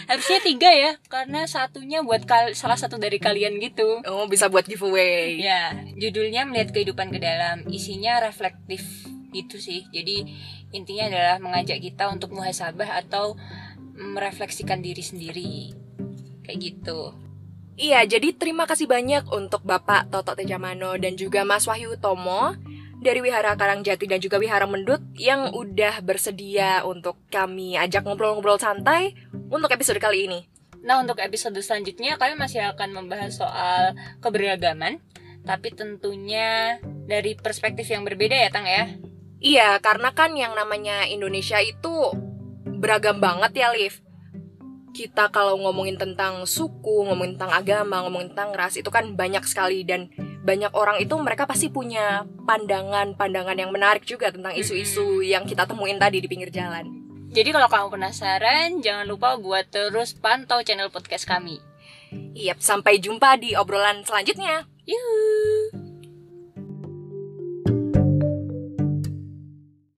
Harusnya 0.06 0.38
tiga 0.44 0.70
ya, 0.70 0.94
karena 1.10 1.48
satunya 1.50 2.06
buat 2.06 2.22
kal- 2.22 2.54
salah 2.54 2.78
satu 2.78 3.00
dari 3.00 3.18
kalian 3.18 3.58
gitu. 3.58 4.04
oh 4.06 4.28
bisa 4.30 4.46
buat 4.46 4.68
giveaway. 4.68 5.42
Ya, 5.42 5.74
judulnya 5.98 6.46
melihat 6.46 6.70
kehidupan 6.70 7.10
ke 7.10 7.18
dalam, 7.18 7.66
isinya 7.66 8.22
reflektif 8.22 8.84
gitu 9.30 9.56
sih. 9.56 9.86
Jadi 9.90 10.26
intinya 10.74 11.10
adalah 11.10 11.36
mengajak 11.42 11.78
kita 11.80 12.10
untuk 12.10 12.34
muhasabah 12.34 13.00
atau 13.06 13.34
merefleksikan 13.94 14.82
diri 14.82 15.02
sendiri. 15.02 15.52
Kayak 16.46 16.58
gitu. 16.58 17.14
Iya, 17.80 18.04
jadi 18.04 18.36
terima 18.36 18.68
kasih 18.68 18.84
banyak 18.84 19.32
untuk 19.32 19.64
Bapak 19.64 20.12
Toto 20.12 20.36
Tejamano 20.36 21.00
dan 21.00 21.16
juga 21.16 21.48
Mas 21.48 21.64
Wahyu 21.64 21.96
Tomo 21.96 22.52
dari 23.00 23.24
Wihara 23.24 23.56
Karangjati 23.56 24.04
dan 24.04 24.20
juga 24.20 24.36
Wihara 24.36 24.68
Mendut 24.68 25.00
yang 25.16 25.48
udah 25.56 26.04
bersedia 26.04 26.84
untuk 26.84 27.16
kami 27.32 27.80
ajak 27.80 28.04
ngobrol-ngobrol 28.04 28.60
santai 28.60 29.16
untuk 29.48 29.72
episode 29.72 29.96
kali 29.96 30.28
ini. 30.28 30.40
Nah, 30.84 31.00
untuk 31.00 31.20
episode 31.20 31.56
selanjutnya 31.60 32.20
kami 32.20 32.36
masih 32.36 32.68
akan 32.72 32.92
membahas 32.92 33.36
soal 33.36 33.96
keberagaman, 34.20 35.00
tapi 35.44 35.72
tentunya 35.72 36.80
dari 37.08 37.36
perspektif 37.36 37.88
yang 37.88 38.04
berbeda 38.04 38.36
ya, 38.36 38.48
Tang 38.52 38.68
ya. 38.68 38.92
Iya, 39.40 39.80
karena 39.80 40.12
kan 40.12 40.36
yang 40.36 40.52
namanya 40.52 41.08
Indonesia 41.08 41.56
itu 41.64 42.12
beragam 42.80 43.24
banget 43.24 43.56
ya, 43.56 43.68
Liv. 43.72 44.04
Kita 44.92 45.32
kalau 45.32 45.56
ngomongin 45.56 45.96
tentang 45.96 46.44
suku, 46.44 47.08
ngomongin 47.08 47.40
tentang 47.40 47.56
agama, 47.56 48.04
ngomongin 48.04 48.36
tentang 48.36 48.52
ras 48.52 48.76
itu 48.76 48.92
kan 48.92 49.16
banyak 49.16 49.40
sekali 49.48 49.80
dan 49.88 50.12
banyak 50.44 50.72
orang 50.76 51.00
itu 51.00 51.16
mereka 51.16 51.48
pasti 51.48 51.72
punya 51.72 52.28
pandangan-pandangan 52.44 53.56
yang 53.56 53.72
menarik 53.72 54.04
juga 54.04 54.28
tentang 54.28 54.52
isu-isu 54.52 55.24
yang 55.24 55.48
kita 55.48 55.64
temuin 55.64 55.96
tadi 55.96 56.20
di 56.20 56.28
pinggir 56.28 56.52
jalan. 56.52 56.84
Jadi 57.30 57.48
kalau 57.54 57.70
kamu 57.70 57.88
penasaran, 57.94 58.82
jangan 58.82 59.06
lupa 59.06 59.38
buat 59.38 59.70
terus 59.70 60.18
pantau 60.18 60.60
channel 60.66 60.90
podcast 60.90 61.24
kami. 61.24 61.62
Iya, 62.34 62.58
sampai 62.58 62.98
jumpa 62.98 63.38
di 63.38 63.54
obrolan 63.54 64.02
selanjutnya. 64.02 64.66
Yuhu. 64.84 65.89